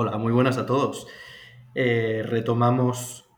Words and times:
Hola, 0.00 0.16
muy 0.16 0.32
buenas 0.32 0.58
a 0.58 0.64
todos. 0.64 1.08
Eh, 1.74 2.22
retomamos 2.24 3.28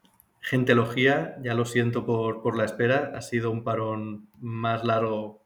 Gentelogía, 0.43 1.39
ya 1.43 1.55
lo 1.55 1.65
siento 1.65 2.05
por, 2.05 2.43
por 2.43 2.55
la 2.55 2.67
espera, 2.67 3.13
ha 3.15 3.23
sido 3.23 3.51
un 3.51 3.65
parón 3.65 4.29
más 4.41 4.85
largo 4.85 5.43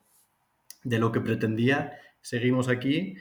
de 0.82 0.98
lo 0.98 1.12
que 1.12 1.20
pretendía. 1.20 1.92
Seguimos 2.20 2.68
aquí 2.68 3.14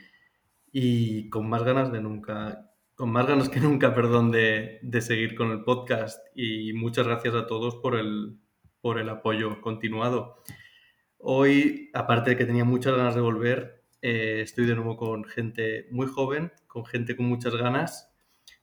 y 0.72 1.30
con 1.30 1.48
más 1.48 1.62
ganas 1.62 1.92
de 1.92 2.00
nunca, 2.00 2.68
con 2.96 3.12
más 3.12 3.28
ganas 3.28 3.48
que 3.48 3.60
nunca, 3.60 3.94
perdón, 3.94 4.32
de, 4.32 4.80
de 4.82 5.00
seguir 5.00 5.36
con 5.36 5.52
el 5.52 5.62
podcast. 5.62 6.18
Y 6.34 6.72
muchas 6.72 7.06
gracias 7.06 7.36
a 7.36 7.46
todos 7.46 7.76
por 7.76 7.94
el, 7.94 8.40
por 8.80 8.98
el 8.98 9.08
apoyo 9.08 9.60
continuado. 9.60 10.42
Hoy, 11.18 11.90
aparte 11.94 12.30
de 12.30 12.38
que 12.38 12.44
tenía 12.44 12.64
muchas 12.64 12.96
ganas 12.96 13.14
de 13.14 13.20
volver, 13.20 13.83
eh, 14.06 14.42
estoy 14.42 14.66
de 14.66 14.74
nuevo 14.74 14.98
con 14.98 15.24
gente 15.24 15.88
muy 15.90 16.06
joven, 16.06 16.52
con 16.66 16.84
gente 16.84 17.16
con 17.16 17.24
muchas 17.24 17.56
ganas. 17.56 18.12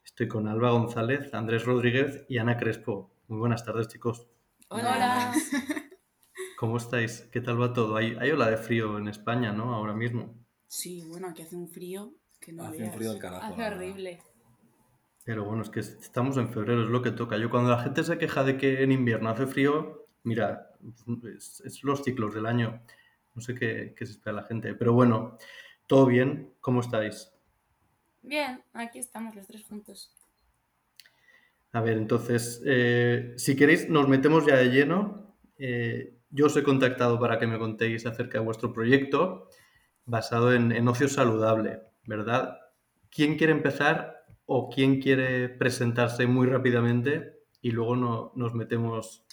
Estoy 0.04 0.28
con 0.28 0.46
Alba 0.46 0.70
González, 0.70 1.34
Andrés 1.34 1.64
Rodríguez 1.64 2.24
y 2.28 2.38
Ana 2.38 2.56
Crespo. 2.56 3.12
Muy 3.26 3.40
buenas 3.40 3.64
tardes, 3.64 3.88
chicos. 3.88 4.28
Hola. 4.68 5.32
¿Cómo 6.56 6.76
estáis? 6.76 7.28
¿Qué 7.32 7.40
tal 7.40 7.60
va 7.60 7.72
todo? 7.72 7.96
Hay, 7.96 8.16
hay 8.20 8.30
ola 8.30 8.48
de 8.48 8.56
frío 8.56 8.98
en 8.98 9.08
España, 9.08 9.52
¿no? 9.52 9.74
Ahora 9.74 9.94
mismo. 9.94 10.32
Sí, 10.68 11.02
bueno, 11.08 11.30
aquí 11.30 11.42
hace 11.42 11.56
un 11.56 11.68
frío 11.68 12.14
que 12.40 12.52
no 12.52 12.62
Hace 12.62 12.78
veas. 12.78 12.92
un 12.92 12.98
frío 12.98 13.10
del 13.10 13.20
carajo. 13.20 13.52
Hace 13.52 13.66
horrible. 13.66 14.22
Pero 15.24 15.44
bueno, 15.44 15.62
es 15.62 15.70
que 15.70 15.80
estamos 15.80 16.36
en 16.36 16.52
febrero, 16.52 16.84
es 16.84 16.88
lo 16.88 17.02
que 17.02 17.10
toca. 17.10 17.36
Yo 17.36 17.50
cuando 17.50 17.70
la 17.70 17.82
gente 17.82 18.04
se 18.04 18.16
queja 18.16 18.44
de 18.44 18.56
que 18.56 18.84
en 18.84 18.92
invierno 18.92 19.28
hace 19.28 19.48
frío, 19.48 20.06
mira, 20.22 20.70
es, 21.36 21.60
es 21.64 21.82
los 21.82 22.04
ciclos 22.04 22.32
del 22.32 22.46
año. 22.46 22.80
No 23.34 23.42
sé 23.42 23.54
qué, 23.54 23.94
qué 23.96 24.06
se 24.06 24.12
espera 24.12 24.36
la 24.36 24.44
gente. 24.44 24.74
Pero 24.74 24.92
bueno, 24.94 25.36
todo 25.86 26.06
bien. 26.06 26.54
¿Cómo 26.60 26.80
estáis? 26.80 27.32
Bien, 28.22 28.64
aquí 28.72 28.98
estamos 28.98 29.36
los 29.36 29.46
tres 29.46 29.64
juntos. 29.64 30.16
A 31.72 31.80
ver, 31.80 31.96
entonces, 31.96 32.62
eh, 32.66 33.34
si 33.36 33.56
queréis, 33.56 33.88
nos 33.88 34.08
metemos 34.08 34.44
ya 34.46 34.56
de 34.56 34.66
lleno. 34.70 35.36
Eh, 35.58 36.18
yo 36.30 36.46
os 36.46 36.56
he 36.56 36.62
contactado 36.62 37.18
para 37.18 37.38
que 37.38 37.46
me 37.46 37.58
contéis 37.58 38.04
acerca 38.06 38.38
de 38.38 38.44
vuestro 38.44 38.72
proyecto 38.72 39.48
basado 40.06 40.54
en, 40.54 40.72
en 40.72 40.88
ocio 40.88 41.08
saludable, 41.08 41.82
¿verdad? 42.04 42.58
¿Quién 43.10 43.38
quiere 43.38 43.52
empezar 43.54 44.24
o 44.46 44.70
quién 44.70 45.00
quiere 45.02 45.50
presentarse 45.50 46.26
muy 46.26 46.48
rápidamente 46.48 47.40
y 47.62 47.72
luego 47.72 47.96
no- 47.96 48.32
nos 48.36 48.54
metemos 48.54 49.26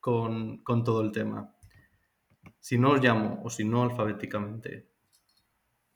con, 0.00 0.58
con 0.64 0.84
todo 0.84 1.02
el 1.02 1.12
tema? 1.12 1.55
Si 2.66 2.78
no 2.78 2.90
os 2.90 3.00
llamo 3.00 3.40
o 3.44 3.48
si 3.48 3.62
no 3.62 3.84
alfabéticamente. 3.84 4.88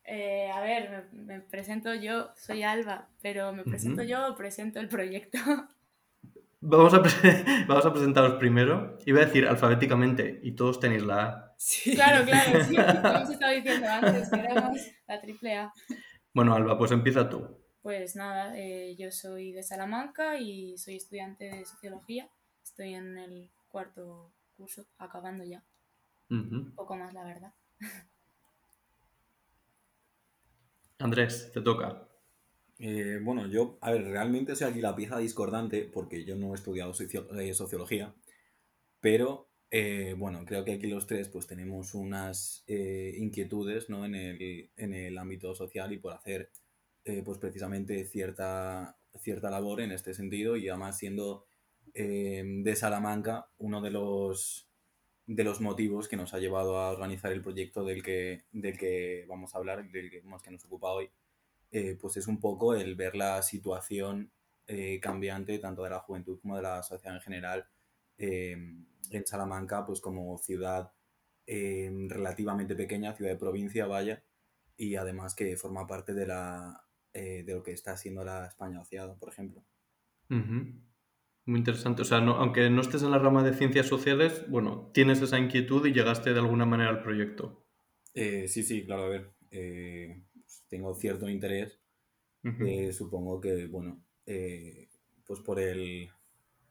Eh, 0.04 0.48
a 0.54 0.60
ver, 0.60 1.10
me, 1.12 1.24
me 1.24 1.40
presento 1.40 1.92
yo, 1.94 2.30
soy 2.36 2.62
Alba, 2.62 3.08
pero 3.20 3.52
me 3.52 3.64
presento 3.64 4.04
yo 4.04 4.28
o 4.28 4.36
presento 4.36 4.78
el 4.78 4.88
proyecto. 4.88 5.38
Vamos 6.62 6.92
a, 6.92 6.98
vamos 7.66 7.86
a 7.86 7.92
presentaros 7.92 8.34
primero. 8.34 8.98
Iba 9.06 9.22
a 9.22 9.24
decir 9.24 9.48
alfabéticamente 9.48 10.40
y 10.42 10.52
todos 10.52 10.78
tenéis 10.78 11.02
la 11.02 11.24
A. 11.24 11.54
Sí. 11.56 11.94
claro, 11.94 12.22
claro, 12.26 12.62
sí, 12.64 12.76
hemos 12.76 13.30
estado 13.30 13.52
diciendo 13.52 13.88
antes, 13.88 14.30
queremos 14.30 14.78
la 15.08 15.20
triple 15.22 15.56
A. 15.56 15.72
Bueno, 16.34 16.54
Alba, 16.54 16.76
pues 16.76 16.92
empieza 16.92 17.30
tú. 17.30 17.48
Pues 17.80 18.14
nada, 18.14 18.52
eh, 18.58 18.94
yo 18.98 19.10
soy 19.10 19.52
de 19.52 19.62
Salamanca 19.62 20.36
y 20.36 20.76
soy 20.76 20.96
estudiante 20.96 21.46
de 21.46 21.64
sociología. 21.64 22.28
Estoy 22.62 22.92
en 22.92 23.16
el 23.16 23.50
cuarto 23.68 24.30
curso, 24.54 24.84
acabando 24.98 25.44
ya. 25.44 25.64
Ujú. 26.30 26.72
Poco 26.76 26.96
más, 26.96 27.12
la 27.12 27.24
verdad. 27.24 27.52
Andrés, 30.98 31.50
te 31.52 31.60
toca. 31.62 32.06
Eh, 32.78 33.20
bueno, 33.22 33.46
yo, 33.48 33.78
a 33.82 33.92
ver, 33.92 34.04
realmente 34.04 34.56
soy 34.56 34.70
aquí 34.70 34.80
la 34.82 34.96
pieza 34.96 35.18
discordante 35.18 35.82
porque 35.84 36.24
yo 36.24 36.36
no 36.36 36.52
he 36.52 36.56
estudiado 36.56 36.94
socio- 36.94 37.28
eh, 37.40 37.54
sociología, 37.54 38.14
pero 39.00 39.50
eh, 39.70 40.14
bueno, 40.18 40.44
creo 40.46 40.64
que 40.64 40.74
aquí 40.74 40.88
los 40.88 41.06
tres 41.08 41.28
pues 41.30 41.46
tenemos 41.48 41.94
unas 41.94 42.64
eh, 42.68 43.14
inquietudes 43.18 43.90
¿no? 43.90 44.06
en, 44.06 44.16
el, 44.16 44.72
en 44.76 44.94
el 44.94 45.18
ámbito 45.18 45.54
social 45.56 45.92
y 45.92 45.98
por 45.98 46.14
hacer 46.14 46.52
eh, 47.04 47.22
pues 47.24 47.38
precisamente 47.38 48.04
cierta, 48.06 48.98
cierta 49.20 49.50
labor 49.50 49.82
en 49.82 49.92
este 49.92 50.14
sentido 50.14 50.56
y 50.56 50.68
además 50.70 50.98
siendo 50.98 51.46
eh, 51.94 52.44
de 52.46 52.76
Salamanca 52.76 53.50
uno 53.58 53.82
de 53.82 53.90
los, 53.92 54.69
de 55.30 55.44
los 55.44 55.60
motivos 55.60 56.08
que 56.08 56.16
nos 56.16 56.34
ha 56.34 56.40
llevado 56.40 56.76
a 56.76 56.90
organizar 56.90 57.30
el 57.30 57.40
proyecto 57.40 57.84
del 57.84 58.02
que, 58.02 58.46
del 58.50 58.76
que 58.76 59.26
vamos 59.28 59.54
a 59.54 59.58
hablar, 59.58 59.88
del 59.88 60.10
que, 60.10 60.22
que 60.42 60.50
nos 60.50 60.64
ocupa 60.64 60.90
hoy 60.90 61.08
eh, 61.70 61.96
pues 62.00 62.16
es 62.16 62.26
un 62.26 62.40
poco 62.40 62.74
el 62.74 62.96
ver 62.96 63.14
la 63.14 63.40
situación 63.42 64.32
eh, 64.66 64.98
cambiante 64.98 65.56
tanto 65.60 65.84
de 65.84 65.90
la 65.90 66.00
juventud 66.00 66.40
como 66.40 66.56
de 66.56 66.62
la 66.62 66.82
sociedad 66.82 67.14
en 67.14 67.22
general 67.22 67.68
eh, 68.18 68.56
en 69.10 69.26
Salamanca, 69.26 69.86
pues 69.86 70.00
como 70.00 70.36
ciudad 70.38 70.92
relativamente 71.46 72.76
pequeña, 72.76 73.12
ciudad 73.14 73.32
de 73.32 73.38
provincia, 73.38 73.86
vaya, 73.86 74.22
y 74.76 74.94
además 74.94 75.34
que 75.34 75.56
forma 75.56 75.84
parte 75.84 76.14
de, 76.14 76.24
la, 76.24 76.86
de 77.12 77.44
lo 77.48 77.64
que 77.64 77.72
está 77.72 77.96
siendo 77.96 78.22
la 78.22 78.46
España 78.46 78.78
vaciada, 78.78 79.16
por 79.16 79.30
ejemplo. 79.30 79.64
Muy 81.50 81.58
interesante. 81.58 82.00
O 82.00 82.04
sea, 82.06 82.22
no- 82.22 82.36
aunque 82.36 82.70
no 82.70 82.80
estés 82.80 83.02
en 83.02 83.10
la 83.10 83.18
rama 83.18 83.42
de 83.42 83.52
ciencias 83.52 83.86
sociales, 83.86 84.46
bueno, 84.48 84.90
tienes 84.94 85.20
esa 85.20 85.38
inquietud 85.38 85.84
y 85.86 85.92
llegaste 85.92 86.32
de 86.32 86.38
alguna 86.40 86.64
manera 86.64 86.88
al 86.88 87.02
proyecto. 87.02 87.66
Eh, 88.14 88.48
sí, 88.48 88.62
sí, 88.62 88.84
claro, 88.84 89.04
a 89.04 89.08
ver, 89.08 89.30
eh, 89.50 90.22
pues 90.34 90.64
tengo 90.68 90.94
cierto 90.94 91.28
interés. 91.28 91.80
Eh, 92.60 92.92
supongo 92.92 93.40
que, 93.40 93.66
bueno, 93.68 94.04
eh, 94.26 94.88
pues 95.26 95.40
por 95.40 95.60
el, 95.60 96.10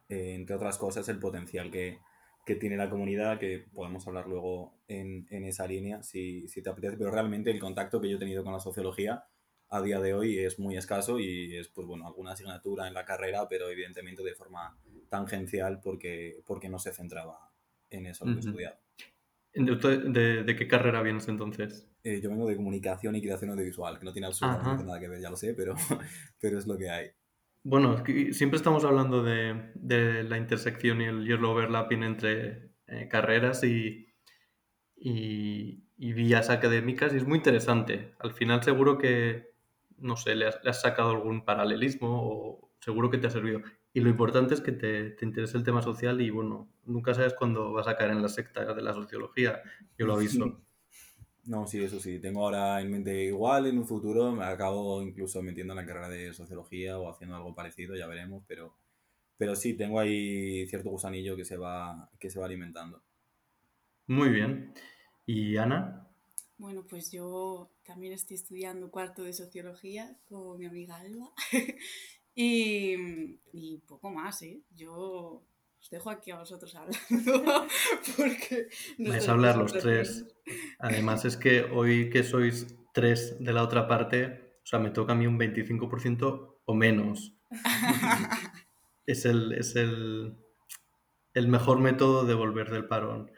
eh, 0.10 0.36
entre 0.36 0.56
otras 0.56 0.78
cosas, 0.78 1.10
el 1.10 1.20
potencial 1.20 1.72
que, 1.72 2.00
que 2.46 2.56
tiene 2.56 2.78
la 2.78 2.90
comunidad, 2.90 3.40
que 3.40 3.60
podemos 3.74 4.08
hablar 4.08 4.28
luego 4.28 4.80
en, 4.88 5.28
en 5.32 5.46
esa 5.46 5.68
línea, 5.68 6.04
si, 6.04 6.48
si 6.50 6.62
te 6.64 6.70
apetece, 6.70 6.98
pero 6.98 7.12
realmente 7.12 7.52
el 7.52 7.60
contacto 7.60 8.02
que 8.02 8.10
yo 8.10 8.18
he 8.18 8.20
tenido 8.20 8.44
con 8.44 8.54
la 8.54 8.60
sociología 8.60 9.26
a 9.70 9.82
día 9.82 10.00
de 10.00 10.14
hoy 10.14 10.40
es 10.40 10.60
muy 10.60 10.78
escaso 10.78 11.20
y 11.20 11.56
es, 11.56 11.68
pues 11.70 11.86
bueno, 11.88 12.08
alguna 12.08 12.32
asignatura 12.32 12.88
en 12.88 12.94
la 12.94 13.06
carrera, 13.06 13.48
pero 13.48 13.70
evidentemente 13.70 14.24
de 14.24 14.34
forma 14.36 14.78
tangencial 15.10 15.80
porque, 15.82 16.42
porque 16.46 16.70
no 16.70 16.80
se 16.80 16.92
centraba 16.92 17.52
en 17.90 18.06
eso 18.08 18.26
lo 18.26 18.32
que 18.32 18.38
he 18.38 18.40
Ujú. 18.40 18.50
estudiado. 18.50 18.78
¿De, 19.54 19.98
de- 20.12 20.44
de 20.44 20.56
qué 20.56 20.68
carrera 20.68 21.02
vienes 21.02 21.28
entonces? 21.28 21.88
Eh, 22.04 22.22
yo 22.22 22.30
vengo 22.30 22.48
de 22.48 22.56
comunicación 22.56 23.16
y 23.16 23.22
creación 23.22 23.52
audiovisual, 23.52 23.98
que 24.00 24.06
no 24.06 24.14
tiene 24.14 24.28
absolutamente 24.28 24.74
Ajá. 24.74 24.84
nada 24.84 25.00
que 25.00 25.08
ver, 25.08 25.22
ya 25.22 25.30
lo 25.30 25.38
sé, 25.38 25.54
pero, 25.54 25.76
pero 26.40 26.60
es 26.60 26.68
lo 26.68 26.78
que 26.78 26.90
hay. 26.90 27.12
Bueno, 27.64 28.04
siempre 28.32 28.58
estamos 28.58 28.86
hablando 28.86 29.22
de, 29.24 29.72
de 29.76 30.24
la 30.24 30.38
intersección 30.38 31.02
y 31.02 31.06
el, 31.06 31.28
y 31.28 31.32
el 31.34 31.44
overlapping 31.44 32.04
entre 32.04 32.72
eh, 32.88 33.08
carreras 33.10 33.64
y, 33.64 34.14
y- 34.96 35.84
y 35.98 36.14
vías 36.14 36.50
académicas 36.50 37.14
y 37.14 37.18
es 37.18 37.26
muy 37.26 37.38
interesante. 37.40 38.14
Al 38.20 38.34
final 38.34 38.64
seguro 38.64 38.98
que, 38.98 39.49
no 40.02 40.18
sé, 40.18 40.36
le 40.36 40.48
has, 40.48 40.60
le 40.64 40.70
has 40.70 40.82
sacado 40.82 41.12
algún 41.12 41.46
paralelismo 41.46 42.08
o 42.24 42.72
seguro 42.80 43.10
que 43.10 43.18
te 43.18 43.28
ha 43.28 43.32
servido. 43.32 43.62
Y 43.94 44.02
lo 44.02 44.10
importante 44.10 44.54
es 44.54 44.62
que 44.62 44.72
te, 44.72 45.12
te 45.12 45.26
interese 45.26 45.58
el 45.58 45.64
tema 45.64 45.82
social 45.82 46.22
y 46.22 46.30
bueno, 46.30 46.70
nunca 46.86 47.14
sabes 47.14 47.34
cuándo 47.34 47.72
vas 47.74 47.88
a 47.88 47.96
caer 47.98 48.12
en 48.12 48.22
la 48.22 48.30
secta 48.30 48.74
de 48.74 48.82
la 48.82 48.94
sociología, 48.94 49.62
yo 49.98 50.06
lo 50.06 50.14
aviso. 50.14 50.62
No, 51.46 51.66
sí, 51.66 51.84
eso 51.84 52.00
sí. 52.00 52.20
Tengo 52.20 52.44
ahora 52.44 52.80
en 52.80 52.92
mente 52.92 53.24
igual 53.24 53.66
en 53.66 53.80
un 53.80 53.88
futuro 53.88 54.32
me 54.32 54.46
acabo 54.46 55.02
incluso 55.02 55.42
metiendo 55.42 55.74
en 55.74 55.78
la 55.78 55.86
carrera 55.86 56.08
de 56.08 56.32
sociología 56.32 57.00
o 57.00 57.10
haciendo 57.10 57.36
algo 57.36 57.56
parecido, 57.56 57.96
ya 57.96 58.06
veremos, 58.06 58.44
pero, 58.48 58.78
pero 59.36 59.56
sí, 59.56 59.74
tengo 59.76 60.00
ahí 60.00 60.68
cierto 60.68 60.92
gusanillo 60.92 61.36
que 61.36 61.46
se 61.46 61.58
va, 61.58 62.12
que 62.20 62.30
se 62.30 62.40
va 62.40 62.46
alimentando. 62.46 63.02
Muy 64.06 64.30
bien. 64.30 64.74
¿Y 65.26 65.58
Ana? 65.58 66.09
Bueno, 66.60 66.86
pues 66.86 67.10
yo 67.10 67.72
también 67.86 68.12
estoy 68.12 68.36
estudiando 68.36 68.92
cuarto 68.92 69.24
de 69.24 69.32
sociología 69.32 70.18
con 70.28 70.60
mi 70.60 70.66
amiga 70.66 70.98
Alba. 70.98 71.32
y, 72.36 73.40
y 73.54 73.78
poco 73.88 74.10
más, 74.10 74.42
¿eh? 74.42 74.62
Yo 74.76 75.42
os 75.80 75.90
dejo 75.90 76.10
aquí 76.10 76.32
a 76.32 76.40
vosotros 76.40 76.76
hablando 76.76 77.00
porque... 78.18 78.68
no 78.98 79.12
Vais 79.12 79.30
a 79.30 79.32
hablar 79.32 79.56
los 79.56 79.72
tres. 79.72 80.26
Además 80.80 81.24
es 81.24 81.38
que 81.38 81.64
hoy 81.64 82.10
que 82.10 82.26
sois 82.26 82.76
tres 82.94 83.38
de 83.40 83.54
la 83.54 83.64
otra 83.64 83.88
parte, 83.88 84.60
o 84.62 84.66
sea, 84.66 84.80
me 84.80 84.92
toca 84.92 85.14
a 85.14 85.16
mí 85.16 85.28
un 85.28 85.40
25% 85.40 86.58
o 86.66 86.74
menos. 86.76 87.36
Es 89.06 89.26
el, 89.26 89.54
es 89.54 89.76
el, 89.76 90.38
el 91.34 91.48
mejor 91.48 91.80
método 91.80 92.26
de 92.26 92.36
volver 92.36 92.70
del 92.70 92.86
parón, 92.86 93.32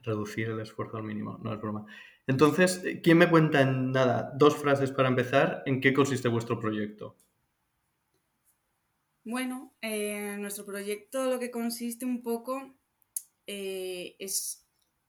reducir 0.00 0.48
el 0.48 0.60
esfuerzo 0.60 0.96
al 0.96 1.02
mínimo, 1.02 1.38
no 1.42 1.52
es 1.52 1.60
broma. 1.60 1.84
Entonces, 2.26 2.82
¿quién 3.02 3.18
me 3.18 3.28
cuenta 3.28 3.60
en 3.60 3.92
nada, 3.92 4.32
dos 4.36 4.56
frases 4.56 4.90
para 4.90 5.08
empezar, 5.08 5.62
en 5.66 5.80
qué 5.80 5.92
consiste 5.92 6.28
vuestro 6.28 6.58
proyecto? 6.58 7.16
Bueno, 9.24 9.74
eh, 9.80 10.36
nuestro 10.38 10.64
proyecto 10.66 11.30
lo 11.30 11.38
que 11.38 11.50
consiste 11.50 12.04
un 12.04 12.22
poco 12.22 12.74
eh, 13.46 14.16
es 14.18 14.66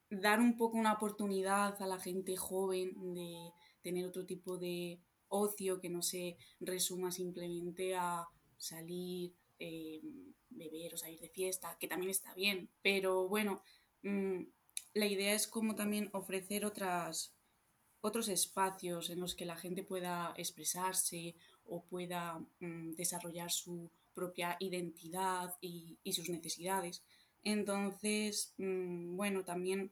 dar 0.10 0.40
un 0.40 0.58
poco 0.58 0.78
una 0.78 0.94
oportunidad 0.94 1.82
a 1.82 1.88
la 1.88 2.00
gente 2.00 2.36
joven 2.38 3.14
de 3.14 3.52
tener 3.82 4.06
otro 4.06 4.26
tipo 4.26 4.58
de 4.58 5.02
ocio 5.28 5.80
que 5.80 5.90
no 5.90 6.02
se 6.02 6.38
resuma 6.60 7.12
simplemente 7.12 7.96
a 7.96 8.26
salir, 8.58 9.34
eh, 9.60 10.02
beber 10.50 10.94
o 10.94 10.98
salir 10.98 11.20
de 11.20 11.30
fiesta, 11.30 11.78
que 11.80 11.88
también 11.88 12.12
está 12.12 12.34
bien, 12.34 12.70
pero 12.82 13.28
bueno, 13.28 13.64
mm, 14.04 14.44
la 14.96 15.06
idea 15.06 15.34
es 15.34 15.46
como 15.46 15.76
también 15.76 16.10
ofrecer 16.14 16.66
otras, 16.66 17.34
otros 18.02 18.30
espacios 18.30 19.10
en 19.10 19.20
los 19.20 19.36
que 19.36 19.46
la 19.46 19.58
gente 19.58 19.84
pueda 19.84 20.34
expresarse 20.38 21.36
o 21.66 21.84
pueda 21.84 22.40
mm, 22.62 22.94
desarrollar 22.94 23.52
su 23.52 23.92
propia 24.14 24.56
identidad 24.60 25.54
y, 25.60 25.98
sus 26.14 26.30
necesidades. 26.30 27.04
Entonces, 27.44 28.54
mm, 28.58 29.18
bueno, 29.18 29.44
también 29.44 29.92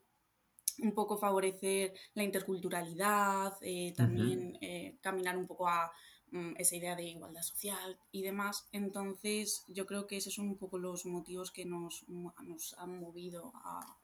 un 0.79 0.93
poco 0.93 1.17
favorecer 1.17 1.93
la 2.13 2.23
interculturalidad, 2.23 3.57
eh, 3.61 3.93
también 3.95 4.57
eh, 4.61 4.95
caminar 5.01 5.37
un 5.37 5.47
poco 5.47 5.67
a 5.67 5.91
mm, 6.31 6.53
esa 6.57 6.77
idea 6.77 6.95
de 6.95 7.03
igualdad 7.03 7.41
social 7.41 7.99
y 8.13 8.21
demás. 8.21 8.69
Entonces, 8.71 9.65
yo 9.67 9.85
creo 9.85 10.07
que 10.07 10.17
esos 10.17 10.33
son 10.33 10.47
un 10.47 10.57
poco 10.57 10.77
los 10.77 11.05
motivos 11.05 11.51
que 11.51 11.65
nos, 11.65 12.07
nos 12.07 12.73
han 12.77 12.99
movido 13.01 13.51
a, 13.55 13.97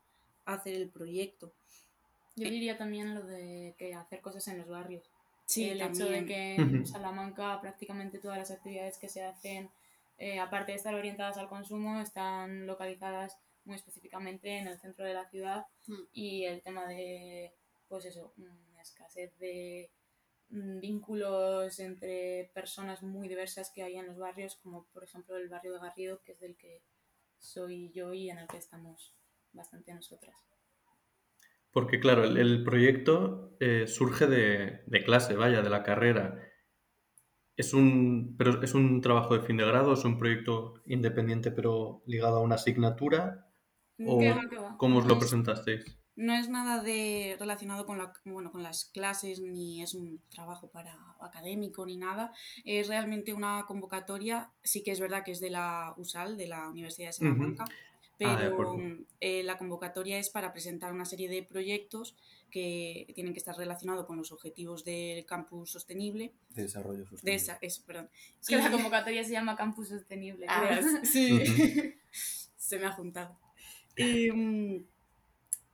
hacer 0.56 0.76
el 0.76 0.90
proyecto. 0.90 1.52
Yo 2.36 2.48
eh, 2.48 2.52
diría 2.52 2.78
también 2.78 3.16
lo 3.16 3.24
de 3.24 3.76
que 3.78 3.94
hacer 3.94 4.22
cosas 4.22 4.48
en 4.48 4.60
los 4.60 4.68
barrios. 4.68 5.04
Sí, 5.46 5.70
el 5.70 5.82
hecho 5.82 6.06
de 6.06 6.26
que 6.26 6.56
en 6.56 6.86
Salamanca 6.86 7.60
prácticamente 7.60 8.20
todas 8.20 8.38
las 8.38 8.52
actividades 8.52 8.98
que 8.98 9.10
se 9.10 9.24
hacen, 9.24 9.70
aparte 10.40 10.74
de 10.74 10.78
estar 10.78 10.94
orientadas 10.94 11.38
al 11.38 11.50
consumo, 11.50 12.00
están 12.00 12.68
localizadas 12.68 13.38
muy 13.66 13.76
específicamente 13.76 14.58
en 14.58 14.68
el 14.68 14.80
centro 14.80 15.06
de 15.06 15.14
la 15.14 15.30
ciudad 15.30 15.68
hmm. 15.88 16.04
y 16.14 16.46
el 16.46 16.62
tema 16.62 16.88
de, 16.88 17.54
pues 17.88 18.06
eso, 18.06 18.34
mm, 18.38 18.80
escasez 18.80 19.38
de 19.40 19.90
mm, 20.50 20.80
vínculos 20.80 21.80
entre 21.80 22.50
personas 22.54 23.04
muy 23.04 23.28
diversas 23.28 23.70
que 23.70 23.84
hay 23.84 23.98
en 23.98 24.08
los 24.08 24.18
barrios, 24.18 24.56
como 24.56 24.86
por 24.86 25.04
ejemplo 25.04 25.38
el 25.38 25.50
barrio 25.50 25.74
de 25.74 25.80
Garrido, 25.80 26.22
que 26.24 26.34
es 26.34 26.40
del 26.40 26.56
que 26.56 26.82
soy 27.38 27.92
yo 27.92 28.14
y 28.14 28.30
en 28.30 28.40
el 28.40 28.48
que 28.48 28.58
estamos 28.58 29.14
bastante 29.54 29.94
nosotras. 29.94 30.36
Porque 31.72 32.00
claro, 32.00 32.24
el, 32.24 32.64
proyecto 32.64 33.56
eh, 33.60 33.86
surge 33.88 34.28
de, 34.28 34.82
de, 34.88 35.04
clase, 35.04 35.36
vaya, 35.36 35.62
de 35.62 35.70
la 35.70 35.84
carrera. 35.84 36.44
Es 37.56 37.74
un, 37.74 38.36
pero 38.38 38.64
es 38.64 38.74
un 38.74 39.02
trabajo 39.02 39.36
de 39.36 39.46
fin 39.46 39.58
de 39.58 39.66
grado, 39.66 39.94
es 39.94 40.06
un 40.06 40.18
proyecto 40.18 40.76
independiente 40.86 41.52
pero 41.52 42.02
ligado 42.06 42.38
a 42.38 42.42
una 42.42 42.56
asignatura 42.56 43.50
¿O 44.08 44.20
cómo 44.78 45.00
os 45.00 45.06
lo 45.06 45.20
presentasteis? 45.20 45.84
No 46.16 46.34
es 46.34 46.50
nada 46.50 46.84
de 46.84 47.38
relacionado 47.40 47.86
con, 47.86 47.98
la, 47.98 48.12
bueno, 48.26 48.52
con 48.52 48.62
las 48.62 48.86
clases, 48.86 49.40
ni 49.40 49.82
es 49.82 49.94
un 49.94 50.22
trabajo 50.30 50.70
para 50.70 50.94
académico, 51.22 51.86
ni 51.86 51.96
nada. 51.96 52.34
Es 52.66 52.90
realmente 52.90 53.34
una 53.34 53.66
convocatoria, 53.66 54.52
sí 54.62 54.84
que 54.84 54.92
es 54.92 55.00
verdad 55.00 55.24
que 55.24 55.32
es 55.32 55.40
de 55.40 55.50
la 55.50 55.94
USAL, 55.98 56.38
de 56.38 56.48
la 56.48 56.70
Universidad 56.70 57.10
de 57.10 57.14
Salamanca, 57.14 57.64
ah, 57.68 57.74
pero 58.20 58.78
eh, 59.22 59.44
la 59.44 59.58
convocatoria 59.58 60.20
es 60.20 60.30
para 60.30 60.52
presentar 60.52 60.92
una 60.92 61.06
serie 61.06 61.30
de 61.30 61.42
proyectos 61.42 62.18
que 62.52 63.10
tienen 63.16 63.32
que 63.32 63.40
estar 63.40 63.56
relacionados 63.56 64.06
con 64.06 64.18
los 64.18 64.34
objetivos 64.34 64.84
del 64.84 65.26
campus 65.26 65.72
sostenible. 65.72 66.34
De 66.50 66.64
desarrollo 66.64 67.06
sostenible. 67.06 67.42
De 67.62 67.72
perdón. 67.88 68.10
Es 68.42 68.48
que 68.48 68.58
la 68.58 68.72
convocatoria 68.72 69.24
se 69.24 69.32
llama 69.32 69.56
campus 69.56 69.88
sostenible. 69.88 70.46
Ah, 70.50 70.82
sí, 71.04 71.40
se 72.58 72.78
me 72.78 72.88
ha 72.88 72.92
juntado. 72.92 73.40
Em, 73.96 74.86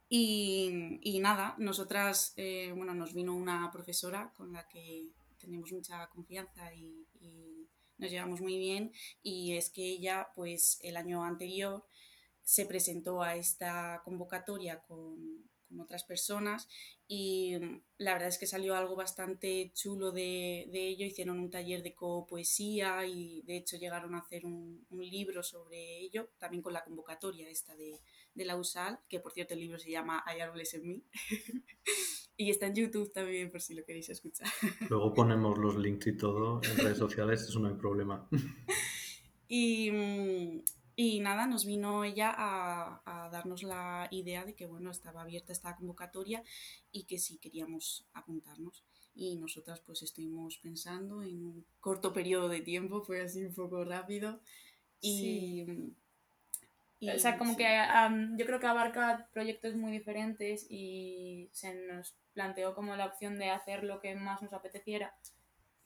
y, 0.08 1.00
y, 1.02 1.20
nada, 1.20 1.56
nosotras, 1.58 2.34
eh, 2.38 2.72
bueno, 2.76 2.94
nos 2.94 3.16
vino 3.16 3.36
una 3.36 3.72
profesora 3.72 4.32
con 4.38 4.54
la 4.54 4.68
que 4.68 5.08
tenemos 5.40 5.72
mucha 5.72 6.08
confianza 6.10 6.72
y, 6.76 7.08
y, 7.20 7.68
nos 7.98 8.12
llevamos 8.12 8.42
muy 8.42 8.60
bien 8.60 8.92
y 9.24 9.54
es 9.54 9.70
que 9.70 9.84
ella, 9.84 10.28
pues 10.36 10.80
el 10.84 10.98
año 10.98 11.24
anterior 11.24 11.86
se 12.46 12.66
presentó 12.66 13.22
a 13.22 13.36
esta 13.36 14.02
convocatoria 14.06 14.80
con, 14.84 15.44
con 15.68 15.80
otras 15.82 16.04
personas 16.04 16.70
y 17.08 17.58
mm, 17.60 17.82
la 17.98 18.14
verdad 18.14 18.30
es 18.30 18.38
que 18.38 18.46
salió 18.48 18.76
algo 18.76 18.96
bastante 18.96 19.72
chulo 19.74 20.12
de, 20.12 20.70
de 20.72 20.88
ello. 20.88 21.06
Hicieron 21.06 21.40
un 21.40 21.50
taller 21.50 21.84
de 21.84 21.96
copoesía 21.96 23.06
y 23.06 23.42
de 23.44 23.58
hecho 23.58 23.78
llegaron 23.78 24.16
a 24.16 24.20
hacer 24.20 24.46
un, 24.46 24.86
un, 24.90 25.02
libro 25.02 25.44
sobre 25.44 26.00
ello, 26.00 26.30
también 26.38 26.62
con 26.62 26.74
la 26.74 26.84
convocatoria 26.84 27.50
esta 27.50 27.76
de, 27.76 28.00
de, 28.34 28.46
la 28.46 28.58
USAL, 28.58 29.00
que 29.10 29.20
por 29.20 29.34
cierto 29.34 29.56
el 29.56 29.62
libro 29.62 29.80
se 29.80 29.92
llama 29.92 30.24
Hay 30.26 30.40
árboles 30.40 30.74
en 30.76 30.88
mí. 30.88 31.04
y 32.38 32.52
está 32.52 32.68
en 32.68 32.76
YouTube 32.76 33.12
también 33.12 33.50
por 33.52 33.62
si 33.62 33.74
lo 33.74 33.84
queréis 33.84 34.10
escuchar. 34.10 34.48
Luego 34.90 35.14
ponemos 35.14 35.58
los 35.58 35.76
links 35.78 36.08
y 36.08 36.18
todo 36.18 36.62
en 36.64 36.78
redes 36.78 37.00
sociales, 37.00 37.42
eso 37.42 37.60
no 37.60 37.70
hay 37.70 37.76
problema. 37.76 38.28
y, 39.48 39.92
mm, 39.92 40.64
y 40.96 41.20
nada, 41.20 41.46
nos 41.46 41.66
vino 41.66 42.04
ella 42.04 42.34
a, 42.38 43.30
darnos 43.32 43.64
la 43.64 44.08
idea 44.12 44.46
de 44.46 44.56
que 44.56 44.66
bueno, 44.66 44.92
estaba 44.92 45.22
abierta 45.22 45.52
esta 45.52 45.76
convocatoria 45.76 46.44
y 46.92 47.04
que 47.04 47.18
sí 47.18 47.38
queríamos 47.38 48.06
apuntarnos. 48.14 48.84
Y 49.14 49.36
nosotras 49.38 49.82
pues 49.86 50.04
estuvimos 50.04 50.58
pensando 50.58 51.24
en 51.24 51.44
un 51.46 51.66
corto 51.80 52.14
periodo 52.14 52.50
de 52.50 52.62
tiempo, 52.62 53.02
fue 53.04 53.22
así 53.22 53.44
un 53.44 53.54
poco 53.54 53.84
rápido. 53.84 54.40
Y, 55.02 55.66
o 57.02 57.20
sea, 57.20 57.38
como 57.38 57.58
que 57.58 57.66
yo 58.38 58.46
creo 58.46 58.60
que 58.60 58.68
abarca 58.68 59.30
proyectos 59.34 59.76
muy 59.76 59.92
diferentes 59.92 60.66
y 60.70 61.50
se 61.52 61.76
nos 61.88 62.16
planteó 62.34 62.74
como 62.74 62.96
la 62.96 63.06
opción 63.06 63.38
de 63.38 63.50
hacer 63.50 63.84
lo 63.84 64.00
que 64.00 64.16
más 64.16 64.42
nos 64.42 64.54
apeteciera 64.54 65.14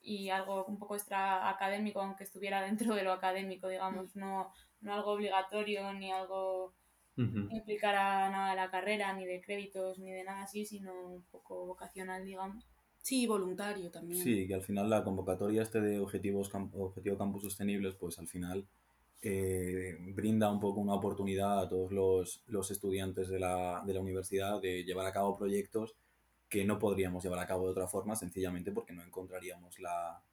y 0.01 0.29
algo 0.29 0.65
un 0.65 0.77
poco 0.77 0.95
extra 0.95 1.49
académico, 1.49 2.01
aunque 2.01 2.23
estuviera 2.23 2.61
dentro 2.65 2.95
de 2.95 3.03
lo 3.03 3.11
académico, 3.11 3.67
digamos, 3.67 4.15
no 4.15 4.51
no 4.81 4.93
algo 4.93 5.11
obligatorio 5.11 5.93
ni 5.93 6.11
algo 6.11 6.73
que 7.15 7.55
implicara 7.57 8.29
nada 8.29 8.51
de 8.51 8.55
la 8.55 8.71
carrera, 8.71 9.11
ni 9.13 9.25
de 9.25 9.41
créditos, 9.41 9.99
ni 9.99 10.09
de 10.09 10.23
nada 10.23 10.43
así, 10.43 10.65
sino 10.65 10.93
un 10.93 11.23
poco 11.23 11.65
vocacional, 11.65 12.23
digamos. 12.23 12.65
Sí, 13.01 13.27
voluntario 13.27 13.91
también. 13.91 14.23
Sí, 14.23 14.47
que 14.47 14.53
al 14.53 14.61
final 14.61 14.89
la 14.89 15.03
convocatoria 15.03 15.61
este 15.61 15.81
de 15.81 15.99
objetivos 15.99 16.49
objetivo 16.53 17.17
campus 17.17 17.43
sostenibles, 17.43 17.95
pues 17.95 18.19
al 18.19 18.27
final 18.27 18.65
eh, 19.21 19.97
brinda 19.99 20.49
un 20.51 20.59
poco 20.59 20.79
una 20.79 20.93
oportunidad 20.93 21.59
a 21.59 21.67
todos 21.67 21.91
los, 21.91 22.43
los 22.47 22.71
estudiantes 22.71 23.27
de 23.27 23.39
la, 23.39 23.83
de 23.85 23.93
la, 23.93 23.99
universidad 23.99 24.61
de 24.61 24.83
llevar 24.83 25.05
a 25.05 25.11
cabo 25.11 25.37
proyectos 25.37 25.95
que 26.47 26.63
no 26.63 26.79
podríamos 26.79 27.23
llevar 27.23 27.39
a 27.39 27.47
cabo 27.47 27.65
de 27.65 27.71
otra 27.71 27.87
forma, 27.87 28.15
sencillamente 28.15 28.71
porque 28.71 28.93
no 28.93 29.03
encontraríamos 29.03 29.79
la, 29.79 30.23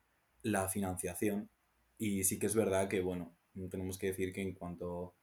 la 0.42 0.68
financiación. 0.68 1.50
Y 1.98 2.24
sí 2.24 2.38
que 2.38 2.46
es 2.46 2.54
verdad 2.54 2.88
que, 2.88 3.00
bueno, 3.00 3.35
tenemos 3.70 3.98
que 3.98 4.08
decir 4.08 4.32
que 4.32 4.42
en 4.42 4.52
cuanto 4.52 5.14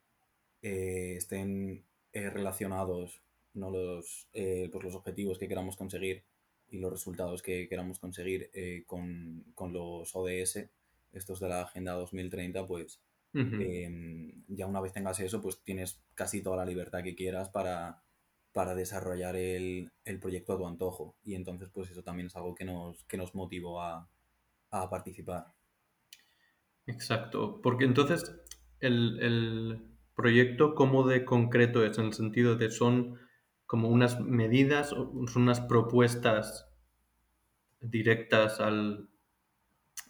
eh, 0.61 1.15
estén 1.17 1.83
eh, 2.13 2.29
relacionados 2.29 3.21
¿no? 3.53 3.69
los, 3.69 4.27
eh, 4.33 4.69
pues 4.71 4.83
los 4.83 4.95
objetivos 4.95 5.37
que 5.37 5.47
queramos 5.47 5.75
conseguir 5.75 6.23
y 6.69 6.79
los 6.79 6.91
resultados 6.91 7.41
que 7.41 7.67
queramos 7.67 7.99
conseguir 7.99 8.49
con, 8.87 9.43
con, 9.53 9.73
los 9.73 10.15
ODS, 10.15 10.69
estos 11.11 11.39
de 11.39 11.49
la 11.49 11.61
Agenda 11.61 11.93
2030, 11.93 12.65
pues 12.65 12.99
em, 13.35 14.43
ya 14.47 14.65
una 14.65 14.81
vez 14.81 14.91
tengas 14.91 15.19
eso, 15.19 15.39
pues 15.39 15.61
tienes 15.61 16.01
casi 16.15 16.41
toda 16.41 16.57
la 16.57 16.65
libertad 16.65 17.03
que 17.03 17.13
quieras 17.13 17.49
para, 17.49 18.01
para 18.53 18.73
desarrollar 18.73 19.35
el, 19.35 19.91
el, 20.03 20.19
proyecto 20.19 20.53
a 20.53 20.57
tu 20.57 20.65
antojo. 20.65 21.15
Y 21.23 21.35
entonces, 21.35 21.69
pues 21.71 21.91
eso 21.91 22.01
también 22.01 22.27
es 22.27 22.35
algo 22.35 22.55
que 22.55 22.65
nos, 22.65 23.03
que 23.03 23.17
nos 23.17 23.35
motivó 23.35 23.79
a, 23.79 24.09
a 24.71 24.89
participar. 24.89 25.53
Exacto, 26.85 27.61
porque 27.61 27.85
entonces 27.85 28.35
el, 28.79 29.81
proyecto, 30.15 30.75
¿cómo 30.75 31.07
de 31.07 31.25
concreto 31.25 31.83
es? 31.83 31.97
En 31.97 32.05
el 32.05 32.13
sentido 32.13 32.55
de 32.55 32.69
son 32.69 33.19
como 33.65 33.89
unas 33.89 34.19
medidas, 34.19 34.89
son 34.89 35.27
unas 35.35 35.61
propuestas 35.61 36.69
directas 37.81 38.59
al, 38.59 39.09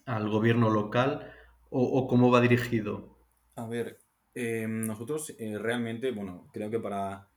gobierno 0.06 0.70
local 0.70 1.32
o, 1.70 2.08
cómo 2.08 2.30
va 2.30 2.42
dirigido? 2.42 3.18
A 3.56 3.66
ver, 3.66 4.00
eh, 4.36 4.68
nosotros 4.68 5.34
eh, 5.40 5.58
realmente, 5.58 6.12
bueno, 6.12 6.50
creo 6.52 6.70
que 6.70 6.80
para, 6.80 7.30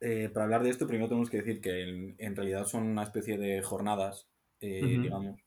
eh, 0.00 0.30
para 0.32 0.44
hablar 0.44 0.62
de 0.62 0.70
esto 0.70 0.86
primero 0.86 1.08
tenemos 1.08 1.28
que 1.28 1.38
decir 1.38 1.60
que 1.60 2.14
en, 2.18 2.36
realidad 2.36 2.64
son 2.66 2.84
una 2.84 3.02
especie 3.02 3.36
de 3.36 3.62
jornadas, 3.62 4.28
digamos, 4.60 5.45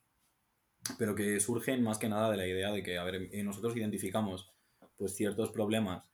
pero 0.97 1.15
que 1.15 1.39
surgen 1.39 1.83
más 1.83 1.97
que 1.97 2.09
nada 2.09 2.31
de 2.31 2.37
la 2.37 2.47
idea 2.47 2.71
de 2.71 2.83
que, 2.83 2.97
a 2.97 3.03
ver, 3.03 3.29
nosotros 3.43 3.75
identificamos 3.75 4.51
pues 4.97 5.15
ciertos 5.15 5.51
problemas 5.51 6.09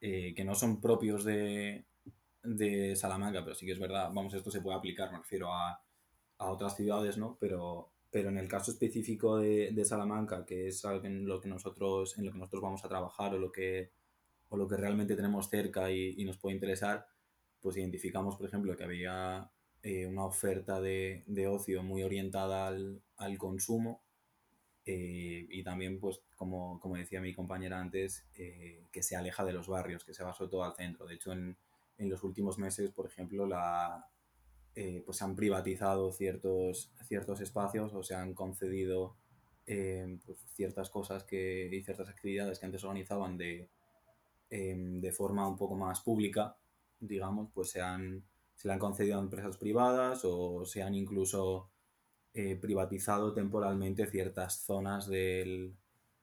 eh, 0.00 0.34
que 0.34 0.44
no 0.44 0.54
son 0.54 0.80
propios 0.80 1.24
de, 1.24 1.86
de, 2.42 2.96
Salamanca, 2.96 3.42
pero 3.42 3.54
sí 3.54 3.66
que 3.66 3.72
es 3.72 3.78
verdad, 3.78 4.10
vamos, 4.12 4.34
esto 4.34 4.50
se 4.50 4.60
puede 4.60 4.76
aplicar, 4.76 5.10
me 5.12 5.18
refiero 5.18 5.52
a, 5.52 5.80
a 6.38 6.50
otras 6.50 6.76
ciudades, 6.76 7.16
¿no? 7.18 7.36
Pero, 7.40 7.92
pero 8.10 8.28
en 8.28 8.38
el 8.38 8.48
caso 8.48 8.70
específico 8.70 9.38
de, 9.38 9.70
de, 9.72 9.84
Salamanca, 9.84 10.44
que 10.44 10.68
es 10.68 10.84
algo 10.84 11.04
en 11.06 11.26
lo 11.26 11.40
que 11.40 11.48
nosotros, 11.48 12.18
en 12.18 12.26
lo 12.26 12.32
que 12.32 12.38
nosotros 12.38 12.62
vamos 12.62 12.84
a 12.84 12.88
trabajar 12.88 13.34
o 13.34 13.38
lo 13.38 13.52
que, 13.52 13.92
o 14.48 14.56
lo 14.56 14.68
que 14.68 14.76
realmente 14.76 15.16
tenemos 15.16 15.48
cerca 15.48 15.90
y, 15.90 16.24
nos 16.24 16.38
puede 16.38 16.54
interesar, 16.54 17.06
pues 17.60 17.76
identificamos, 17.76 18.36
por 18.36 18.46
ejemplo, 18.46 18.76
que 18.76 18.84
había 18.84 19.50
eh, 19.82 20.06
una 20.06 20.24
oferta 20.24 20.80
de, 20.80 21.24
ocio 21.48 21.82
muy 21.82 22.02
orientada 22.02 22.68
al, 22.68 23.38
consumo 23.38 24.04
eh, 24.86 25.46
y 25.50 25.62
también, 25.62 26.00
pues, 26.00 26.22
como, 26.36 26.80
decía 26.96 27.20
mi 27.20 27.34
compañera 27.34 27.80
antes, 27.80 28.26
que 28.32 29.02
se 29.02 29.16
aleja 29.16 29.44
de 29.44 29.52
los 29.52 29.68
barrios, 29.68 30.04
que 30.04 30.14
se 30.14 30.24
va 30.24 30.32
sobre 30.32 30.50
todo 30.50 30.64
al 30.64 30.74
centro. 30.74 31.06
De 31.06 31.16
hecho, 31.16 31.32
en, 31.32 31.56
los 31.98 32.22
últimos 32.22 32.58
meses, 32.58 32.90
por 32.90 33.06
ejemplo, 33.06 33.46
la, 33.46 34.06
pues 34.74 35.16
se 35.16 35.24
han 35.24 35.34
privatizado 35.34 36.12
ciertos, 36.12 36.92
ciertos 37.04 37.40
espacios 37.40 37.92
o 37.94 38.02
se 38.02 38.14
han 38.14 38.34
concedido 38.34 39.16
pues, 39.66 40.38
ciertas 40.54 40.90
cosas 40.90 41.24
que, 41.24 41.68
y 41.72 41.82
ciertas 41.82 42.08
actividades 42.08 42.58
que 42.58 42.66
antes 42.66 42.84
organizaban 42.84 43.36
de, 43.36 43.68
Em, 44.48 45.00
de 45.00 45.12
forma 45.12 45.48
un 45.48 45.56
poco 45.56 45.74
más 45.74 46.00
pública, 46.00 46.56
digamos, 47.00 47.50
pues 47.52 47.70
se, 47.70 47.80
han, 47.80 48.24
se 48.54 48.68
le 48.68 48.74
han 48.74 48.78
concedido 48.78 49.18
a 49.18 49.20
empresas 49.20 49.56
privadas 49.56 50.20
o 50.24 50.64
se 50.64 50.82
han 50.82 50.94
incluso 50.94 51.68
eh, 52.38 52.54
privatizado 52.54 53.32
temporalmente 53.32 54.04
ciertas 54.04 54.58
zonas 54.58 55.06
del, 55.06 55.74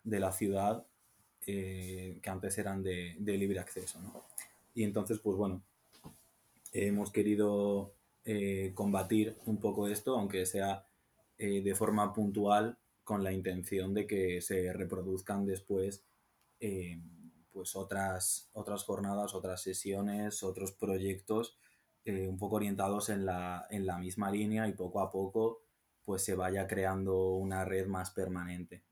de 0.04 0.20
la 0.20 0.32
ciudad 0.32 0.86
eh, 1.48 2.20
que 2.22 2.30
antes 2.30 2.56
eran 2.60 2.84
de, 2.84 3.16
libre 3.20 3.60
acceso. 3.60 3.98
Y 4.76 4.84
entonces, 4.84 5.18
pues 5.18 5.36
bueno, 5.36 5.64
hemos 6.72 7.12
querido 7.12 7.96
eh, 8.26 8.74
combatir 8.76 9.40
un 9.48 9.58
poco 9.58 9.88
esto, 9.88 10.16
aunque 10.16 10.46
sea 10.46 10.86
de 11.40 11.74
forma 11.76 12.14
puntual, 12.14 12.78
con 13.04 13.24
la 13.24 13.34
intención 13.34 13.96
de 13.96 14.06
que 14.06 14.40
se 14.40 14.72
reproduzcan 14.72 15.48
después 15.48 16.04
pues 17.52 17.76
otras, 17.76 18.52
otras 18.54 18.84
jornadas, 18.84 19.34
otras 19.34 19.64
sesiones, 19.64 20.44
otros 20.44 20.74
proyectos 20.74 21.58
un 22.06 22.38
poco 22.38 22.58
orientados 22.58 23.10
en 23.10 23.26
la, 23.26 23.66
en 23.72 23.88
la 23.88 23.98
misma 23.98 24.30
línea 24.30 24.68
y 24.68 24.74
poco 24.74 25.02
a 25.02 25.12
poco 25.12 25.63
pues 26.06 26.24
se 26.24 26.36
vaya 26.36 26.68
creando 26.68 27.32
una 27.36 27.66
red 27.66 27.88
más 27.88 28.12
permanente. 28.12 28.84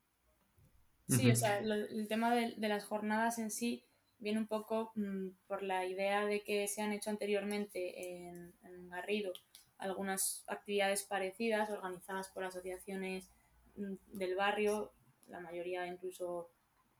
Sí, 1.08 1.30
o 1.30 1.36
sea, 1.36 1.58
el 1.58 2.06
tema 2.08 2.34
de, 2.34 2.54
las 2.68 2.84
jornadas 2.84 3.38
en 3.38 3.50
sí 3.50 3.84
viene 4.18 4.38
un 4.38 4.46
poco 4.46 4.92
mm, 4.94 5.28
por 5.46 5.62
la 5.62 5.84
idea 5.84 6.24
de 6.24 6.42
que 6.42 6.68
se 6.68 6.80
han 6.80 6.92
hecho 6.92 7.10
anteriormente 7.10 8.28
en, 8.28 8.54
en, 8.62 8.88
Garrido 8.88 9.32
algunas 9.78 10.44
actividades 10.46 11.02
parecidas 11.02 11.68
organizadas 11.70 12.28
por 12.28 12.44
asociaciones 12.44 13.28
mm, 13.76 13.94
del 14.12 14.36
barrio, 14.36 14.92
la 15.28 15.40
mayoría 15.40 15.86
incluso, 15.86 16.50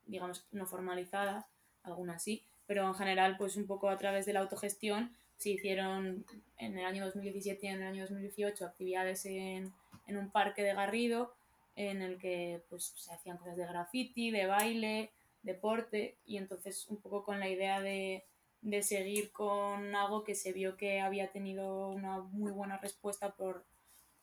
digamos, 0.07 0.47
no 0.53 0.67
formalizadas, 0.67 1.47
algunas 1.85 2.23
sí, 2.23 2.45
pero 2.67 2.87
en 2.87 2.95
general, 2.95 3.37
pues 3.39 3.57
un 3.57 3.67
poco 3.67 3.89
a 3.89 3.99
través 3.99 4.27
de 4.27 4.33
la 4.33 4.41
autogestión, 4.41 5.13
se 5.37 5.51
hicieron 5.51 6.25
en 6.59 6.79
el 6.79 6.85
año 6.85 7.05
2017 7.05 7.67
y 7.67 7.69
en 7.69 7.83
el 7.83 7.89
año 7.89 8.03
2018 8.03 8.65
actividades 8.65 9.27
en, 9.27 9.73
en 10.07 10.17
un 10.17 10.31
parque 10.31 10.63
de 10.63 10.75
Garrido, 10.75 11.35
en 11.77 12.03
el 12.03 12.19
que 12.19 12.63
pues 12.69 12.93
se 12.97 13.13
hacían 13.13 13.39
cosas 13.39 13.57
de 13.57 13.67
graffiti, 13.67 14.31
de 14.31 14.47
baile, 14.47 15.11
deporte, 15.43 16.17
y 16.25 16.37
entonces 16.37 16.87
un 16.89 16.99
poco 16.99 17.25
con 17.25 17.41
la 17.41 17.49
idea 17.49 17.81
de, 17.81 18.25
de 18.61 18.83
seguir 18.83 19.33
con 19.33 19.95
algo 19.95 20.23
que 20.25 20.35
se 20.35 20.53
vio 20.53 20.77
que 20.77 21.01
había 21.01 21.33
tenido 21.33 21.89
una 21.89 22.21
muy 22.21 22.53
buena 22.53 22.79
respuesta 22.79 23.35
por, 23.35 23.65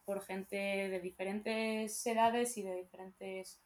por 0.06 0.22
gente 0.22 0.56
de 0.58 1.00
diferentes 1.00 2.06
edades 2.08 2.58
y 2.58 2.64
de 2.64 2.76
diferentes 2.76 3.60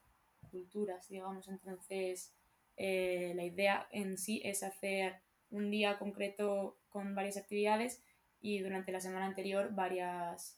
culturas, 0.52 1.08
digamos. 1.10 1.48
Entonces, 1.48 2.34
eh, 2.78 3.34
la 3.36 3.44
idea 3.44 3.88
en 3.92 4.18
sí 4.18 4.42
es 4.44 4.64
hacer 4.64 5.22
un 5.52 5.70
día 5.70 6.00
concreto 6.00 6.76
con 6.90 7.14
varias 7.14 7.38
actividades 7.38 8.02
y 8.42 8.60
durante 8.60 8.92
la 8.92 9.00
semana 9.00 9.26
anterior 9.26 9.74
varias, 9.74 10.58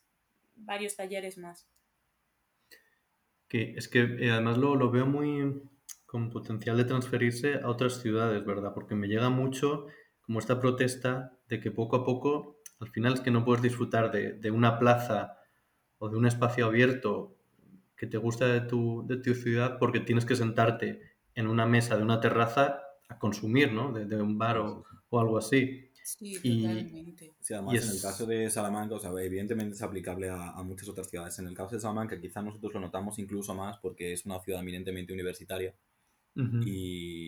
varios 0.55 0.95
talleres 0.95 1.37
más. 1.37 1.67
Que 3.47 3.73
es 3.77 3.87
que 3.87 4.01
eh, 4.01 4.31
además 4.31 4.57
lo, 4.57 4.75
lo, 4.75 4.91
veo 4.91 5.05
muy 5.05 5.61
con 6.05 6.29
potencial 6.29 6.77
de 6.77 6.85
transferirse 6.85 7.55
a 7.55 7.69
otras 7.69 8.01
ciudades, 8.01 8.43
¿verdad? 8.45 8.73
Porque 8.73 8.95
me 8.95 9.07
llega 9.07 9.29
mucho 9.29 9.87
como 10.21 10.39
esta 10.39 10.59
protesta 10.59 11.37
de 11.47 11.59
que 11.59 11.71
poco 11.71 11.97
a 11.97 12.05
poco, 12.05 12.61
al 12.79 12.89
final 12.89 13.13
es 13.13 13.21
que 13.21 13.31
no 13.31 13.45
puedes 13.45 13.61
disfrutar 13.61 14.11
de, 14.11 14.33
de 14.33 14.51
una 14.51 14.79
plaza 14.79 15.37
o 15.97 16.09
de 16.09 16.17
un 16.17 16.25
espacio 16.25 16.65
abierto 16.65 17.37
que 17.95 18.07
te 18.07 18.17
gusta 18.17 18.47
de 18.47 18.61
tu, 18.61 19.05
de 19.07 19.17
tu 19.17 19.33
ciudad 19.33 19.77
porque 19.79 19.99
tienes 19.99 20.25
que 20.25 20.35
sentarte 20.35 21.01
en 21.33 21.47
una 21.47 21.65
mesa 21.65 21.97
de 21.97 22.03
una 22.03 22.19
terraza 22.19 22.81
a 23.07 23.19
consumir, 23.19 23.71
¿no? 23.71 23.91
De, 23.91 24.21
un 24.21 24.37
bar 24.37 24.57
o, 24.57 24.85
algo 25.11 25.37
así. 25.37 25.91
Sí, 26.05 26.35
totalmente. 26.35 27.33
Sí, 27.39 27.53
además 27.53 27.83
en 27.83 27.95
el 27.95 28.01
caso 28.01 28.25
de 28.25 28.49
Salamanca, 28.49 28.95
o 28.95 28.99
sea, 28.99 29.11
evidentemente 29.23 29.75
es 29.75 29.81
aplicable 29.81 30.29
a, 30.29 30.61
muchas 30.63 30.87
otras 30.89 31.09
ciudades. 31.09 31.37
En 31.39 31.47
el 31.47 31.55
caso 31.55 31.75
de 31.75 31.81
Salamanca 31.81 32.19
quizás 32.19 32.43
nosotros 32.43 32.73
lo 32.73 32.79
notamos 32.79 33.17
incluso 33.19 33.53
más 33.55 33.77
porque 33.79 34.13
es 34.13 34.25
una 34.25 34.39
ciudad 34.39 34.61
eminentemente 34.61 35.13
universitaria. 35.13 35.73
y, 36.65 37.27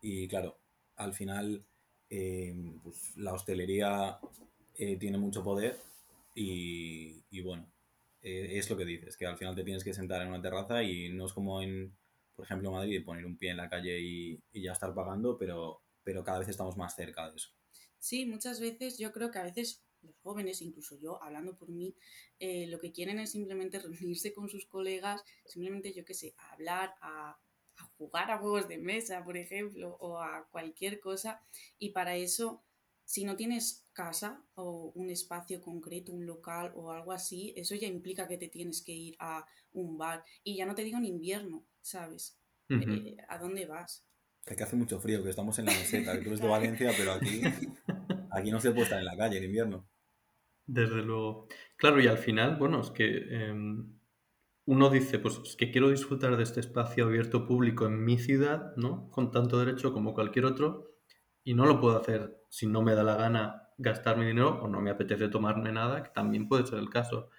y, 0.00 0.28
claro, 0.28 0.56
al 0.96 1.12
final 1.12 1.64
eh, 2.08 2.54
pues, 2.82 3.16
la 3.16 3.32
hostelería 3.32 4.18
eh, 4.76 4.96
tiene 4.96 5.18
mucho 5.18 5.42
poder 5.42 5.78
y, 6.34 7.22
y 7.30 7.40
bueno, 7.42 7.66
eh, 8.22 8.50
es 8.52 8.70
lo 8.70 8.76
que 8.76 8.84
dices, 8.84 9.16
que 9.16 9.26
al 9.26 9.36
final 9.36 9.54
te 9.54 9.64
tienes 9.64 9.84
que 9.84 9.92
sentar 9.92 10.22
en 10.22 10.28
una 10.28 10.40
terraza 10.40 10.82
y 10.82 11.10
no 11.10 11.26
es 11.26 11.32
como 11.32 11.60
en 11.60 11.92
por 12.34 12.44
ejemplo, 12.44 12.70
Madrid, 12.72 13.04
poner 13.04 13.24
un 13.26 13.36
pie 13.36 13.50
en 13.50 13.56
la 13.56 13.68
calle 13.68 14.00
y, 14.00 14.40
ya 14.52 14.72
estar 14.72 14.92
pagando, 14.94 15.38
pero, 15.38 15.82
pero 16.02 16.24
cada 16.24 16.40
vez 16.40 16.48
estamos 16.48 16.76
más 16.76 16.94
cerca 16.94 17.30
de 17.30 17.36
eso. 17.36 17.50
Sí, 18.04 18.26
muchas 18.26 18.60
veces 18.60 18.98
yo 18.98 19.12
creo 19.12 19.30
que 19.30 19.38
a 19.38 19.44
veces 19.44 19.82
los 20.02 20.14
jóvenes, 20.18 20.60
incluso 20.60 20.94
yo, 21.00 21.22
hablando 21.22 21.56
por 21.56 21.70
mí, 21.70 21.96
eh, 22.38 22.66
lo 22.66 22.78
que 22.78 22.92
quieren 22.92 23.18
es 23.18 23.30
simplemente 23.30 23.78
reunirse 24.12 24.34
con 24.34 24.50
sus 24.50 24.66
colegas, 24.66 25.22
simplemente, 25.46 25.90
yo 25.94 26.04
qué 26.04 26.12
sé, 26.12 26.34
a 26.36 26.52
hablar, 26.52 26.94
a, 27.00 27.30
a, 27.78 27.84
jugar 27.96 28.30
a 28.30 28.36
juegos 28.36 28.68
de 28.68 28.76
mesa, 28.76 29.24
por 29.24 29.38
ejemplo, 29.38 29.96
o 30.00 30.18
a 30.18 30.46
cualquier 30.50 31.00
cosa. 31.00 31.40
Y 31.78 31.92
para 31.92 32.14
eso, 32.14 32.62
si 33.06 33.24
no 33.24 33.36
tienes 33.36 33.86
casa 33.94 34.44
o 34.54 34.92
un 34.94 35.08
espacio 35.08 35.62
concreto, 35.62 36.12
un 36.12 36.26
local 36.26 36.72
o 36.74 36.92
algo 36.92 37.10
así, 37.10 37.54
eso 37.56 37.74
ya 37.74 37.88
implica 37.88 38.28
que 38.28 38.36
te 38.36 38.48
tienes 38.48 38.82
que 38.82 38.92
ir 38.92 39.16
a 39.18 39.46
un 39.72 39.96
bar. 39.96 40.26
Y 40.42 40.56
ya 40.56 40.66
no 40.66 40.74
te 40.74 40.84
digo 40.84 40.98
en 40.98 41.06
invierno, 41.06 41.64
¿sabes? 41.80 42.36
Eh, 42.68 43.16
¿A 43.30 43.38
dónde 43.38 43.64
vas? 43.64 44.04
Es 44.46 44.56
que 44.58 44.62
hace 44.62 44.76
mucho 44.76 45.00
frío, 45.00 45.22
que 45.22 45.30
estamos 45.30 45.58
en 45.58 45.64
la 45.64 45.72
meseta, 45.72 46.12
que 46.12 46.18
tú 46.18 46.28
eres 46.28 46.40
de 46.40 46.48
Valencia, 46.48 46.92
pero 46.96 47.12
aquí, 47.12 47.40
aquí 48.34 48.50
no 48.50 48.60
se 48.60 48.70
puede 48.70 48.84
estar 48.84 48.98
en 48.98 49.04
la 49.04 49.16
calle 49.16 49.38
en 49.38 49.44
invierno. 49.44 49.88
Desde 50.66 51.02
luego. 51.02 51.48
Claro, 51.76 52.00
y 52.00 52.06
al 52.06 52.18
final, 52.18 52.56
bueno, 52.56 52.80
es 52.80 52.90
que 52.90 53.06
em, 53.30 53.98
uno 54.66 54.90
dice, 54.90 55.18
pues 55.18 55.40
es 55.44 55.56
que 55.56 55.70
quiero 55.70 55.90
disfrutar 55.90 56.36
de 56.36 56.42
este 56.42 56.60
espacio 56.60 57.06
abierto 57.06 57.46
público 57.46 57.86
en 57.86 58.04
mi 58.04 58.18
ciudad, 58.18 58.74
¿no? 58.76 59.10
Con 59.10 59.30
tanto 59.30 59.58
derecho 59.58 59.92
como 59.92 60.14
cualquier 60.14 60.46
otro, 60.46 60.96
y 61.42 61.54
no 61.54 61.66
lo 61.66 61.80
puedo 61.80 61.98
hacer 61.98 62.40
si 62.48 62.66
no 62.66 62.82
me 62.82 62.94
da 62.94 63.04
la 63.04 63.16
gana 63.16 63.68
gastar 63.76 64.16
mi 64.16 64.24
dinero 64.24 64.60
o 64.62 64.68
no 64.68 64.80
me 64.80 64.90
apetece 64.90 65.28
tomarme 65.28 65.72
nada, 65.72 66.02
que 66.02 66.10
también 66.10 66.48
puede 66.48 66.66
ser 66.66 66.78
el 66.78 66.88
caso 66.88 67.30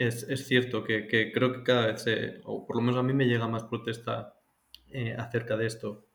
es, 0.00 0.46
cierto 0.46 0.82
que, 0.82 1.30
creo 1.32 1.52
que 1.52 1.62
cada 1.62 1.88
vez, 1.88 2.06
o 2.44 2.66
por 2.66 2.76
lo 2.76 2.82
menos 2.82 2.98
a 2.98 3.02
mí 3.02 3.12
me 3.12 3.26
llega 3.26 3.46
más 3.46 3.64
protesta 3.64 4.34
eh, 4.88 5.14
acerca 5.16 5.56
de 5.58 5.66
esto. 5.66 6.06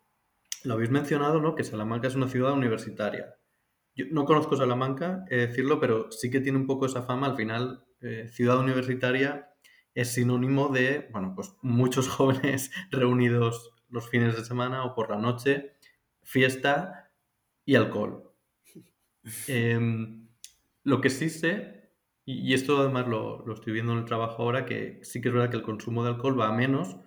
Lo 0.65 0.74
habéis 0.74 0.89
mencionado, 0.89 1.39
¿no? 1.39 1.55
Que 1.55 1.63
Salamanca 1.63 2.07
es 2.07 2.15
una 2.15 2.27
ciudad 2.27 2.53
universitaria. 2.53 3.36
Yo 3.95 4.05
no 4.12 4.25
conozco 4.25 4.57
Salamanca, 4.57 5.25
decirlo, 5.29 5.79
pero 5.79 6.12
sí 6.12 6.29
que 6.29 6.41
tiene 6.41 6.57
un 6.57 6.67
poco 6.67 6.86
esa 6.86 7.03
fama. 7.03 7.27
Al 7.27 7.38
final, 7.38 7.86
eh, 8.01 8.27
ciudad 8.29 8.60
universitaria 8.60 9.50
es 9.93 10.12
sinónimo 10.12 10.67
de, 10.69 11.07
bueno, 11.12 11.34
pues 11.36 11.53
muchos 11.62 12.07
jóvenes 12.10 12.72
reunidos 12.91 13.74
los 13.89 14.10
fines 14.10 14.36
de 14.36 14.43
semana 14.43 14.84
o 14.84 14.93
por 14.93 15.10
la 15.10 15.17
noche, 15.17 15.75
fiesta 16.24 17.12
y 17.65 17.75
alcohol. 17.75 18.31
Em, 19.48 20.27
lo 20.84 21.01
que 21.01 21.10
sí 21.10 21.31
sé 21.31 21.75
y, 22.25 22.53
esto 22.55 22.79
además 22.79 23.07
lo, 23.07 23.53
estoy 23.53 23.74
viendo 23.74 23.93
en 23.93 24.00
el 24.00 24.05
trabajo 24.05 24.41
ahora, 24.41 24.65
que 24.65 25.00
sí 25.03 25.22
que 25.22 25.29
es 25.29 25.34
verdad 25.34 25.51
que 25.51 25.57
el 25.57 25.63
consumo 25.63 26.03
de 26.03 26.10
alcohol 26.10 26.39
va 26.39 26.50
a 26.50 26.53
menos. 26.53 26.98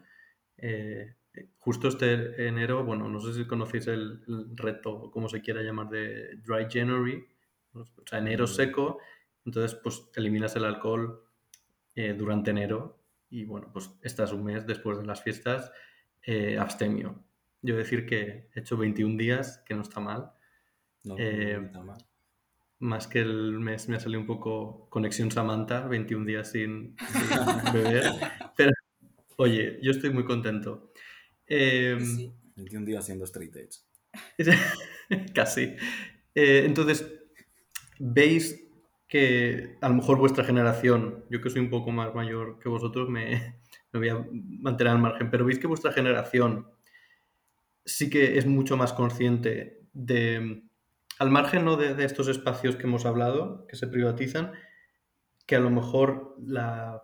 Eh, 0.58 1.16
justo 1.58 1.88
este 1.88 2.46
enero, 2.46 2.84
bueno, 2.84 3.08
no 3.08 3.20
sé 3.20 3.34
si 3.34 3.46
conocéis 3.46 3.86
el, 3.88 4.22
reto, 4.54 4.92
o 4.92 5.10
como 5.10 5.28
se 5.28 5.40
quiera 5.40 5.62
llamar, 5.62 5.88
de 5.88 6.36
Dry 6.36 6.66
January, 6.70 7.24
o 7.72 7.84
sea, 8.06 8.18
enero 8.18 8.44
mm. 8.44 8.48
seco, 8.48 8.98
entonces 9.44 9.78
pues 9.82 10.10
eliminas 10.16 10.56
el 10.56 10.64
alcohol 10.64 11.22
eh, 11.94 12.14
durante 12.16 12.50
enero 12.50 12.98
y 13.30 13.44
bueno, 13.44 13.70
pues 13.72 13.90
estás 14.02 14.32
un 14.32 14.44
mes 14.44 14.66
después 14.66 14.98
de 14.98 15.06
las 15.06 15.22
fiestas 15.22 15.72
eh, 16.22 16.58
abstemio. 16.58 17.24
Yo 17.60 17.76
decir 17.76 18.06
que 18.06 18.48
he 18.54 18.60
hecho 18.60 18.76
21 18.76 19.16
días, 19.16 19.62
que 19.66 19.74
no 19.74 19.82
está 19.82 20.00
mal. 20.00 20.32
No, 21.04 21.16
no 21.16 21.22
está 21.22 21.82
mal 21.82 21.98
más 22.80 23.08
que 23.08 23.20
el 23.20 23.58
mes 23.58 23.88
me 23.88 23.96
ha 23.96 24.00
salido 24.00 24.20
un 24.20 24.26
poco 24.26 24.88
conexión 24.88 25.30
Samantha, 25.30 25.86
21 25.88 26.24
días 26.24 26.50
sin, 26.50 26.96
beber. 27.72 28.04
Pero, 28.56 28.72
oye, 29.36 29.78
yo 29.82 29.90
estoy 29.90 30.10
muy 30.10 30.24
contento. 30.24 30.92
21 31.48 32.34
em, 32.56 32.84
días 32.84 33.04
siendo 33.04 33.24
straight 33.24 33.56
edge. 33.56 33.78
Casi. 35.34 35.74
Eh, 36.34 36.62
entonces, 36.64 37.06
¿veis 37.98 38.64
que 39.08 39.76
a 39.80 39.88
lo 39.88 39.94
mejor 39.94 40.18
vuestra 40.18 40.44
generación, 40.44 41.24
yo 41.30 41.40
que 41.40 41.50
soy 41.50 41.62
un 41.62 41.70
poco 41.70 41.90
más 41.90 42.14
mayor 42.14 42.58
que 42.58 42.68
vosotros, 42.68 43.08
me, 43.08 43.60
me 43.92 43.98
voy 43.98 44.08
a 44.08 44.26
mantener 44.60 44.92
al 44.92 45.00
margen, 45.00 45.30
pero 45.30 45.44
veis 45.44 45.58
que 45.58 45.66
vuestra 45.66 45.92
generación 45.92 46.68
sí 47.84 48.10
que 48.10 48.38
es 48.38 48.46
mucho 48.46 48.76
más 48.76 48.92
consciente 48.92 49.88
de, 49.92 50.62
al 51.18 51.30
margen 51.30 51.64
¿no? 51.64 51.76
de, 51.76 52.04
estos 52.04 52.28
espacios 52.28 52.76
que 52.76 52.84
hemos 52.84 53.06
hablado, 53.06 53.66
que 53.66 53.76
se 53.76 53.86
privatizan, 53.88 54.52
que 55.46 55.56
a 55.56 55.60
lo 55.60 55.70
mejor 55.70 56.36
la, 56.38 57.02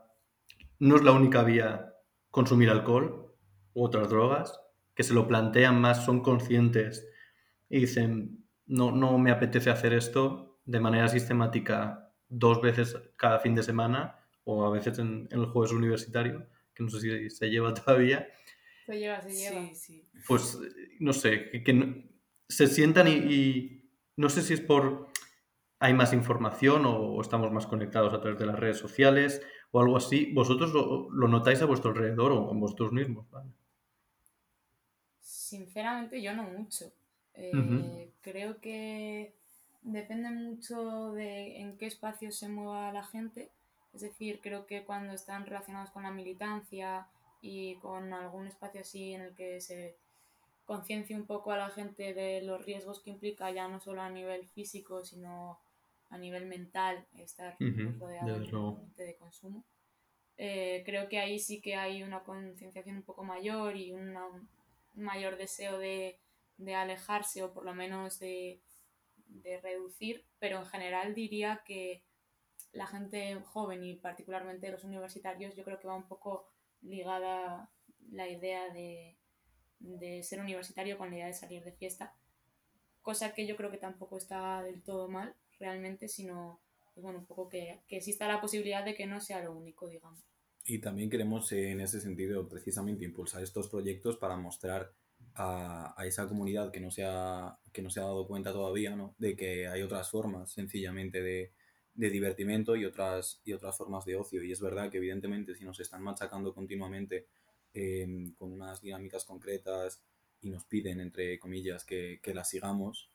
no 0.79 0.97
es 0.97 1.03
la 1.03 1.13
única 1.13 1.43
vía 1.43 1.95
consumir 2.31 2.69
alcohol 2.69 3.24
u 3.75 3.85
otras 3.85 4.09
drogas, 4.09 4.61
que 4.95 5.03
se 5.03 5.15
lo 5.15 5.27
plantean 5.29 5.81
más, 5.81 6.05
son 6.05 6.23
conscientes 6.23 7.07
y 7.69 7.81
dicen, 7.81 8.47
no, 8.67 8.93
no 8.93 9.19
me 9.19 9.31
apetece 9.31 9.71
hacer 9.71 9.93
esto 9.93 10.61
de 10.65 10.81
manera 10.81 11.09
sistemática 11.09 12.13
dos 12.29 12.61
veces 12.63 12.97
cada 13.17 13.39
fin 13.39 13.55
de 13.55 13.63
semana 13.63 14.19
o 14.45 14.65
a 14.65 14.71
veces 14.71 14.99
en, 14.99 15.29
el 15.31 15.47
jueves 15.47 15.73
universitario, 15.73 16.47
que 16.75 16.83
no 16.83 16.91
sé 16.91 17.01
si 17.01 17.31
se 17.31 17.51
lleva 17.51 17.75
todavía. 17.75 18.29
Se 18.87 18.99
lleva, 18.99 19.21
se 19.21 19.31
lleva. 19.31 19.71
Pues 20.27 20.59
no 21.01 21.13
sé, 21.13 21.51
que, 21.51 22.11
se 22.49 22.67
sientan 22.67 23.09
y, 23.09 23.91
no 24.17 24.29
sé 24.29 24.43
si 24.43 24.55
es 24.55 24.61
por 24.61 25.09
hay 25.81 25.93
más 25.93 26.13
información 26.13 26.85
o, 26.87 27.21
estamos 27.21 27.53
más 27.53 27.67
conectados 27.67 28.15
a 28.15 28.21
través 28.21 28.39
de 28.39 28.47
las 28.47 28.59
redes 28.59 28.79
sociales 28.79 29.43
o 29.71 29.81
algo 29.81 29.97
así. 29.97 30.33
¿Vosotros 30.33 30.73
lo, 30.73 31.29
notáis 31.29 31.61
a 31.63 31.67
vuestro 31.67 31.91
alrededor 31.91 32.33
o 32.33 32.51
en 32.53 32.61
vosotros 32.61 32.93
mismos? 32.93 33.27
Sinceramente 35.55 36.21
yo 36.21 36.35
no 36.35 36.43
mucho. 36.43 36.91
Eh, 37.35 38.11
creo 38.23 38.61
que 38.61 39.33
depende 39.83 40.31
mucho 40.31 41.13
de 41.13 41.61
en 41.61 41.79
qué 41.79 41.87
espacio 41.87 42.33
se 42.33 42.49
mueva 42.49 42.93
la 42.93 43.05
gente. 43.05 43.53
Es 43.93 44.01
decir, 44.01 44.41
creo 44.43 44.67
que 44.67 44.85
cuando 44.85 45.13
están 45.13 45.47
relacionados 45.47 45.91
con 45.91 46.03
la 46.03 46.11
militancia 46.11 47.07
y 47.41 47.77
con 47.77 48.13
algún 48.13 48.49
espacio 48.49 48.81
así 48.81 49.13
en 49.13 49.21
el 49.21 49.35
que 49.37 49.61
se 49.61 49.95
conciencie 50.65 51.15
un 51.15 51.27
poco 51.27 51.53
a 51.53 51.57
la 51.57 51.71
gente 51.71 52.15
de 52.15 52.43
los 52.43 52.65
riesgos 52.65 52.99
que 52.99 53.11
implica 53.11 53.53
ya 53.53 53.69
no 53.69 53.79
solo 53.79 54.03
a 54.03 54.11
nivel 54.11 54.49
físico, 54.49 55.05
sino 55.05 55.61
a 56.11 56.19
nivel 56.19 56.47
mental 56.47 57.07
estar 57.17 57.57
rodeado 58.01 58.41
de, 58.97 59.15
consumo. 59.21 59.63
Eh, 60.37 60.83
creo 60.85 61.09
que 61.09 61.21
ahí 61.21 61.39
sí 61.39 61.61
que 61.61 61.77
hay 61.77 62.03
una 62.03 62.25
concienciación 62.25 62.97
un 62.97 63.03
poco 63.03 63.23
mayor 63.23 63.77
y 63.77 63.93
un 63.93 64.17
mayor 64.95 65.37
deseo 65.37 65.79
de, 65.79 66.19
de 66.57 66.75
alejarse 66.75 67.43
o 67.43 67.53
por 67.53 67.65
lo 67.65 67.75
menos 67.75 68.19
de, 68.19 68.61
de 69.29 69.61
reducir, 69.61 70.25
pero 70.39 70.59
en 70.59 70.67
general 70.67 71.15
diría 71.15 71.63
que 71.65 72.03
la 72.73 72.87
gente 72.87 73.35
joven 73.37 73.85
y 73.85 73.97
particularmente 73.97 74.71
los 74.71 74.85
universitarios 74.85 75.55
yo 75.55 75.65
creo 75.65 75.79
que 75.79 75.87
va 75.87 75.95
un 75.95 76.09
poco 76.09 76.49
ligada 76.83 77.71
la 78.11 78.29
idea 78.29 78.69
de, 78.71 79.17
ser 80.23 80.41
universitario 80.41 80.99
con 80.99 81.11
la 81.11 81.17
idea 81.17 81.27
de 81.27 81.35
salir 81.35 81.65
de 81.65 81.73
fiesta, 81.73 82.15
cosa 83.03 83.35
que 83.35 83.47
yo 83.47 83.57
creo 83.57 83.71
que 83.71 83.79
tampoco 83.79 84.17
está 84.17 84.63
del 84.63 84.83
todo 84.83 85.09
mal 85.09 85.35
realmente, 85.59 86.09
sino 86.09 86.61
pues 86.95 87.03
bueno, 87.03 87.19
un 87.21 87.27
poco 87.27 87.49
que, 87.49 87.81
que 87.89 87.97
exista 87.97 88.29
la 88.29 88.41
posibilidad 88.41 88.85
de 88.85 88.95
que 88.95 89.07
no 89.07 89.21
sea 89.21 89.43
lo 89.43 89.53
único, 89.53 89.89
digamos. 89.89 90.21
Y 90.67 90.79
también 90.79 91.11
queremos 91.11 91.51
en 91.53 91.81
ese 91.81 92.01
sentido 92.01 92.49
precisamente 92.49 93.05
impulsar 93.05 93.43
estos 93.43 93.69
proyectos 93.69 94.17
para 94.17 94.37
mostrar 94.37 94.93
a, 95.35 95.95
esa 96.07 96.27
comunidad 96.27 96.71
que 96.71 96.81
no, 96.81 96.91
se 96.91 97.05
ha, 97.05 97.59
que 97.73 97.83
no 97.83 97.91
se 97.91 98.01
ha 98.01 98.05
dado 98.05 98.27
cuenta 98.27 98.53
todavía 98.53 98.97
¿no? 98.97 99.15
de 99.19 99.37
que 99.37 99.67
hay 99.67 99.83
otras 99.83 100.11
formas 100.11 100.51
sencillamente 100.53 101.23
de, 101.23 101.53
de 101.95 102.11
divertimento 102.11 102.77
y 102.77 102.85
otras, 102.85 103.41
y 103.45 103.53
otras 103.53 103.77
formas 103.77 104.05
de 104.05 104.17
ocio. 104.17 104.43
Y 104.43 104.53
es 104.53 104.61
verdad 104.61 104.91
que 104.91 104.99
evidentemente 104.99 105.55
si 105.55 105.65
nos 105.65 105.81
están 105.81 106.03
machacando 106.03 106.55
continuamente 106.55 107.27
em, 107.73 108.33
con 108.35 108.53
unas 108.53 108.81
dinámicas 108.81 109.25
concretas 109.25 110.03
y 110.41 110.51
nos 110.51 110.65
piden, 110.65 111.01
entre 111.01 111.39
comillas, 111.39 111.85
que, 111.85 112.21
que 112.23 112.35
las 112.35 112.49
sigamos 112.49 113.11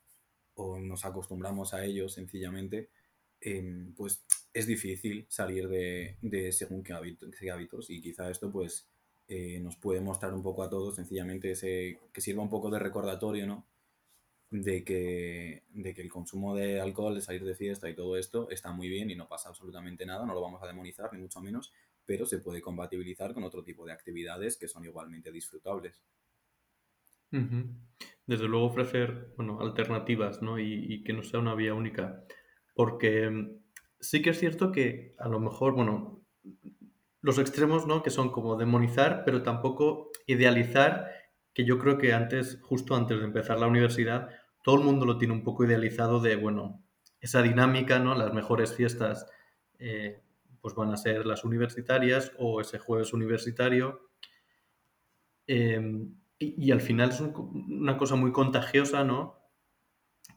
o 0.56 0.80
nos 0.80 1.06
acostumbramos 1.06 1.74
a 1.74 1.86
ello 1.86 2.10
sencillamente, 2.10 2.90
em, 3.42 3.94
pues 3.96 4.24
es 4.54 4.68
difícil 4.68 5.26
salir 5.30 5.68
de, 5.68 6.18
de 6.22 6.52
según 6.52 6.84
qué, 6.84 6.94
hábitos 6.94 7.90
y 7.90 8.02
quizá 8.02 8.30
esto 8.30 8.52
pues 8.52 8.90
eh, 9.28 9.60
nos 9.60 9.78
puede 9.78 10.02
mostrar 10.02 10.34
un 10.34 10.44
poco 10.44 10.64
a 10.64 10.70
todos, 10.70 10.96
sencillamente 10.96 11.52
ese, 11.52 12.00
que 12.12 12.22
sirva 12.22 12.44
un 12.44 12.50
poco 12.50 12.70
de 12.70 12.80
recordatorio, 12.80 13.46
¿no? 13.46 13.68
De 14.52 14.84
que, 14.84 15.64
de 15.70 15.94
que 15.94 16.02
el 16.02 16.10
consumo 16.10 16.56
de 16.56 16.82
alcohol, 16.82 17.14
de 17.14 17.22
salir 17.22 17.44
de 17.44 17.56
fiesta 17.56 17.88
y 17.90 17.96
todo 17.96 18.18
esto 18.18 18.50
está 18.50 18.72
muy 18.72 18.90
bien 18.90 19.12
y 19.12 19.16
no 19.16 19.28
pasa 19.28 19.50
absolutamente 19.50 20.06
nada, 20.06 20.26
no 20.26 20.34
lo 20.34 20.42
vamos 20.42 20.64
a 20.64 20.68
demonizar, 20.68 21.14
ni 21.14 21.20
mucho 21.20 21.40
menos, 21.42 21.72
pero 22.06 22.26
se 22.26 22.40
puede 22.40 22.60
compatibilizar 22.60 23.36
con 23.36 23.44
otro 23.44 23.64
tipo 23.64 23.86
de 23.86 23.94
actividades 23.94 24.58
que 24.58 24.68
son 24.68 24.84
igualmente 24.84 25.32
disfrutables. 25.32 26.02
Desde 28.26 28.48
luego 28.48 28.66
ofrecer 28.66 29.34
bueno, 29.38 29.60
alternativas 29.60 30.42
¿no? 30.42 30.60
y, 30.60 31.04
que 31.04 31.14
no 31.14 31.22
sea 31.24 31.40
una 31.40 31.56
vía 31.56 31.74
única. 31.74 32.24
Porque 32.80 33.30
mm, 33.30 33.60
sí 34.00 34.22
que 34.22 34.30
es 34.30 34.40
cierto 34.40 34.72
que 34.72 35.14
a 35.20 35.28
lo 35.28 35.42
mejor, 35.42 35.74
bueno, 35.74 36.24
los 37.20 37.38
extremos, 37.38 37.86
¿no? 37.86 38.02
Que 38.02 38.10
son 38.10 38.32
como 38.32 38.56
demonizar, 38.56 39.24
pero 39.26 39.44
tampoco 39.44 40.12
idealizar, 40.28 41.12
que 41.54 41.66
yo 41.66 41.78
creo 41.78 41.98
que 41.98 42.14
antes, 42.14 42.58
justo 42.62 42.96
antes 42.96 43.20
de 43.20 43.26
empezar 43.26 43.60
la 43.60 43.68
universidad, 43.68 44.30
todo 44.64 44.78
el 44.78 44.86
mundo 44.86 45.06
lo 45.06 45.18
tiene 45.18 45.34
un 45.34 45.44
poco 45.44 45.66
idealizado 45.66 46.22
de, 46.22 46.38
bueno, 46.38 46.82
esa 47.20 47.42
dinámica, 47.42 48.00
¿no? 48.00 48.16
Las 48.16 48.34
mejores 48.34 48.74
fiestas, 48.74 49.30
eh, 49.78 50.22
pues 50.62 50.74
van 50.74 50.94
a 50.94 50.96
ser 50.96 51.26
las 51.26 51.44
universitarias 51.44 52.32
o 52.38 52.62
ese 52.62 52.80
jueves 52.80 53.12
universitario. 53.12 54.10
Em, 55.48 56.16
y, 56.38 56.72
al 56.72 56.80
final 56.80 57.10
es 57.10 57.20
una 57.20 57.98
cosa 57.98 58.16
muy 58.16 58.32
contagiosa, 58.32 59.04
¿no? 59.04 59.39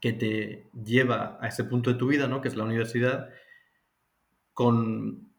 Que 0.03 0.13
te 0.13 0.69
lleva 0.85 1.39
a 1.41 1.49
ese 1.49 1.65
punto 1.65 1.91
de 1.91 1.99
tu 1.99 2.09
vida, 2.09 2.29
¿no? 2.29 2.43
Que 2.43 2.49
es 2.49 2.57
la 2.57 2.65
universidad, 2.65 3.31
con 4.53 5.33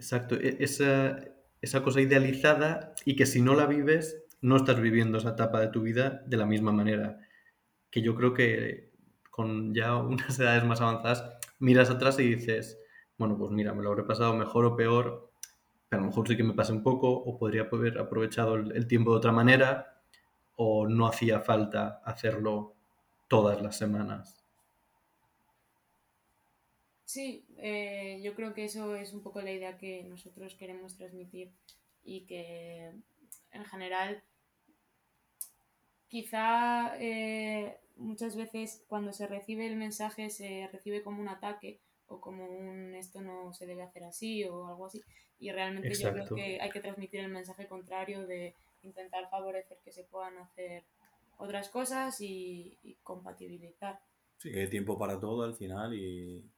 Exacto, 0.00 0.34
e-, 0.36 0.56
esa, 0.60 1.18
esa 1.60 1.82
cosa 1.82 2.00
idealizada 2.00 2.94
y 3.04 3.16
que 3.16 3.26
si 3.26 3.42
no 3.42 3.54
la 3.54 3.66
vives, 3.66 4.24
no 4.40 4.56
estás 4.56 4.80
viviendo 4.80 5.18
esa 5.18 5.30
etapa 5.30 5.60
de 5.60 5.68
tu 5.68 5.82
vida 5.82 6.22
de 6.26 6.38
la 6.38 6.46
misma 6.46 6.72
manera. 6.72 7.18
Que 7.90 8.00
yo 8.02 8.14
creo 8.16 8.32
que 8.32 8.92
con 9.30 9.74
ya 9.74 9.96
unas 9.96 10.38
edades 10.40 10.64
más 10.64 10.80
avanzadas, 10.80 11.24
miras 11.58 11.90
atrás 11.90 12.18
y 12.18 12.34
dices, 12.34 12.78
bueno, 13.18 13.36
pues 13.36 13.50
mira, 13.50 13.74
me 13.74 13.82
lo 13.82 13.90
habré 13.90 14.04
pasado 14.04 14.34
mejor 14.34 14.64
o 14.64 14.76
peor, 14.76 15.32
pero 15.90 16.00
a 16.00 16.04
lo 16.04 16.08
mejor 16.08 16.26
sí 16.28 16.36
que 16.36 16.44
me 16.44 16.54
pasé 16.54 16.72
un 16.72 16.82
poco, 16.82 17.10
o 17.10 17.38
podría 17.38 17.68
haber 17.70 17.98
aprovechado 17.98 18.54
el, 18.56 18.86
tiempo 18.86 19.10
de 19.12 19.18
otra 19.18 19.32
manera, 19.32 20.02
o 20.56 20.88
no 20.88 21.06
hacía 21.06 21.40
falta 21.40 22.00
hacerlo 22.04 22.76
todas 23.30 23.62
las 23.62 23.78
semanas. 23.78 24.44
Sí, 27.04 27.46
eh, 27.58 28.20
yo 28.22 28.34
creo 28.34 28.52
que 28.54 28.64
eso 28.64 28.96
es 28.96 29.12
un 29.12 29.22
poco 29.22 29.40
la 29.40 29.52
idea 29.52 29.78
que 29.78 30.02
nosotros 30.02 30.54
queremos 30.56 30.96
transmitir 30.96 31.52
y 32.02 32.26
que 32.26 32.92
en 33.52 33.64
general 33.64 34.22
quizá 36.08 36.96
eh, 36.98 37.78
muchas 37.96 38.34
veces 38.34 38.84
cuando 38.88 39.12
se 39.12 39.28
recibe 39.28 39.66
el 39.66 39.76
mensaje 39.76 40.28
se 40.30 40.68
recibe 40.72 41.02
como 41.02 41.20
un 41.20 41.28
ataque 41.28 41.80
o 42.08 42.20
como 42.20 42.46
un 42.46 42.94
esto 42.94 43.20
no 43.20 43.52
se 43.52 43.66
debe 43.66 43.82
hacer 43.82 44.04
así 44.04 44.44
o 44.44 44.66
algo 44.66 44.86
así 44.86 45.00
y 45.38 45.52
realmente 45.52 45.94
yo 45.94 46.12
creo 46.12 46.34
que 46.34 46.60
hay 46.60 46.70
que 46.70 46.80
transmitir 46.80 47.20
el 47.20 47.28
mensaje 47.28 47.68
contrario 47.68 48.26
de 48.26 48.54
intentar 48.82 49.28
favorecer 49.30 49.78
que 49.84 49.92
se 49.92 50.04
puedan 50.04 50.36
hacer 50.38 50.84
otras 51.40 51.68
cosas 51.68 52.20
y, 52.20 52.78
y 52.82 52.94
compatibilizar. 53.02 54.00
Sí, 54.38 54.50
hay 54.50 54.70
tiempo 54.70 54.98
para 54.98 55.18
todo 55.18 55.42
al 55.42 55.54
final 55.54 55.94
y 55.94 56.50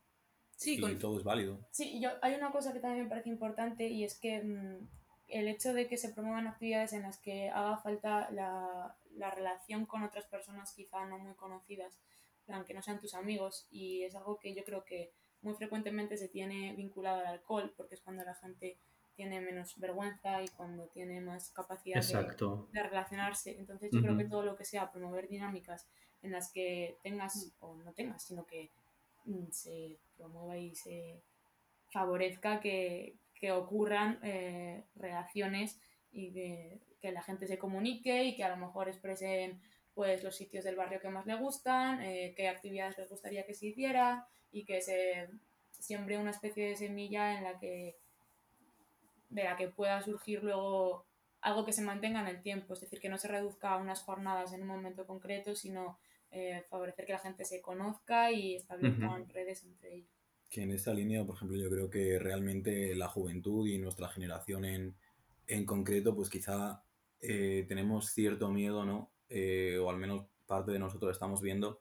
Sí, 0.63 0.81
todo 1.01 1.19
es 1.19 1.25
válido. 1.25 1.59
Sí, 1.73 2.01
yo, 2.01 2.11
hay 2.23 2.35
una 2.35 2.53
cosa 2.53 2.73
que 2.73 2.79
también 2.79 3.05
me 3.05 3.09
parece 3.11 3.31
importante 3.31 3.89
y 3.89 4.05
es 4.05 4.19
que 4.19 4.43
mm, 4.43 4.89
el 5.29 5.49
hecho 5.49 5.73
de 5.75 5.89
que 5.89 5.97
se 5.97 6.13
promuevan 6.13 6.47
actividades 6.47 6.93
en 6.93 7.03
las 7.03 7.19
que 7.19 7.51
haga 7.51 7.79
falta 7.79 8.31
la, 8.31 8.97
la 9.17 9.31
relación 9.31 9.87
con 9.87 10.05
otras 10.05 10.27
personas 10.27 10.73
quizá 10.73 11.05
no 11.07 11.19
muy 11.19 11.35
conocidas, 11.35 11.99
aunque 12.49 12.75
no 12.75 12.83
sean 12.83 13.01
tus 13.01 13.15
amigos, 13.15 13.67
y 13.71 14.03
es 14.03 14.15
algo 14.15 14.39
que 14.39 14.55
yo 14.55 14.63
creo 14.65 14.85
que 14.85 15.13
muy 15.41 15.55
frecuentemente 15.55 16.17
se 16.17 16.29
tiene 16.29 16.75
vinculado 16.75 17.21
al 17.21 17.27
alcohol, 17.27 17.73
porque 17.77 17.97
es 17.97 18.01
cuando 18.01 18.25
la 18.25 18.35
gente 18.35 18.79
tiene 19.15 19.41
menos 19.41 19.79
vergüenza 19.79 20.43
y 20.43 20.49
cuando 20.49 20.87
tiene 20.89 21.21
más 21.21 21.51
capacidad 21.51 22.01
de, 22.03 22.67
de, 22.73 22.83
relacionarse. 22.83 23.59
Entonces 23.59 23.91
yo 23.93 24.01
creo 24.01 24.17
que 24.17 24.25
todo 24.25 24.43
lo 24.43 24.57
que 24.57 24.65
sea 24.65 24.91
promover 24.91 25.29
dinámicas 25.29 25.87
en 26.23 26.33
las 26.33 26.53
que 26.53 26.99
tengas 27.03 27.53
o 27.61 27.77
no 27.77 27.93
tengas, 27.93 28.23
sino 28.25 28.47
que 28.47 28.71
mm, 29.25 29.51
se 29.51 29.99
promueva 30.17 30.57
y 30.57 30.75
se 30.75 31.23
favorezca 31.91 32.61
que, 32.61 33.19
ocurran 33.53 34.21
eh, 34.23 34.85
relaciones 34.95 35.81
y 36.13 36.33
que, 36.33 36.81
la 37.11 37.23
gente 37.23 37.49
se 37.49 37.59
comunique 37.59 38.23
y 38.23 38.37
que 38.37 38.45
a 38.45 38.49
lo 38.49 38.57
mejor 38.57 38.89
expresen 38.89 39.61
pues 39.93 40.23
los 40.23 40.37
sitios 40.37 40.63
del 40.63 40.77
barrio 40.77 41.01
que 41.01 41.09
más 41.09 41.27
le 41.27 41.35
gustan, 41.35 42.01
eh, 42.03 42.35
qué 42.37 42.47
actividades 42.49 42.97
les 42.99 43.09
gustaría 43.09 43.45
que 43.45 43.55
se 43.55 43.67
hiciera 43.67 44.29
y 44.53 44.65
que 44.65 44.81
se 44.81 45.29
siempre 45.73 46.19
una 46.19 46.31
especie 46.31 46.69
de 46.69 46.77
semilla 46.77 47.37
en 47.37 47.45
la 47.45 47.59
que 47.59 47.97
de 49.33 49.45
la 49.45 49.57
que 49.57 49.69
pueda 49.69 50.01
surgir 50.03 50.43
luego 50.43 51.07
algo 51.41 51.65
que 51.65 51.73
se 51.73 51.83
mantenga 51.83 52.21
en 52.21 52.29
el 52.29 52.43
tiempo, 52.43 52.75
es 52.75 52.81
decir, 52.81 53.01
que 53.01 53.09
no 53.09 53.19
se 53.19 53.29
reduzca 53.29 53.73
a 53.73 53.79
unas 53.79 54.03
jornadas 54.03 54.53
en 54.53 54.63
un 54.63 54.69
momento 54.69 55.07
concreto, 55.07 55.57
sino 55.57 55.99
eh, 56.31 56.63
favorecer 56.71 57.05
que 57.05 57.13
la 57.13 57.19
gente 57.19 57.45
se 57.45 57.61
conozca 57.61 58.31
y 58.31 58.55
establezcan 58.55 59.29
redes 59.29 59.65
entre 59.65 59.97
ellos. 59.97 60.11
Que 60.49 60.63
en 60.63 60.71
esta 60.71 60.95
línea, 60.95 61.25
por 61.25 61.35
ejemplo, 61.35 61.57
yo 61.57 61.69
creo 61.69 61.91
que 61.91 62.19
realmente 62.19 62.95
la 62.95 63.09
juventud 63.09 63.67
y 63.67 63.79
nuestra 63.79 64.09
generación 64.09 64.65
en, 64.65 64.95
en 65.49 65.67
concreto, 65.67 66.15
pues 66.15 66.31
quizá 66.31 66.85
eh, 67.21 67.65
tenemos 67.67 68.13
cierto 68.13 68.51
miedo, 68.51 68.85
¿no? 68.85 69.11
Eh, 69.29 69.79
o 69.83 69.91
al 69.91 69.97
menos 69.97 70.27
parte 70.47 70.71
de 70.71 70.79
nosotros 70.79 71.13
estamos 71.13 71.41
viendo 71.41 71.81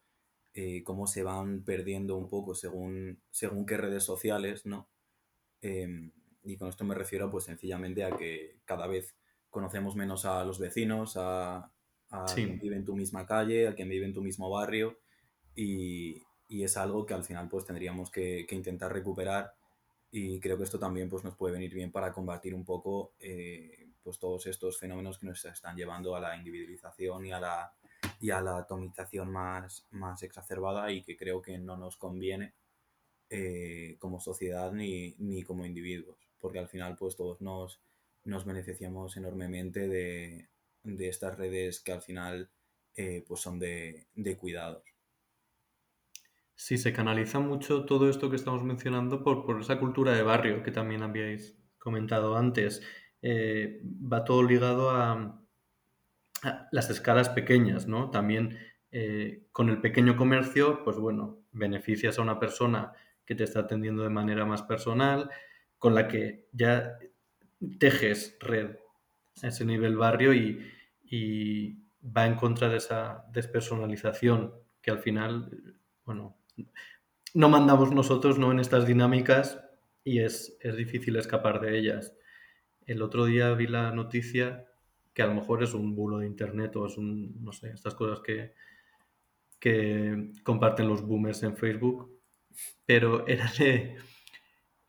cómo 0.84 1.08
se 1.08 1.24
van 1.24 1.64
perdiendo 1.64 2.18
un 2.18 2.28
poco 2.28 2.56
según, 2.56 3.22
según 3.30 3.66
qué 3.66 3.78
redes 3.78 4.04
sociales, 4.04 4.66
¿no? 4.66 4.90
Y 6.44 6.58
con 6.58 6.70
esto 6.70 6.84
me 6.84 6.96
refiero 6.96 7.30
pues 7.30 7.46
sencillamente 7.46 8.04
a 8.04 8.16
que 8.16 8.60
cada 8.66 8.88
vez 8.88 9.16
conocemos 9.52 9.96
menos 9.96 10.26
a 10.26 10.44
los 10.44 10.58
vecinos, 10.58 11.18
a, 11.18 11.72
quien 12.34 12.60
vive 12.60 12.76
en 12.76 12.86
tu 12.86 12.96
misma 12.96 13.26
calle, 13.26 13.68
a 13.68 13.76
quien 13.76 13.88
vive 13.88 14.06
en 14.06 14.14
tu 14.14 14.22
mismo 14.22 14.50
barrio 14.50 14.98
y, 15.56 16.24
es 16.50 16.76
algo 16.76 17.06
que 17.06 17.14
al 17.14 17.24
final 17.24 17.48
pues 17.48 17.66
tendríamos 17.66 18.12
que, 18.12 18.46
intentar 18.52 18.92
recuperar 18.92 19.54
y 20.12 20.38
creo 20.42 20.58
que 20.58 20.66
esto 20.66 20.78
también 20.78 21.10
pues 21.10 21.24
nos 21.24 21.36
puede 21.38 21.54
venir 21.54 21.74
bien 21.74 21.92
para 21.92 22.12
combatir 22.12 22.54
un 22.54 22.66
poco 22.66 23.14
eh, 23.20 23.88
pues 24.04 24.20
todos 24.20 24.46
estos 24.48 24.78
fenómenos 24.78 25.18
que 25.18 25.28
nos 25.28 25.46
están 25.46 25.78
llevando 25.78 26.14
a 26.14 26.20
la 26.20 26.36
individualización 26.36 27.26
y 27.26 27.32
a 27.32 27.40
la, 27.40 27.74
y 28.20 28.32
a 28.32 28.42
la 28.42 28.58
atomización 28.58 29.32
más, 29.32 29.88
más 29.92 30.24
exacerbada 30.24 30.92
y 30.92 31.02
que 31.04 31.16
creo 31.16 31.42
que 31.42 31.58
no 31.58 31.78
nos 31.78 31.96
conviene 31.96 32.54
eh, 33.30 33.96
como 34.00 34.20
sociedad 34.20 34.74
ni, 34.74 35.16
ni 35.20 35.44
como 35.44 35.66
individuos 35.66 36.31
porque 36.42 36.60
al 36.60 36.68
final 36.68 36.96
pues 36.98 37.16
todos 37.16 37.40
nos, 37.42 37.80
nos 38.24 38.46
beneficiamos 38.46 39.16
enormemente 39.18 39.88
de, 39.88 40.50
estas 40.84 41.38
redes 41.38 41.80
que 41.80 41.92
al 41.92 42.02
final 42.02 42.50
eh, 42.96 43.24
pues 43.28 43.40
son 43.42 43.60
de, 43.60 44.08
cuidados. 44.40 44.84
Sí, 46.56 46.78
se 46.78 46.94
canaliza 46.94 47.40
mucho 47.40 47.86
todo 47.86 48.10
esto 48.10 48.30
que 48.30 48.36
estamos 48.36 48.64
mencionando 48.64 49.24
por, 49.24 49.62
esa 49.62 49.80
cultura 49.80 50.14
de 50.14 50.24
barrio 50.24 50.64
que 50.64 50.72
también 50.72 51.02
habíais 51.04 51.58
comentado 51.78 52.36
antes. 52.36 52.82
Eh, 53.22 53.82
va 53.84 54.24
todo 54.24 54.44
ligado 54.44 54.92
a, 54.92 55.38
las 56.72 56.90
escalas 56.90 57.30
pequeñas, 57.30 57.88
¿no? 57.88 58.10
También 58.10 58.58
eh, 58.92 59.48
con 59.52 59.70
el 59.70 59.80
pequeño 59.80 60.18
comercio, 60.18 60.84
pues 60.84 60.98
bueno, 60.98 61.44
beneficias 61.52 62.18
a 62.18 62.24
una 62.24 62.40
persona 62.40 62.94
que 63.26 63.36
te 63.36 63.44
está 63.44 63.62
atendiendo 63.62 64.04
de 64.04 64.10
manera 64.10 64.46
más 64.46 64.64
personal, 64.64 65.30
con 65.82 65.96
la 65.96 66.08
que 66.08 66.48
ya 66.52 67.00
tejes 67.80 68.38
red 68.40 68.76
a 69.42 69.48
ese 69.48 69.66
nivel 69.66 69.98
barrio 69.98 70.32
y, 70.32 70.68
va 72.04 72.26
en 72.26 72.36
contra 72.36 72.70
de 72.70 72.78
esa 72.78 73.26
despersonalización 73.32 74.54
que 74.82 74.92
al 74.92 75.00
final, 75.00 75.76
bueno, 76.06 76.38
no 77.34 77.50
mandamos 77.50 77.92
nosotros 77.92 78.40
¿no? 78.40 78.52
en 78.52 78.60
estas 78.60 78.88
dinámicas 78.88 79.60
y 80.04 80.20
es, 80.20 80.58
difícil 80.78 81.16
escapar 81.16 81.60
de 81.62 81.78
ellas. 81.78 82.16
El 82.86 83.02
otro 83.02 83.26
día 83.26 83.54
vi 83.54 83.68
la 83.68 83.92
noticia 83.92 84.68
que 85.14 85.22
a 85.22 85.28
lo 85.28 85.34
mejor 85.34 85.64
es 85.64 85.74
un 85.74 85.96
bulo 85.96 86.20
de 86.20 86.28
internet 86.28 86.76
o 86.76 86.86
es 86.86 86.98
un, 86.98 87.44
no 87.44 87.52
sé, 87.52 87.72
estas 87.72 87.96
cosas 87.96 88.22
que, 88.22 88.54
que 89.60 90.32
comparten 90.44 90.88
los 90.88 91.02
boomers 91.02 91.44
en 91.44 91.58
Facebook, 91.58 92.22
pero 92.86 93.28
era 93.28 93.52
de 93.60 93.98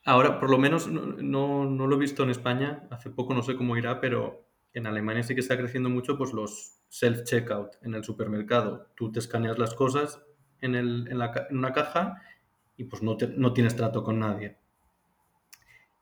Ahora, 0.04 0.40
por 0.40 0.50
lo 0.50 0.58
menos, 0.58 0.88
no, 0.88 1.64
lo 1.64 1.96
he 1.96 1.98
visto 1.98 2.24
en 2.24 2.30
España, 2.30 2.88
hace 2.90 3.10
poco 3.10 3.34
no 3.34 3.42
sé 3.42 3.56
cómo 3.56 3.76
irá, 3.76 4.00
pero 4.00 4.48
en 4.74 4.86
Alemania 4.86 5.22
sí 5.22 5.34
que 5.34 5.40
está 5.40 5.56
creciendo 5.56 5.90
mucho 5.90 6.18
pues 6.18 6.32
los 6.32 6.80
self-checkout 6.90 7.78
en 7.82 7.94
el 7.94 8.02
supermercado. 8.02 8.90
Tú 8.96 9.12
te 9.12 9.20
escaneas 9.20 9.58
las 9.58 9.74
cosas 9.74 10.20
en, 10.60 10.74
una 11.50 11.72
caja 11.72 12.20
y 12.76 12.84
pues 12.84 13.02
no, 13.02 13.16
no 13.36 13.52
tienes 13.52 13.76
trato 13.76 14.02
con 14.02 14.18
nadie. 14.18 14.56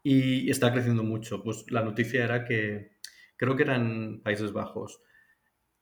Y 0.02 0.50
está 0.50 0.72
creciendo 0.72 1.02
mucho. 1.02 1.42
Pues 1.42 1.70
la 1.70 1.82
noticia 1.82 2.24
era 2.24 2.44
que, 2.46 2.92
creo 3.36 3.54
que 3.54 3.64
era 3.64 3.76
en 3.76 4.22
Países 4.22 4.52
Bajos, 4.52 5.02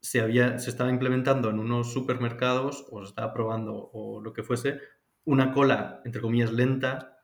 se, 0.01 0.19
había, 0.19 0.59
se 0.59 0.69
estaba 0.69 0.89
implementando 0.89 1.49
en 1.49 1.59
unos 1.59 1.93
supermercados, 1.93 2.85
o 2.91 3.01
se 3.01 3.09
estaba 3.09 3.33
probando, 3.33 3.89
o 3.93 4.19
lo 4.19 4.33
que 4.33 4.43
fuese, 4.43 4.79
una 5.23 5.53
cola, 5.53 6.01
entre 6.03 6.21
comillas, 6.21 6.51
lenta 6.51 7.18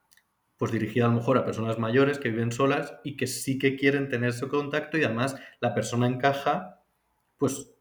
pues 0.57 0.71
dirigida 0.71 1.05
a 1.05 1.09
lo 1.09 1.15
mejor 1.15 1.37
a 1.37 1.45
personas 1.45 1.79
mayores 1.79 2.17
que 2.17 2.29
viven 2.29 2.51
solas 2.51 2.95
y 3.03 3.17
que 3.17 3.27
sí 3.27 3.59
que 3.59 3.75
quieren 3.75 4.09
tener 4.09 4.29
ese 4.29 4.47
contacto 4.47 4.97
y 4.97 5.03
además 5.03 5.35
la 5.59 5.73
persona 5.73 6.07
en 6.07 6.17
caja 6.17 6.83
pues 7.37 7.71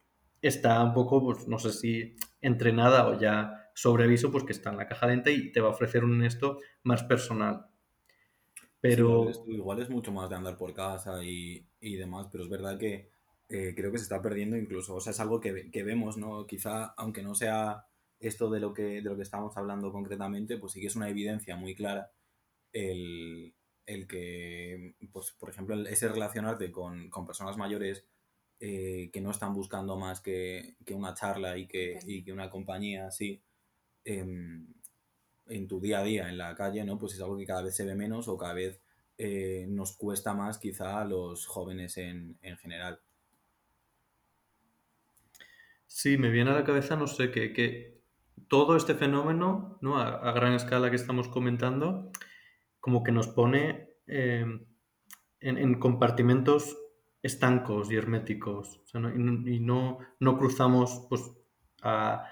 está 0.42 0.82
un 0.82 0.92
poco, 0.92 1.22
pues 1.22 1.48
no 1.48 1.58
sé 1.58 1.72
si 1.72 2.16
entrenada 2.40 3.08
o 3.08 3.18
ya 3.18 3.70
sobre 3.74 4.04
aviso, 4.04 4.30
pues 4.30 4.44
que 4.44 4.52
está 4.52 4.70
en 4.70 4.76
la 4.76 4.86
caja 4.86 5.06
lenta 5.06 5.30
y 5.30 5.52
te 5.52 5.60
va 5.60 5.68
a 5.68 5.72
ofrecer 5.72 6.04
un 6.04 6.22
esto 6.22 6.58
más 6.82 7.02
personal. 7.02 7.66
Pero... 8.80 9.30
igual 9.46 9.80
es 9.80 9.88
mucho 9.88 10.12
más 10.12 10.28
de 10.28 10.36
andar 10.36 10.58
por 10.58 10.74
casa 10.74 11.24
y, 11.24 11.66
demás, 11.80 12.28
pero 12.30 12.44
es 12.44 12.50
verdad 12.50 12.78
que 12.78 13.10
eh, 13.48 13.72
creo 13.74 13.90
que 13.90 13.98
se 13.98 14.04
está 14.04 14.20
perdiendo 14.20 14.56
incluso, 14.56 14.94
o 14.94 15.00
sea, 15.00 15.12
es 15.12 15.20
algo 15.20 15.40
que, 15.40 15.70
que, 15.70 15.82
vemos, 15.82 16.18
¿no? 16.18 16.46
Quizá, 16.46 16.92
aunque 16.96 17.22
no 17.22 17.34
sea 17.34 17.86
esto 18.20 18.50
de 18.50 18.60
lo, 18.60 18.74
que, 18.74 18.82
de 18.82 19.02
lo 19.02 19.16
que 19.16 19.22
estamos 19.22 19.56
hablando 19.56 19.90
concretamente, 19.90 20.58
pues 20.58 20.72
sí 20.72 20.80
que 20.80 20.88
es 20.88 20.96
una 20.96 21.08
evidencia 21.08 21.56
muy 21.56 21.74
clara 21.74 22.10
el, 22.74 23.54
que, 24.08 24.94
pues, 25.12 25.32
por 25.38 25.50
ejemplo, 25.50 25.80
ese 25.86 26.08
relacionarte 26.08 26.70
con, 26.70 27.10
personas 27.26 27.56
mayores 27.56 28.04
eh, 28.60 29.10
que 29.12 29.20
no 29.20 29.30
están 29.30 29.54
buscando 29.54 29.96
más 29.96 30.20
que, 30.20 30.76
una 30.90 31.14
charla 31.14 31.56
y 31.56 31.66
que, 31.66 31.98
que, 32.24 32.32
una 32.32 32.50
compañía 32.50 33.06
así 33.06 33.40
em, 34.04 34.66
en 35.46 35.68
tu 35.68 35.80
día 35.80 36.00
a 36.00 36.04
día 36.04 36.28
en 36.28 36.38
la 36.38 36.54
calle, 36.54 36.84
¿no? 36.84 36.98
Pues 36.98 37.14
es 37.14 37.20
algo 37.20 37.36
que 37.38 37.46
cada 37.46 37.62
vez 37.62 37.74
se 37.74 37.84
ve 37.84 37.94
menos 37.94 38.28
o 38.28 38.36
cada 38.36 38.54
vez 38.54 38.80
eh, 39.16 39.66
nos 39.68 39.96
cuesta 39.96 40.34
más 40.34 40.58
quizá 40.58 41.00
a 41.00 41.04
los 41.04 41.46
jóvenes 41.46 41.96
en, 41.98 42.36
general. 42.58 43.00
Sí, 45.86 46.16
me 46.16 46.30
viene 46.30 46.50
a 46.50 46.54
la 46.54 46.64
cabeza, 46.64 46.96
no 46.96 47.06
sé, 47.06 47.30
que, 47.30 47.94
todo 48.48 48.76
este 48.76 48.94
fenómeno, 48.94 49.78
¿no? 49.80 49.98
a, 49.98 50.32
gran 50.32 50.52
escala 50.52 50.90
que 50.90 50.96
estamos 50.96 51.28
comentando, 51.28 52.10
como 52.84 53.02
que 53.02 53.12
nos 53.12 53.28
pone 53.28 53.96
em, 54.06 54.66
en, 55.40 55.80
compartimentos 55.80 56.76
estancos 57.22 57.90
y 57.90 57.96
herméticos. 57.96 58.82
y 58.92 59.60
no, 59.60 60.00
no 60.20 60.36
cruzamos 60.36 61.06
pues, 61.08 61.32
a, 61.80 62.28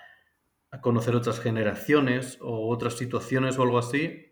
conocer 0.82 1.16
otras 1.16 1.40
generaciones 1.40 2.36
o 2.42 2.68
otras 2.68 2.98
situaciones 2.98 3.58
o 3.58 3.62
algo 3.62 3.78
así. 3.78 4.26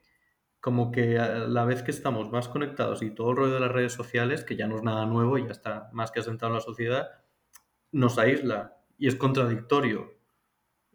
Como 0.60 0.92
que 0.92 1.18
a 1.18 1.48
la 1.48 1.64
vez 1.64 1.82
que 1.82 1.90
estamos 1.90 2.30
más 2.30 2.48
conectados 2.48 3.00
y 3.00 3.14
todo 3.14 3.30
el 3.30 3.38
rollo 3.38 3.54
de 3.54 3.60
las 3.60 3.72
redes 3.72 3.94
sociales, 3.94 4.44
que 4.44 4.56
ya 4.56 4.66
no 4.66 4.76
es 4.76 4.82
nada 4.82 5.06
nuevo 5.06 5.38
y 5.38 5.46
ya 5.46 5.52
está 5.52 5.88
más 5.94 6.10
que 6.10 6.20
asentado 6.20 6.52
en 6.52 6.56
la 6.56 6.60
sociedad, 6.60 7.08
nos 7.92 8.18
aísla 8.18 8.76
y 8.98 9.08
es 9.08 9.16
contradictorio. 9.16 10.19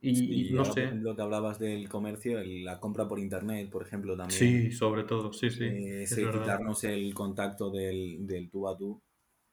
Y, 0.01 0.51
no 0.51 0.65
sé. 0.65 0.91
Lo 0.91 1.15
que 1.15 1.21
hablabas 1.21 1.58
del 1.58 1.89
comercio, 1.89 2.39
la 2.43 2.79
compra 2.79 3.08
por 3.08 3.19
internet, 3.19 3.69
por 3.69 3.81
ejemplo, 3.84 4.15
también. 4.15 4.39
Sí, 4.39 4.71
sobre 4.71 5.03
todo, 5.03 5.34
sí, 5.34 5.49
sí. 5.49 5.63
Eh, 5.65 6.05
quitarnos 6.08 6.84
el 6.84 7.13
contacto 7.13 7.71
del, 7.71 8.27
del 8.27 8.49
tú 8.49 8.67
a 8.67 8.77
tú, 8.77 9.01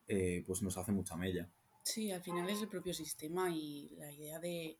eh, 0.07 0.43
pues 0.47 0.63
nos 0.63 0.77
hace 0.77 0.93
mucha 0.93 1.17
mella. 1.17 1.49
Sí, 1.85 2.11
al 2.11 2.23
final 2.23 2.49
es 2.49 2.61
el 2.61 2.69
propio 2.69 2.93
sistema 2.93 3.51
y 3.51 3.91
la 3.97 4.13
idea 4.13 4.39
de 4.39 4.77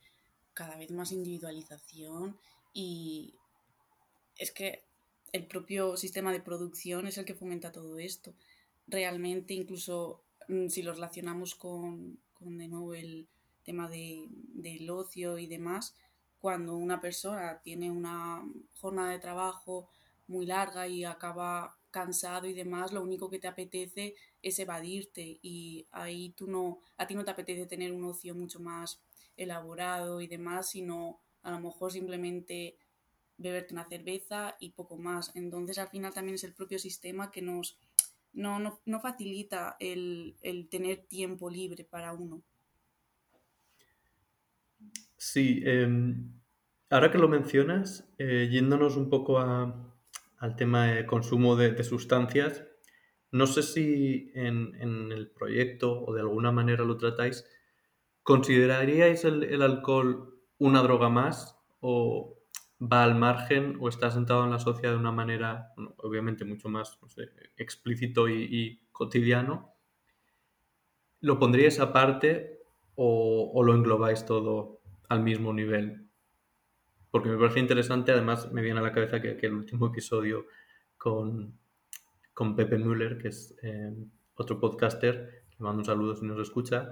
cada 0.53 0.77
vez 0.77 0.91
más 0.91 1.11
individualización 1.13 2.37
y 2.73 3.35
es 4.37 4.53
que 4.53 4.85
el 5.33 5.47
propio 5.47 5.97
sistema 5.97 6.33
de 6.33 6.41
producción 6.41 7.07
es 7.07 7.17
el 7.17 7.25
que 7.25 7.35
fomenta 7.35 7.73
todo 7.73 7.99
esto. 7.99 8.35
Realmente, 8.87 9.55
incluso 9.55 10.23
mm, 10.49 10.69
si 10.69 10.83
lo 10.83 10.93
relacionamos 10.93 11.55
con, 11.55 12.19
con 12.35 12.59
de 12.59 12.69
nuevo 12.69 12.95
el, 12.95 13.29
tema 13.63 13.89
de, 13.89 14.27
del 14.29 14.89
ocio 14.91 15.39
y 15.39 15.47
demás, 15.47 15.95
cuando 16.39 16.77
una 16.77 17.01
persona 17.01 17.61
tiene 17.63 17.91
una 17.91 18.43
jornada 18.75 19.11
de 19.11 19.19
trabajo 19.19 19.89
muy 20.27 20.47
larga 20.47 20.89
y 20.89 21.05
acaba 21.05 21.77
cansado 21.91 22.47
y 22.47 22.55
demás, 22.55 22.93
lo 22.93 23.03
único 23.03 23.31
que 23.31 23.39
te 23.39 23.49
apetece 23.49 24.15
es 24.41 24.59
evadirte 24.59 25.39
y 25.43 25.87
ahí 25.93 26.31
tú 26.31 26.47
no, 26.47 26.81
a 26.97 27.07
ti 27.07 27.15
no 27.15 27.25
te 27.25 27.31
apetece 27.31 27.67
tener 27.67 27.93
un 27.93 28.05
ocio 28.05 28.35
mucho 28.35 28.59
más 28.61 29.01
elaborado 29.37 30.21
y 30.21 30.27
demás, 30.27 30.71
sino 30.71 31.21
a 31.43 31.51
lo 31.51 31.61
mejor 31.61 31.93
simplemente 31.93 32.77
beberte 33.37 33.75
una 33.75 33.89
cerveza 33.89 34.57
y 34.59 34.71
poco 34.71 34.97
más. 34.97 35.31
Entonces 35.35 35.79
al 35.79 35.89
final 35.89 36.15
también 36.15 36.37
es 36.37 36.45
el 36.45 36.55
propio 36.55 36.79
sistema 36.79 37.31
que 37.31 37.43
nos 37.43 37.79
no, 38.33 38.59
no, 38.59 38.81
no 38.87 39.01
facilita 39.01 39.77
el, 39.79 40.37
el 40.41 40.69
tener 40.69 41.05
tiempo 41.07 41.51
libre 41.51 41.85
para 41.85 42.15
uno. 42.15 42.43
Sí, 45.25 45.63
em, 45.65 46.33
ahora 46.91 47.13
que 47.13 47.19
lo 47.19 47.29
mencionas, 47.29 48.13
eh, 48.19 48.49
yéndonos 48.51 48.97
un 48.97 49.09
poco 49.09 49.39
al 49.39 50.57
tema 50.57 50.87
de 50.87 51.07
consumo 51.07 51.55
de, 51.55 51.81
sustancias. 51.85 52.67
No 53.31 53.47
sé 53.47 53.63
si 53.63 54.33
en, 54.35 54.75
el 55.13 55.31
proyecto 55.31 56.03
o 56.05 56.13
de 56.13 56.23
alguna 56.23 56.51
manera 56.51 56.83
lo 56.83 56.97
tratáis. 56.97 57.45
¿Consideraríais 58.25 59.25
el, 59.25 59.63
alcohol 59.63 60.41
una 60.59 60.83
droga 60.83 61.09
más 61.09 61.57
o 61.79 62.37
va 62.81 63.05
al 63.05 63.15
margen 63.15 63.77
o 63.81 63.89
está 63.89 64.11
sentado 64.11 64.43
en 64.45 64.51
la 64.51 64.59
sociedad 64.59 64.95
de 64.95 64.99
una 64.99 65.13
manera, 65.13 65.73
obviamente 65.99 66.45
mucho 66.45 66.69
más 66.69 66.99
explícito 67.57 68.29
y, 68.29 68.89
cotidiano? 68.91 69.73
¿Lo 71.21 71.39
pondríais 71.39 71.79
aparte 71.79 72.59
o, 72.97 73.53
o 73.55 73.63
lo 73.63 73.73
englobáis 73.77 74.27
todo 74.27 74.82
al 75.13 75.23
mismo 75.23 75.53
nivel? 75.53 76.03
porque 77.13 77.29
me 77.29 77.37
parece 77.37 77.61
interesante, 77.61 78.11
además 78.11 78.51
me 78.53 78.63
viene 78.63 78.81
a 78.81 78.83
la 78.83 78.91
cabeza 78.91 79.21
que, 79.21 79.39
el 79.39 79.53
último 79.53 79.87
episodio 79.89 80.47
con, 80.97 81.59
con 82.33 82.57
Pepe 82.57 82.79
Müller, 82.79 83.19
que 83.19 83.29
es 83.29 83.55
eh, 83.63 83.95
otro 84.35 84.59
podcaster, 84.59 85.45
le 85.51 85.57
mando 85.59 85.81
un 85.81 85.85
saludo 85.85 86.17
si 86.17 86.25
nos 86.25 86.41
escucha, 86.41 86.91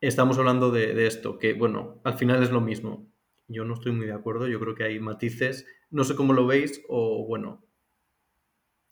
estamos 0.00 0.38
hablando 0.38 0.70
de, 0.70 1.06
esto, 1.06 1.38
que 1.38 1.52
bueno, 1.52 2.00
al 2.02 2.14
final 2.14 2.42
es 2.42 2.50
lo 2.50 2.62
mismo. 2.62 3.06
Yo 3.46 3.66
no 3.66 3.74
estoy 3.74 3.92
muy 3.92 4.06
de 4.06 4.14
acuerdo, 4.14 4.48
yo 4.48 4.58
creo 4.58 4.74
que 4.74 4.84
hay 4.84 4.98
matices, 5.00 5.66
no 5.90 6.02
sé 6.04 6.16
cómo 6.16 6.32
lo 6.32 6.46
veis, 6.46 6.82
o 6.88 7.26
bueno, 7.26 7.62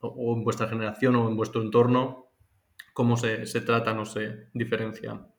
o, 0.01 0.37
en 0.37 0.45
vuestra 0.45 0.69
generación 0.69 1.17
o 1.17 1.27
en 1.27 1.37
vuestro 1.37 1.63
entorno, 1.63 2.27
cómo 2.93 3.17
se, 3.17 3.47
se 3.47 3.63
tratan 3.63 3.99
o 3.99 4.05
se 4.05 4.49
diferencian. 4.53 5.34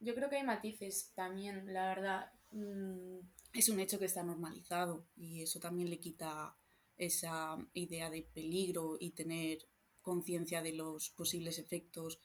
Yo 0.00 0.14
creo 0.14 0.30
que 0.30 0.36
hay 0.36 0.44
matices 0.44 1.12
también, 1.14 1.72
la 1.72 1.88
verdad. 1.88 2.32
Mm, 2.52 3.18
es 3.52 3.68
un 3.68 3.80
hecho 3.80 3.98
que 3.98 4.06
está 4.06 4.22
normalizado 4.22 5.06
y 5.14 5.42
eso 5.42 5.60
también 5.60 5.90
le 5.90 6.00
quita 6.00 6.56
esa 6.96 7.58
idea 7.74 8.10
de 8.10 8.22
peligro 8.22 8.96
y 8.98 9.10
tener 9.10 9.58
conciencia 10.00 10.62
de 10.62 10.72
los 10.72 11.10
posibles 11.10 11.58
efectos 11.58 12.20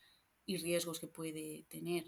y 0.46 0.58
riesgos 0.58 1.00
que 1.00 1.08
puede 1.08 1.66
tener. 1.70 2.06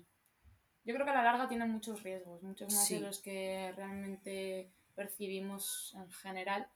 Yo 0.85 0.93
creo 0.93 1.05
que 1.05 1.11
a 1.11 1.15
la 1.15 1.23
larga 1.23 1.49
tiene 1.49 1.65
muchos 1.65 2.01
riesgos, 2.01 2.41
muchos 2.43 2.73
más 2.73 2.89
de 2.89 3.01
los 3.01 3.19
que 3.19 3.73
realmente 3.75 4.71
percibimos 4.95 5.93
en 5.95 6.09
general, 6.11 6.69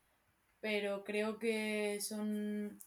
pero 0.60 1.06
creo 1.06 1.40
que 1.40 2.00
son 2.02 2.78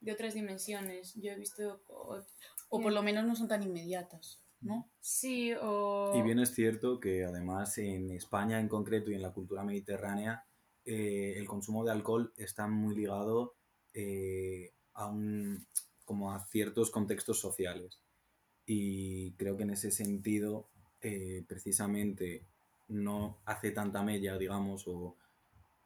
de 0.00 0.12
otras 0.12 0.34
dimensiones. 0.34 1.14
Yo 1.14 1.32
he 1.32 1.36
visto... 1.36 1.82
o 1.88 2.80
por 2.80 2.92
lo 2.92 3.02
menos 3.02 3.24
no 3.24 3.34
son 3.34 3.48
tan 3.48 3.64
inmediatas. 3.64 4.40
¿No? 4.60 4.90
Sí, 5.00 5.52
o... 5.60 6.12
Y 6.16 6.22
bien 6.22 6.38
es 6.38 6.54
cierto 6.54 7.00
que 7.00 7.24
además 7.24 7.78
en 7.78 8.10
España 8.10 8.60
en 8.60 8.68
concreto 8.68 9.10
y 9.10 9.14
en 9.14 9.22
la 9.22 9.32
cultura 9.32 9.64
mediterránea 9.64 10.44
eh, 10.90 11.34
el 11.36 11.46
consumo 11.46 11.84
de 11.84 11.92
alcohol 11.92 12.32
está 12.38 12.66
muy 12.66 12.96
ligado 12.96 13.56
eh, 13.92 14.72
a, 14.94 15.06
un, 15.06 15.66
como 16.06 16.32
a 16.32 16.40
ciertos 16.46 16.90
contextos 16.90 17.38
sociales. 17.38 18.00
Y 18.64 19.32
creo 19.32 19.54
que 19.56 19.64
en 19.64 19.70
ese 19.70 19.90
sentido, 19.90 20.70
eh, 21.02 21.44
precisamente, 21.46 22.46
no 22.88 23.36
hace 23.44 23.70
tanta 23.70 24.02
mella, 24.02 24.38
digamos, 24.38 24.88
o, 24.88 25.16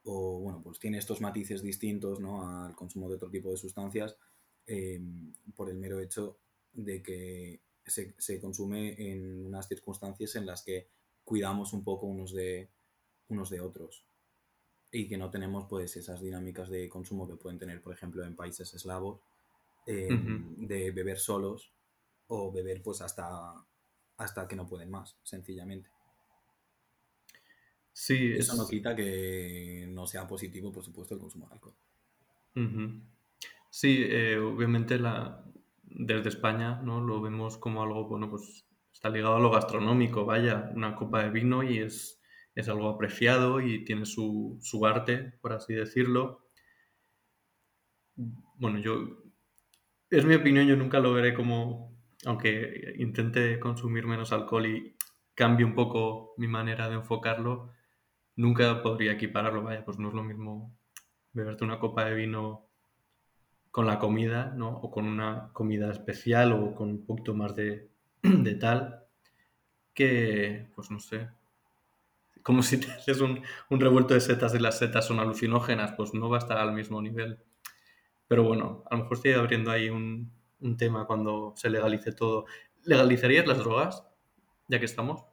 o, 0.04 0.38
bueno, 0.38 0.60
pues 0.62 0.78
tiene 0.78 0.98
estos 0.98 1.20
matices 1.20 1.62
distintos 1.62 2.20
¿no? 2.20 2.64
al 2.64 2.76
consumo 2.76 3.08
de 3.08 3.16
otro 3.16 3.28
tipo 3.28 3.50
de 3.50 3.56
sustancias 3.56 4.16
por 5.56 5.68
el 5.68 5.76
mero 5.76 5.98
hecho 5.98 6.38
de 6.72 7.02
que 7.02 7.60
se, 7.86 8.40
consume 8.40 8.94
en 9.10 9.46
unas 9.46 9.68
circunstancias 9.68 10.36
en 10.36 10.46
las 10.46 10.62
que 10.62 10.88
cuidamos 11.24 11.72
un 11.72 11.84
poco 11.84 12.06
unos 12.06 12.32
de, 12.32 12.68
unos 13.28 13.50
de 13.50 13.60
otros 13.60 14.04
y 14.90 15.08
que 15.08 15.16
no 15.16 15.30
tenemos 15.30 15.66
pues 15.68 15.96
esas 15.96 16.20
dinámicas 16.20 16.68
de 16.68 16.88
consumo 16.88 17.26
que 17.26 17.36
pueden 17.36 17.58
tener, 17.58 17.80
por 17.82 17.94
ejemplo, 17.94 18.24
en 18.24 18.36
países 18.36 18.72
eslavos, 18.74 19.20
em, 19.86 20.66
de 20.66 20.90
beber 20.90 21.18
solos 21.18 21.72
o 22.28 22.52
beber 22.52 22.82
pues 22.82 23.00
hasta, 23.00 23.54
hasta 24.18 24.46
que 24.46 24.56
no 24.56 24.66
pueden 24.66 24.90
más, 24.90 25.16
sencillamente. 25.22 25.90
Sí, 27.92 28.32
Eso 28.32 28.54
no 28.56 28.66
quita 28.66 28.96
que 28.96 29.86
no 29.88 30.06
sea 30.06 30.26
positivo, 30.26 30.72
por 30.72 30.84
supuesto, 30.84 31.14
el 31.14 31.20
consumo 31.20 31.46
de 31.46 31.54
alcohol. 31.54 31.74
Sí, 33.70 34.04
eh, 34.06 34.38
obviamente 34.38 34.98
la, 34.98 35.42
desde 35.94 36.28
España, 36.28 36.80
¿no? 36.82 37.00
Lo 37.00 37.20
vemos 37.20 37.58
como 37.58 37.82
algo, 37.82 38.08
bueno, 38.08 38.30
pues 38.30 38.66
está 38.92 39.08
ligado 39.08 39.36
a 39.36 39.40
lo 39.40 39.50
gastronómico, 39.50 40.24
vaya, 40.24 40.70
una 40.74 40.94
copa 40.94 41.22
de 41.22 41.30
vino 41.30 41.62
y 41.62 41.78
es, 41.78 42.20
es 42.54 42.68
algo 42.68 42.88
apreciado 42.88 43.60
y 43.60 43.84
tiene 43.84 44.06
su, 44.06 44.58
su, 44.62 44.86
arte, 44.86 45.34
por 45.40 45.52
así 45.52 45.74
decirlo. 45.74 46.48
Bueno, 48.14 48.78
yo, 48.78 49.22
es 50.10 50.24
mi 50.24 50.34
opinión, 50.34 50.66
yo 50.66 50.76
nunca 50.76 51.00
lo 51.00 51.12
veré 51.12 51.34
como, 51.34 51.96
aunque 52.26 52.94
intente 52.98 53.58
consumir 53.58 54.06
menos 54.06 54.32
alcohol 54.32 54.66
y 54.66 54.96
cambie 55.34 55.64
un 55.64 55.74
poco 55.74 56.34
mi 56.36 56.46
manera 56.46 56.88
de 56.88 56.96
enfocarlo, 56.96 57.72
nunca 58.36 58.82
podría 58.82 59.12
equipararlo, 59.12 59.62
vaya, 59.62 59.84
pues 59.84 59.98
no 59.98 60.08
es 60.08 60.14
lo 60.14 60.22
mismo 60.22 60.78
beberte 61.32 61.64
una 61.64 61.78
copa 61.78 62.04
de 62.04 62.14
vino 62.14 62.71
con 63.72 63.86
la 63.86 63.98
comida, 63.98 64.52
¿no? 64.54 64.68
O 64.68 64.90
con 64.90 65.06
una 65.06 65.50
comida 65.52 65.90
especial 65.90 66.52
o 66.52 66.74
con 66.74 66.90
un 66.90 67.06
poquito 67.06 67.34
más 67.34 67.56
de, 67.56 67.88
tal, 68.60 69.06
que, 69.94 70.70
pues 70.76 70.90
no 70.90 71.00
sé, 71.00 71.28
como 72.42 72.62
si 72.62 72.78
te 72.78 72.92
haces 72.92 73.20
un, 73.20 73.42
revuelto 73.70 74.14
de 74.14 74.20
setas 74.20 74.54
y 74.54 74.58
las 74.58 74.78
setas 74.78 75.06
son 75.06 75.20
alucinógenas, 75.20 75.92
pues 75.96 76.12
no 76.12 76.28
va 76.28 76.36
a 76.36 76.40
estar 76.40 76.58
al 76.58 76.72
mismo 76.72 77.00
nivel. 77.00 77.38
Pero 78.28 78.44
bueno, 78.44 78.84
a 78.90 78.96
lo 78.96 79.02
mejor 79.02 79.16
estoy 79.16 79.32
abriendo 79.32 79.70
ahí 79.70 79.88
un, 79.88 80.30
un 80.60 80.76
tema 80.76 81.06
cuando 81.06 81.54
se 81.56 81.70
legalice 81.70 82.12
todo. 82.12 82.44
¿Legalizarías 82.84 83.46
las 83.46 83.58
drogas? 83.58 84.04
Ya 84.68 84.78
que 84.78 84.86
estamos. 84.86 85.24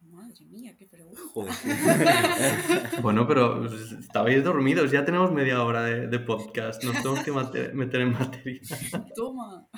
Madre 0.00 0.44
mía, 0.46 0.74
qué 0.78 0.86
pregunta. 0.86 1.20
bueno, 3.06 3.24
pero 3.28 3.64
estabais 4.00 4.42
dormidos, 4.42 4.90
ya 4.90 5.04
tenemos 5.04 5.30
media 5.30 5.62
hora 5.62 5.84
de, 5.84 6.18
podcast, 6.18 6.82
nos 6.82 6.96
tenemos 6.96 7.20
que 7.20 7.30
meter 7.72 8.00
en 8.00 8.12
materia. 8.12 8.60
Toma. 9.14 9.68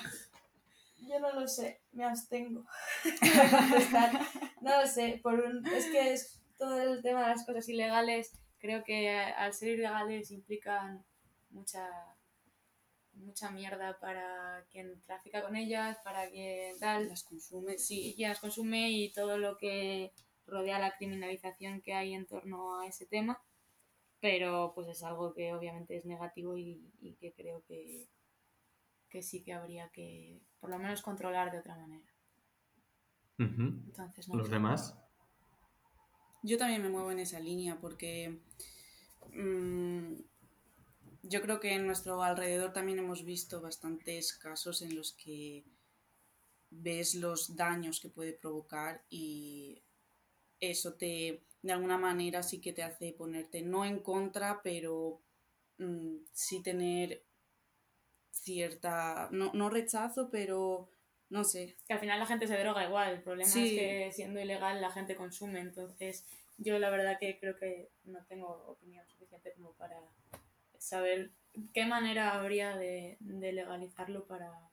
Yo 0.97 1.19
no 1.19 1.39
lo 1.39 1.47
sé, 1.47 1.79
me 1.91 2.05
abstengo. 2.05 2.65
no 4.61 4.81
lo 4.81 4.87
sé, 4.87 5.19
por 5.21 5.39
es 5.75 5.85
que 5.91 6.13
es 6.13 6.41
todo 6.57 6.81
el 6.81 7.03
tema 7.03 7.21
de 7.21 7.27
las 7.27 7.45
cosas 7.45 7.69
ilegales, 7.69 8.31
creo 8.57 8.83
que 8.83 9.11
al 9.11 9.53
ser 9.53 9.77
ilegales 9.77 10.31
implican 10.31 11.05
mucha 11.51 11.87
mucha 13.13 13.51
mierda 13.51 13.99
para 13.99 14.65
quien 14.71 15.03
trafica 15.03 15.43
con 15.43 15.55
ellas, 15.55 15.99
para 16.03 16.27
quien 16.31 16.79
tal. 16.79 17.09
Las 17.09 17.25
consume. 17.25 17.77
Sí, 17.77 18.13
quien 18.15 18.29
las 18.29 18.39
consume 18.39 18.89
y 18.89 19.11
todo 19.11 19.37
lo 19.37 19.55
que 19.55 20.13
rodea 20.49 20.79
la 20.79 20.95
criminalización 20.97 21.81
que 21.81 21.93
hay 21.93 22.13
en 22.13 22.25
torno 22.25 22.79
a 22.79 22.87
ese 22.87 23.05
tema, 23.05 23.41
pero 24.19 24.73
pues 24.75 24.87
es 24.87 25.03
algo 25.03 25.33
que 25.33 25.53
obviamente 25.53 25.95
es 25.95 26.05
negativo 26.05 26.57
y, 26.57 26.91
que 27.19 27.33
creo 27.33 27.63
que, 27.65 28.07
que, 29.09 29.21
sí 29.21 29.43
que 29.43 29.53
habría 29.53 29.89
que 29.89 30.41
por 30.59 30.69
lo 30.69 30.77
menos 30.77 31.01
controlar 31.01 31.51
de 31.51 31.59
otra 31.59 31.75
manera. 31.75 32.07
Entonces, 33.37 34.27
¿Los 34.27 34.49
demás? 34.49 34.97
Yo 36.43 36.57
también 36.57 36.81
me 36.81 36.89
muevo 36.89 37.11
en 37.11 37.19
esa 37.19 37.39
línea 37.39 37.79
porque 37.79 38.41
mm, 39.33 40.13
yo 41.23 41.41
creo 41.41 41.59
que 41.59 41.73
en 41.73 41.85
nuestro 41.85 42.21
alrededor 42.21 42.73
también 42.73 42.99
hemos 42.99 43.23
visto 43.23 43.61
bastantes 43.61 44.33
casos 44.33 44.81
en 44.81 44.95
los 44.95 45.13
que 45.13 45.63
ves 46.69 47.15
los 47.15 47.55
daños 47.55 47.99
que 47.99 48.09
puede 48.09 48.33
provocar 48.33 49.03
y 49.09 49.81
eso 50.59 50.93
te, 50.93 51.41
de 51.61 51.71
alguna 51.71 51.97
manera 51.97 52.43
sí 52.43 52.61
que 52.61 52.73
te 52.73 52.83
hace 52.83 53.13
ponerte 53.13 53.61
no 53.61 53.85
en 53.85 53.99
contra, 53.99 54.61
pero 54.63 55.21
mm, 55.77 56.17
sí 56.31 56.61
tener 56.61 57.23
cierta, 58.31 59.29
no, 59.31 59.51
no, 59.53 59.69
rechazo, 59.69 60.29
pero 60.29 60.89
no 61.29 61.43
sé. 61.43 61.75
Que 61.87 61.93
al 61.93 61.99
final 61.99 62.19
la 62.19 62.25
gente 62.25 62.47
se 62.47 62.57
droga 62.57 62.85
igual, 62.85 63.13
el 63.13 63.21
problema 63.21 63.49
es 63.49 63.53
que 63.53 64.11
siendo 64.13 64.39
ilegal 64.39 64.81
la 64.81 64.91
gente 64.91 65.15
consume, 65.15 65.59
entonces 65.59 66.25
yo 66.57 66.79
la 66.79 66.89
verdad 66.89 67.17
que 67.19 67.39
creo 67.39 67.57
que 67.57 67.89
no 68.05 68.23
tengo 68.25 68.65
opinión 68.67 69.05
suficiente 69.07 69.53
como 69.53 69.73
para 69.73 69.99
saber 70.77 71.31
qué 71.73 71.85
manera 71.85 72.35
habría 72.35 72.75
de 72.75 73.17
legalizarlo 73.19 74.25
para 74.25 74.68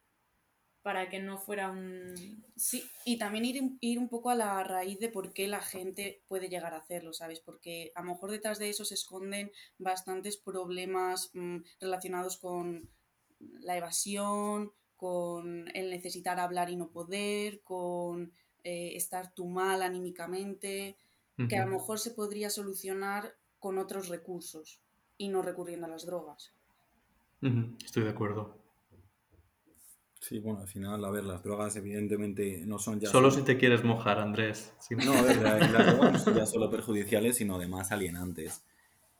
para 0.86 1.08
que 1.08 1.18
no 1.18 1.36
fuera 1.36 1.68
un... 1.68 2.14
Sí, 2.54 2.80
y 3.04 3.18
también 3.18 3.44
ir, 3.44 3.60
ir 3.80 3.98
un 3.98 4.08
poco 4.08 4.30
a 4.30 4.36
la 4.36 4.62
raíz 4.62 5.00
de 5.00 5.08
por 5.08 5.32
qué 5.32 5.48
la 5.48 5.60
gente 5.60 6.22
puede 6.28 6.48
llegar 6.48 6.74
a 6.74 6.76
hacerlo, 6.76 7.12
¿sabes? 7.12 7.40
Porque 7.40 7.90
a 7.96 8.02
lo 8.02 8.12
mejor 8.12 8.30
detrás 8.30 8.60
de 8.60 8.70
eso 8.70 8.84
se 8.84 8.94
esconden 8.94 9.50
bastantes 9.78 10.36
problemas 10.36 11.32
mm, 11.34 11.56
relacionados 11.80 12.36
con 12.36 12.88
la 13.40 13.76
evasión, 13.76 14.70
con 14.96 15.68
el 15.74 15.90
necesitar 15.90 16.38
hablar 16.38 16.70
y 16.70 16.76
no 16.76 16.88
poder, 16.90 17.62
con 17.62 18.32
eh, 18.62 18.92
estar 18.94 19.34
tú 19.34 19.46
mal 19.46 19.82
anímicamente, 19.82 20.96
que 21.48 21.56
a 21.56 21.66
lo 21.66 21.72
mejor 21.72 21.98
se 21.98 22.12
podría 22.12 22.48
solucionar 22.48 23.34
con 23.58 23.78
otros 23.78 24.06
recursos 24.06 24.80
y 25.18 25.30
no 25.30 25.42
recurriendo 25.42 25.86
a 25.86 25.90
las 25.90 26.06
drogas. 26.06 26.54
Estoy 27.84 28.04
de 28.04 28.10
acuerdo. 28.10 28.65
Sí, 30.26 30.40
bueno, 30.40 30.58
al 30.58 30.66
final, 30.66 31.04
a 31.04 31.10
ver, 31.10 31.22
las 31.22 31.40
drogas 31.44 31.76
evidentemente 31.76 32.64
no 32.66 32.80
son 32.80 32.98
ya... 32.98 33.08
Solo 33.08 33.30
si 33.30 33.42
te 33.42 33.56
quieres 33.56 33.84
mojar, 33.84 34.18
Andrés. 34.18 34.74
No, 34.90 35.12
a 35.12 35.22
ver, 35.22 35.40
las 35.40 35.86
drogas 35.86 36.12
no 36.14 36.18
son 36.18 36.34
ya 36.34 36.46
solo 36.46 36.68
perjudiciales, 36.68 37.36
sino 37.36 37.54
además 37.54 37.92
alienantes. 37.92 38.64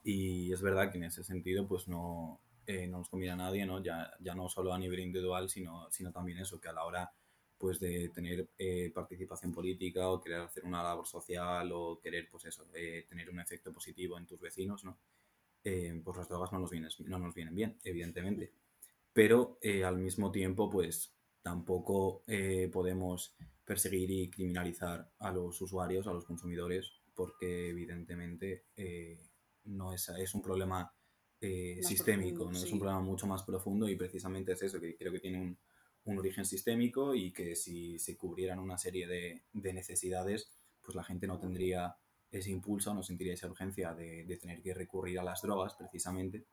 Y 0.02 0.52
es 0.52 0.60
verdad 0.60 0.90
que 0.90 0.98
en 0.98 1.04
ese 1.04 1.22
sentido, 1.22 1.68
pues 1.68 1.86
no, 1.86 2.40
eh, 2.66 2.88
no 2.88 2.98
nos 2.98 3.08
conviene 3.08 3.34
a 3.34 3.36
nadie, 3.36 3.64
¿no? 3.66 3.80
Ya, 3.80 4.10
ya 4.18 4.34
no 4.34 4.48
solo 4.48 4.74
a 4.74 4.78
nivel 4.80 4.98
individual, 4.98 5.48
sino, 5.48 5.88
sino 5.92 6.10
también 6.10 6.38
eso, 6.38 6.60
que 6.60 6.66
a 6.66 6.72
la 6.72 6.82
hora 6.82 7.12
pues 7.56 7.78
de 7.78 8.08
tener 8.08 8.48
eh, 8.58 8.90
participación 8.92 9.52
política 9.52 10.08
o 10.08 10.20
querer 10.20 10.40
hacer 10.40 10.64
una 10.64 10.82
labor 10.82 11.06
social 11.06 11.70
o 11.72 12.00
querer 12.00 12.28
pues 12.28 12.46
eso, 12.46 12.66
eh, 12.74 13.06
tener 13.08 13.30
un 13.30 13.38
efecto 13.38 13.72
positivo 13.72 14.18
en 14.18 14.26
tus 14.26 14.40
vecinos, 14.40 14.84
¿no? 14.84 14.98
pues 15.62 16.16
las 16.16 16.28
drogas 16.28 16.52
no 16.52 16.60
nos, 16.60 16.70
vienen, 16.70 16.90
no 17.06 17.18
nos 17.18 17.34
vienen 17.34 17.54
bien, 17.54 17.76
evidentemente. 17.82 18.52
Pero 19.16 19.58
al 19.82 19.96
mismo 19.96 20.30
tiempo, 20.30 20.68
pues 20.68 21.16
tampoco 21.40 22.22
podemos 22.70 23.34
perseguir 23.64 24.10
y 24.10 24.28
criminalizar 24.28 25.10
a 25.20 25.32
los 25.32 25.58
usuarios, 25.62 26.06
a 26.06 26.12
los 26.12 26.26
consumidores, 26.26 27.00
porque 27.14 27.70
evidentemente 27.70 28.66
no 29.64 29.94
es, 29.94 30.10
es 30.10 30.34
un 30.34 30.42
problema 30.42 30.92
eh, 31.40 31.80
sistémico, 31.82 32.50
¿no? 32.50 32.58
es 32.58 32.70
un 32.70 32.78
problema 32.78 33.00
mucho 33.00 33.26
más 33.26 33.42
profundo 33.42 33.88
y 33.88 33.96
precisamente 33.96 34.52
es 34.52 34.62
eso, 34.62 34.78
que 34.78 34.96
creo 34.96 35.12
que 35.12 35.20
tiene 35.20 35.40
un, 35.40 35.58
un 36.04 36.18
origen 36.18 36.44
sistémico 36.44 37.14
y 37.14 37.32
que 37.32 37.54
si 37.56 37.98
se 37.98 38.18
cubrieran 38.18 38.58
una 38.58 38.76
serie 38.76 39.06
de, 39.06 39.44
de, 39.50 39.72
necesidades, 39.72 40.52
pues 40.82 40.94
la 40.94 41.04
gente 41.04 41.26
no 41.26 41.38
tendría 41.38 41.96
ese 42.30 42.50
impulso, 42.50 42.92
no 42.92 43.02
sentiría 43.02 43.32
esa 43.32 43.48
urgencia 43.48 43.94
de, 43.94 44.24
de 44.24 44.36
tener 44.36 44.62
que 44.62 44.74
recurrir 44.74 45.18
a 45.18 45.24
las 45.24 45.40
drogas 45.40 45.74
precisamente 45.74 46.46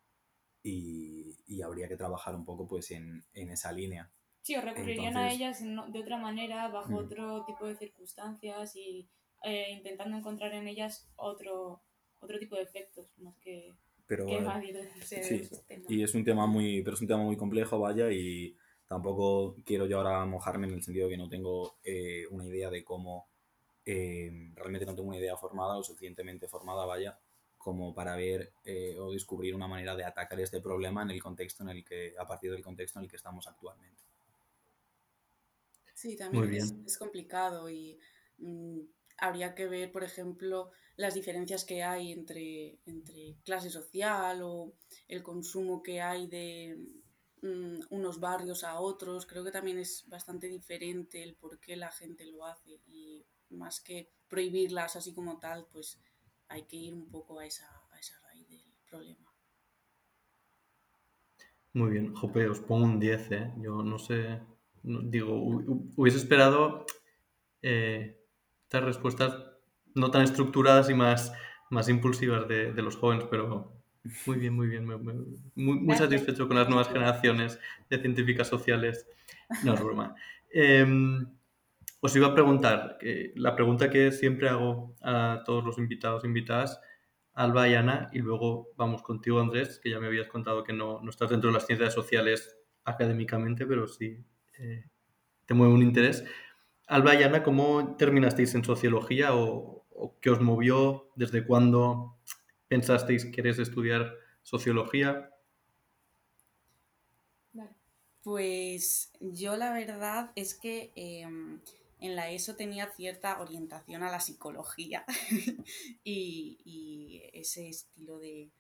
y, 0.64 1.38
y, 1.46 1.62
habría 1.62 1.88
que 1.88 1.98
trabajar 1.98 2.36
un 2.36 2.46
poco 2.46 2.68
pues 2.68 2.90
en, 2.92 3.26
en 3.34 3.50
esa 3.52 3.72
línea. 3.72 4.10
Sí, 4.42 4.56
o 4.56 4.62
recurrirían 4.62 5.18
a 5.18 5.32
ellas 5.32 5.62
de 5.62 6.00
otra 6.00 6.18
manera, 6.18 6.70
bajo 6.70 6.96
otro 6.98 7.46
tipo 7.46 7.68
de 7.68 7.76
circunstancias 7.76 8.76
y 8.76 9.10
eh, 9.44 9.72
intentando 9.72 10.18
encontrar 10.18 10.54
en 10.54 10.68
ellas 10.68 11.10
otro, 11.16 11.84
otro 12.20 12.40
tipo 12.40 12.56
de 12.56 12.64
efectos, 12.64 13.08
más 13.18 13.38
que 13.38 13.76
pero 14.06 14.28
y 15.88 16.04
es 16.04 16.14
un 16.14 16.26
tema 16.26 16.46
muy 16.46 16.84
pero 16.84 16.96
es 16.96 17.02
un 17.02 17.08
tema 17.08 17.24
muy 17.24 17.38
complejo 17.38 17.80
vaya 17.80 18.12
y 18.12 18.58
tampoco 18.86 19.56
quiero 19.66 19.86
yo 19.86 19.98
ahora 19.98 20.26
mojarme 20.26 20.68
en 20.68 20.74
el 20.74 20.84
sentido 20.84 21.08
que 21.08 21.18
no 21.18 21.30
tengo 21.30 21.78
eh, 21.84 22.26
una 22.30 22.46
idea 22.46 22.70
de 22.70 22.84
cómo 22.84 23.30
eh, 23.86 24.30
realmente 24.56 24.86
no 24.86 24.96
tengo 24.96 25.10
una 25.10 25.18
idea 25.18 25.38
formada 25.38 25.78
o 25.78 25.84
suficientemente 25.84 26.48
formada 26.48 26.86
vaya 26.86 27.18
como 27.64 27.96
para 27.96 28.16
ver 28.16 28.54
eh, 28.66 28.98
o 29.00 29.12
descubrir 29.12 29.56
una 29.56 29.68
manera 29.68 29.96
de 29.96 30.04
atacar 30.04 30.40
este 30.42 30.60
problema 30.60 31.02
en 31.02 31.12
el 31.12 31.24
contexto 31.24 31.64
en 31.64 31.70
el 31.70 31.86
que 31.86 32.14
a 32.20 32.28
partir 32.28 32.52
del 32.52 32.62
contexto 32.62 33.00
en 33.00 33.06
el 33.06 33.10
que 33.10 33.16
estamos 33.16 33.48
actualmente 33.48 34.04
sí 35.94 36.18
también 36.18 36.54
es, 36.54 36.74
es, 36.86 36.98
complicado 36.98 37.70
y 37.70 37.98
mm, 38.38 38.80
habría 39.18 39.56
que 39.56 39.68
ver, 39.68 39.92
por 39.92 40.04
ejemplo, 40.04 40.72
las 40.98 41.14
diferencias 41.14 41.64
que 41.64 41.84
hay 41.84 42.12
entre, 42.12 42.80
entre 42.86 43.38
clase 43.44 43.70
social 43.70 44.42
o 44.44 44.74
el 45.08 45.24
consumo 45.24 45.82
que 45.82 46.02
hay 46.02 46.28
de 46.28 46.78
mm, 47.42 47.80
unos 47.90 48.20
barrios 48.20 48.64
a 48.64 48.80
otros. 48.80 49.26
Creo 49.26 49.44
que 49.44 49.52
también 49.52 49.80
es 49.80 50.04
bastante 50.08 50.48
diferente 50.48 51.24
el 51.24 51.36
por 51.36 51.60
qué 51.60 51.76
la 51.76 51.92
gente 51.92 52.26
lo 52.26 52.46
hace 52.46 52.82
y 52.86 53.26
más 53.50 53.80
que 53.80 54.10
prohibirlas 54.28 54.96
así 54.96 55.14
como 55.14 55.40
tal, 55.40 55.68
pues 55.72 56.00
hay 56.50 56.64
que 56.64 56.76
ir 56.76 56.94
un 56.94 57.10
poco 57.10 57.40
a 57.40 57.46
esa, 57.46 57.66
a 57.92 58.00
esa 58.00 58.20
raíz 58.22 58.48
del 58.50 58.62
problema. 58.90 59.34
Muy 61.74 61.92
bien, 61.92 62.14
Jope, 62.14 62.48
os 62.48 62.60
pongo 62.60 62.86
un 62.86 63.00
10, 63.00 63.32
¿eh? 63.32 63.54
Yo 63.58 63.82
no 63.82 63.98
sé, 63.98 64.40
digo, 64.84 65.36
hubiese 65.96 66.20
esperado 66.20 66.86
eh, 67.62 68.20
estas 68.64 68.84
respuestas 68.84 69.38
no 69.96 70.12
tan 70.12 70.22
estructuradas 70.24 70.90
y 70.90 70.94
más, 70.94 71.34
más 71.70 71.90
impulsivas 71.90 72.48
de, 72.48 72.74
de 72.74 72.82
los 72.82 72.98
jóvenes, 72.98 73.26
pero 73.30 73.74
muy 74.26 74.38
bien, 74.38 74.54
muy 74.54 74.68
bien. 74.68 74.86
muy, 74.86 75.80
muy, 75.80 75.96
satisfecho 75.96 76.48
con 76.48 76.58
las 76.58 76.68
nuevas 76.68 76.90
generaciones 76.90 77.60
de 77.90 78.00
científicas 78.00 78.48
sociales. 78.48 79.08
No 79.64 79.74
es 79.74 79.82
broma. 79.82 80.16
Em, 80.52 81.26
os 82.06 82.14
iba 82.18 82.28
a 82.28 82.34
preguntar, 82.34 82.98
que 83.00 83.32
la 83.38 83.56
pregunta 83.56 83.90
que 83.90 84.12
siempre 84.12 84.50
hago 84.50 84.94
a 85.02 85.42
todos 85.46 85.64
los 85.64 85.78
invitados 85.78 86.26
e 86.26 86.28
invitadas, 86.28 86.82
Alba 87.34 87.70
y 87.70 87.76
Ana, 87.76 88.10
y 88.12 88.20
luego 88.20 88.74
vamos 88.76 89.02
contigo, 89.02 89.40
Andrés, 89.40 89.80
que 89.82 89.90
ya 89.90 90.02
me 90.02 90.08
habías 90.08 90.28
contado 90.28 90.66
que 90.66 90.74
no, 90.74 91.00
no 91.02 91.10
estás 91.10 91.30
dentro 91.30 91.50
de 91.50 91.54
las 91.54 91.66
ciencias 91.66 91.94
sociales 91.94 92.58
académicamente, 92.84 93.66
pero 93.66 93.88
sí 93.88 94.22
eh, 94.60 94.84
te 95.46 95.54
mueve 95.54 95.74
un 95.74 95.82
interés. 95.82 96.26
Alba 96.88 97.16
y 97.16 97.24
Ana, 97.24 97.42
¿cómo 97.42 97.96
terminasteis 97.96 98.54
en 98.54 98.66
sociología 98.66 99.34
o, 99.34 99.86
qué 100.20 100.30
os 100.30 100.42
movió? 100.42 101.10
¿Desde 101.16 101.46
cuándo 101.46 102.18
pensasteis 102.68 103.24
que 103.24 103.32
queréis 103.32 103.60
estudiar 103.60 104.14
sociología? 104.42 105.30
Pues 108.24 109.12
yo 109.22 109.56
la 109.56 109.72
verdad 109.74 110.32
es 110.36 110.54
que 110.54 110.92
em, 110.96 111.60
en 112.04 112.18
la 112.18 112.30
ESO 112.30 112.58
tenía 112.58 112.92
cierta 112.92 113.40
orientación 113.40 114.04
a 114.04 114.12
la 114.12 114.20
psicología 114.20 115.06
y, 116.04 117.22
ese 117.32 117.70
estilo 117.70 118.20
de, 118.20 118.52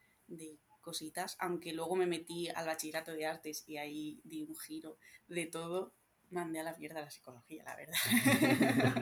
cositas, 0.79 1.35
aunque 1.39 1.73
luego 1.73 1.95
me 1.95 2.05
metí 2.05 2.49
al 2.49 2.65
bachillerato 2.65 3.11
de 3.11 3.25
artes 3.25 3.63
y 3.67 3.77
ahí 3.77 4.19
di 4.23 4.43
un 4.43 4.57
giro 4.57 4.97
de 5.27 5.45
todo 5.45 5.93
mandé 6.29 6.59
a 6.59 6.63
la 6.63 6.75
mierda 6.75 7.01
la 7.01 7.11
psicología, 7.11 7.63
la 7.63 7.75
verdad. 7.75 7.95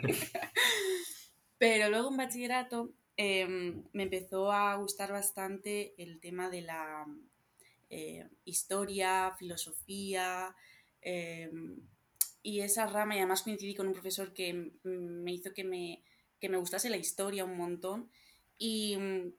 Pero 1.58 1.89
luego 1.89 2.10
en 2.10 2.17
bachillerato 2.17 2.93
em, 3.17 3.84
me 3.93 4.04
empezó 4.04 4.51
a 4.51 4.75
gustar 4.75 5.12
bastante 5.12 5.93
el 5.97 6.19
tema 6.19 6.49
de 6.49 6.62
la 6.62 7.08
eh, 7.89 8.27
historia, 8.45 9.34
filosofía 9.39 10.56
em, 11.01 11.80
y 12.43 12.62
esa 12.62 12.88
rama. 12.88 13.15
Y 13.15 13.19
además 13.19 13.43
coincidí 13.43 13.75
con 13.75 13.88
un 13.88 13.93
profesor 13.93 14.34
que 14.34 14.71
me 14.84 15.34
hizo 15.34 15.54
que 15.54 15.63
me, 15.63 16.04
que 16.39 16.49
me 16.49 16.58
gustase 16.58 16.89
la 16.89 16.97
historia 16.97 17.45
un 17.45 17.58
montón. 17.58 18.10
Y 18.58 18.97
mm, 18.97 19.34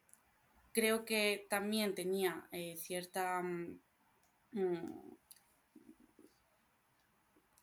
creo 0.72 1.04
que 1.04 1.46
también 1.48 1.94
tenía 1.94 2.48
eh, 2.52 2.76
cierta... 2.76 3.42
Mm, 4.52 5.12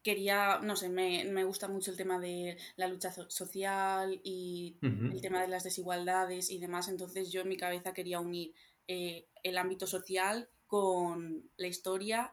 quería, 0.02 0.60
no 0.64 0.76
sé, 0.76 0.90
me, 0.90 1.44
gusta 1.44 1.68
mucho 1.68 1.92
el 1.92 1.98
tema 1.98 2.20
de 2.20 2.58
la 2.78 2.88
lucha 2.88 3.12
social 3.12 4.20
y 4.24 4.78
el 4.82 5.22
tema 5.22 5.42
de 5.42 5.50
las 5.50 5.64
desigualdades 5.64 6.50
y 6.50 6.58
demás, 6.58 6.88
entonces 6.88 7.32
yo 7.32 7.42
en 7.42 7.50
mi 7.50 7.58
cabeza 7.58 7.94
quería 7.94 8.20
unir 8.20 8.54
eh, 8.88 9.28
el 9.44 9.58
ámbito 9.58 9.86
social 9.88 10.50
con 10.68 11.52
la 11.58 11.68
historia 11.68 12.32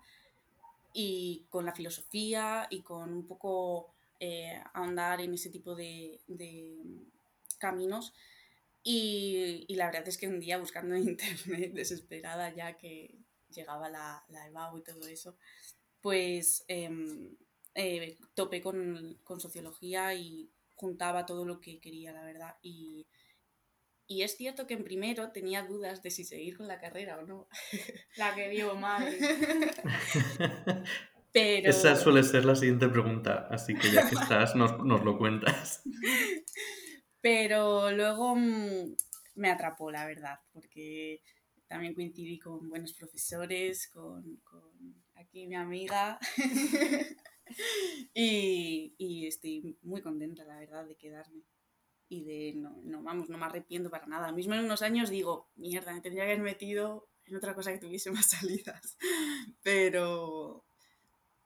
y 0.99 1.47
con 1.51 1.67
la 1.67 1.75
filosofía 1.75 2.67
y 2.71 2.81
con 2.81 3.13
un 3.13 3.27
poco 3.27 3.93
eh, 4.19 4.59
en 4.75 5.35
ese 5.35 5.51
tipo 5.51 5.75
de, 5.75 6.23
caminos. 7.59 8.15
Y, 8.83 9.67
la 9.75 9.87
verdad 9.87 10.09
es 10.09 10.17
que 10.17 10.27
un 10.27 10.41
día 10.41 10.57
buscando 10.57 10.95
en 10.95 11.03
internet, 11.11 11.75
desesperada 11.75 12.55
ya 12.55 12.79
que 12.79 13.19
llegaba 13.51 13.91
la, 13.91 14.25
la 14.29 14.47
EBAU 14.47 14.79
y 14.79 14.85
todo 14.85 15.07
eso, 15.07 15.37
pues 16.01 16.65
em, 16.67 17.37
eh, 17.75 18.17
topé 18.33 18.63
con, 18.63 19.21
sociología 19.39 20.15
y 20.15 20.51
juntaba 20.77 21.27
todo 21.27 21.45
lo 21.45 21.61
que 21.61 21.79
quería, 21.79 22.13
la 22.13 22.25
verdad. 22.25 22.57
Y, 22.63 23.07
es 24.09 24.37
cierto 24.37 24.67
que 24.67 24.75
en 24.75 24.85
primero 24.85 25.31
tenía 25.33 25.63
dudas 25.65 26.03
de 26.03 26.11
si 26.11 26.25
seguir 26.25 26.57
con 26.57 26.69
la 26.69 26.81
carrera 26.81 27.19
o 27.19 27.27
no. 27.27 27.49
La 28.17 28.35
que 28.35 28.49
vio 28.49 28.75
madre. 28.75 29.19
Pero... 31.33 31.69
Esa 31.69 31.97
suele 31.97 32.23
ser 32.23 32.45
la 32.47 32.55
siguiente 32.55 32.89
pregunta, 32.89 33.47
así 33.51 33.75
que 33.75 33.91
ya 33.91 34.09
que 34.09 34.15
estás, 34.15 34.55
nos, 34.55 34.73
lo 34.81 35.19
cuentas. 35.19 35.83
Pero 37.21 37.91
luego 37.91 38.37
mm, 38.37 38.95
me 39.35 39.51
atrapó, 39.51 39.91
la 39.91 40.07
verdad, 40.07 40.39
porque 40.53 41.21
también 41.67 41.95
coincidí 41.95 42.39
con 42.39 42.69
buenos 42.71 42.95
profesores, 42.95 43.89
con, 43.89 44.37
con 44.45 44.73
aquí 45.15 45.47
mi 45.47 45.57
amiga. 45.57 46.19
y, 48.15 49.27
estoy 49.27 49.77
muy 49.83 50.01
contenta, 50.01 50.45
la 50.45 50.59
verdad, 50.59 50.87
de 50.87 50.97
quedarme. 50.97 51.43
Y 52.09 52.25
de, 52.25 52.53
no, 52.55 52.81
no, 52.85 53.03
vamos, 53.03 53.29
no 53.29 53.39
me 53.39 53.47
arrepiento 53.47 53.91
para 53.91 54.07
nada. 54.07 54.33
Mismo 54.33 54.55
en 54.55 54.65
unos 54.65 54.83
años 54.83 55.11
digo, 55.11 55.49
mierda, 55.57 55.93
me 55.93 56.01
tendría 56.01 56.25
que 56.25 56.33
haber 56.33 56.45
metido 56.45 57.09
en 57.25 57.37
otra 57.37 57.55
cosa 57.55 57.73
que 57.73 57.79
tuviese 57.79 58.11
más 58.11 58.27
salidas. 58.31 58.97
Pero, 59.63 60.65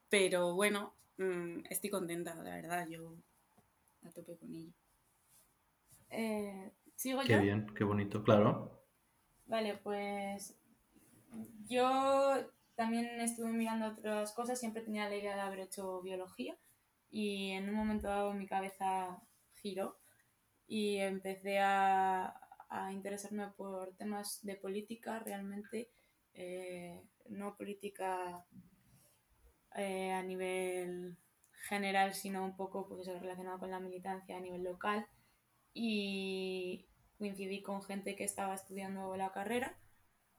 pero 0.09 0.53
bueno, 0.53 0.95
mm, 1.17 1.65
estoy 1.69 1.89
contenta, 1.89 2.35
la 2.35 2.55
verdad, 2.55 2.87
yo 2.87 3.15
a 4.03 4.11
tope 4.11 4.37
con 4.37 4.53
ello. 4.55 4.73
Eh, 6.09 6.71
¿Sigo 6.95 7.21
qué 7.25 7.37
bien, 7.37 7.67
qué 7.75 7.83
bonito, 7.83 8.23
claro. 8.23 8.83
Vale, 9.45 9.77
pues 9.77 10.55
yo 11.67 12.51
también 12.75 13.19
estuve 13.21 13.51
mirando 13.51 13.87
otras 13.87 14.33
cosas, 14.33 14.59
siempre 14.59 14.81
tenía 14.81 15.09
la 15.09 15.15
idea 15.15 15.35
de 15.35 15.41
haber 15.41 15.59
hecho 15.59 16.01
biología 16.01 16.57
y 17.09 17.51
en 17.51 17.69
un 17.69 17.75
momento 17.75 18.07
dado 18.07 18.33
mi 18.33 18.47
cabeza 18.47 19.21
giró 19.55 20.00
y 20.71 20.99
empecé 20.99 21.59
a, 21.59 22.33
interesarme 22.93 23.47
por 23.57 23.93
temas 23.97 24.39
de 24.43 24.55
política 24.55 25.19
realmente, 25.19 25.91
eh, 26.33 27.03
no 27.27 27.57
política 27.57 28.45
eh, 29.75 30.13
a 30.13 30.23
nivel 30.23 31.17
general, 31.67 32.13
sino 32.13 32.45
un 32.45 32.55
poco 32.55 32.87
pues 32.87 33.05
relacionado 33.07 33.59
con 33.59 33.71
la 33.71 33.81
militancia 33.81 34.37
a 34.37 34.39
nivel 34.39 34.63
local 34.63 35.05
y 35.73 36.87
coincidí 37.17 37.61
con 37.61 37.83
gente 37.83 38.15
que 38.15 38.23
estaba 38.23 38.55
estudiando 38.55 39.17
la 39.17 39.33
carrera 39.33 39.77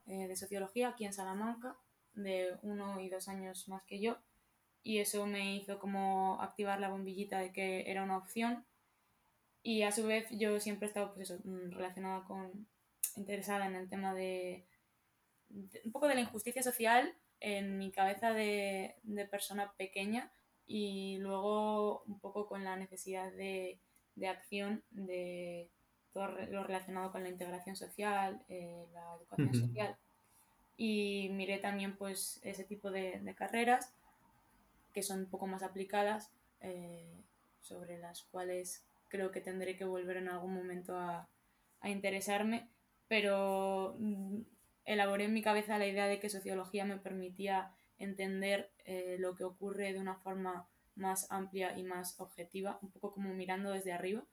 eh, 0.07 0.27
de 0.27 0.35
sociología 0.35 0.89
aquí 0.89 1.05
en 1.05 1.13
Salamanca, 1.13 1.77
de 2.15 2.57
uno 2.63 2.99
y 2.99 3.09
dos 3.09 3.27
años 3.27 3.67
más 3.67 3.83
que 3.83 4.01
yo, 4.01 4.17
y 4.81 4.97
eso 4.97 5.27
me 5.27 5.55
hizo 5.55 5.77
como 5.77 6.41
activar 6.41 6.79
la 6.79 6.89
bombillita 6.89 7.37
de 7.37 7.51
que 7.51 7.91
era 7.91 8.03
una 8.03 8.17
opción. 8.17 8.65
Y 9.63 9.83
a 9.83 9.91
su 9.91 10.05
vez 10.05 10.27
yo 10.31 10.59
siempre 10.59 10.87
he 10.87 10.89
estado 10.89 11.13
pues 11.13 11.29
eso, 11.29 11.41
mm, 11.43 11.71
relacionada 11.71 12.23
con, 12.25 12.67
interesada 13.15 13.65
en 13.65 13.75
el 13.75 13.89
tema 13.89 14.13
de, 14.13 14.65
un 15.49 15.91
poco 15.91 16.07
de 16.07 16.15
la 16.15 16.21
injusticia 16.21 16.61
social 16.61 17.15
en 17.39 17.77
mi 17.77 17.91
cabeza 17.91 18.33
de, 18.33 18.95
de, 19.03 19.25
persona 19.25 19.73
pequeña 19.77 20.31
y 20.65 21.17
luego 21.19 22.03
un 22.03 22.19
poco 22.19 22.47
con 22.47 22.63
la 22.63 22.75
necesidad 22.75 23.31
de, 23.31 23.79
de 24.15 24.27
acción 24.27 24.83
de 24.91 25.69
todo 26.13 26.27
lo 26.27 26.63
relacionado 26.63 27.11
con 27.11 27.23
la 27.23 27.29
integración 27.29 27.75
social, 27.75 28.43
eh, 28.47 28.85
la 28.93 29.15
educación 29.15 29.53
social. 29.53 29.97
Y 30.77 31.29
miré 31.31 31.57
también 31.57 31.95
pues 31.97 32.39
ese 32.43 32.63
tipo 32.63 32.91
de, 32.91 33.19
de, 33.19 33.35
carreras 33.35 33.93
que 34.93 35.03
son 35.03 35.19
un 35.21 35.25
poco 35.25 35.47
más 35.47 35.63
aplicadas, 35.63 36.31
eh, 36.61 37.11
sobre 37.61 37.97
las 37.97 38.23
cuales 38.23 38.83
creo 39.13 39.29
que 39.29 39.41
tendré 39.41 39.77
que 39.77 39.85
volver 39.85 40.17
en 40.17 40.27
algún 40.27 40.55
momento 40.55 40.97
a, 40.97 41.29
a 41.81 41.89
interesarme, 41.91 42.67
pero 43.07 43.95
mm, 43.99 44.41
elaboré 44.85 45.25
en 45.25 45.33
mi 45.33 45.43
cabeza 45.43 45.77
la 45.77 45.85
idea 45.85 46.07
de 46.07 46.19
que 46.19 46.31
sociología 46.31 46.83
me 46.83 46.97
permitía 46.97 47.71
entender 47.99 48.71
eh, 48.85 49.17
lo 49.19 49.35
que 49.35 49.43
ocurre 49.43 49.93
de 49.93 49.99
una 49.99 50.15
forma 50.15 50.67
más 50.95 51.27
amplia 51.29 51.77
y 51.77 51.83
más 51.83 52.19
objetiva, 52.19 52.79
un 52.81 52.89
poco 52.89 53.13
como 53.13 53.35
mirando 53.35 53.69
desde 53.69 53.93
arriba. 53.93 54.25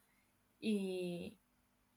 Y, 0.58 1.36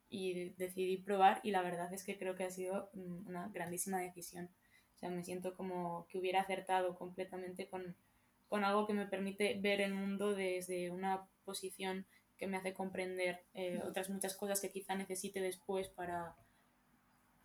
y 0.09 0.49
decidí 0.57 0.97
probar 0.97 1.39
y 1.41 1.51
la 1.51 1.61
verdad 1.61 1.93
es 1.93 2.03
que 2.03 2.17
creo 2.17 2.35
que 2.35 2.43
ha 2.43 2.49
sido 2.49 2.89
mm, 2.95 3.27
una 3.27 3.47
grandísima 3.47 4.01
decisión. 4.01 4.49
O 4.95 4.97
sea, 4.97 5.09
me 5.09 5.23
siento 5.23 5.55
como 5.55 6.05
que 6.09 6.17
hubiera 6.17 6.41
acertado 6.41 6.95
completamente 6.97 7.69
con, 7.69 7.95
con 8.49 8.65
algo 8.65 8.85
que 8.85 8.93
me 8.93 9.07
permite 9.07 9.57
ver 9.61 9.79
el 9.79 9.93
mundo 9.93 10.35
desde 10.35 10.91
una 10.91 11.29
posición 11.45 12.05
que 12.37 12.47
me 12.47 12.57
hace 12.57 12.73
comprender 12.73 13.43
eh, 13.53 13.81
otras 13.83 14.09
muchas 14.09 14.35
cosas 14.35 14.59
que 14.61 14.71
quizá 14.71 14.95
necesite 14.95 15.41
después 15.41 15.87
para 15.89 16.35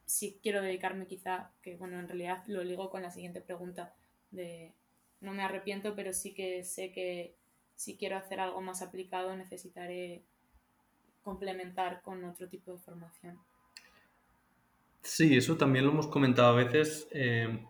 si 0.06 0.38
quiero 0.42 0.62
dedicarme 0.62 1.06
quizá, 1.06 1.52
que 1.62 1.76
bueno, 1.76 1.98
en 2.00 2.08
realidad 2.08 2.42
lo 2.46 2.64
ligo 2.64 2.88
con 2.90 3.02
la 3.02 3.10
siguiente 3.10 3.42
pregunta 3.42 3.94
de 4.30 4.74
no 5.20 5.32
me 5.32 5.42
arrepiento, 5.42 5.94
pero 5.94 6.12
sí 6.12 6.32
que 6.32 6.64
sé 6.64 6.92
que 6.92 7.36
si 7.74 7.96
quiero 7.96 8.16
hacer 8.16 8.40
algo 8.40 8.60
más 8.60 8.82
aplicado 8.82 9.36
necesitaré 9.36 10.24
complementar 11.22 12.00
con 12.02 12.24
otro 12.24 12.48
tipo 12.48 12.72
de 12.72 12.78
formación. 12.78 13.38
Sí, 15.02 15.36
eso 15.36 15.56
también 15.56 15.84
lo 15.84 15.92
hemos 15.92 16.06
comentado 16.06 16.48
a 16.48 16.64
veces, 16.64 17.06
eh, 17.12 17.66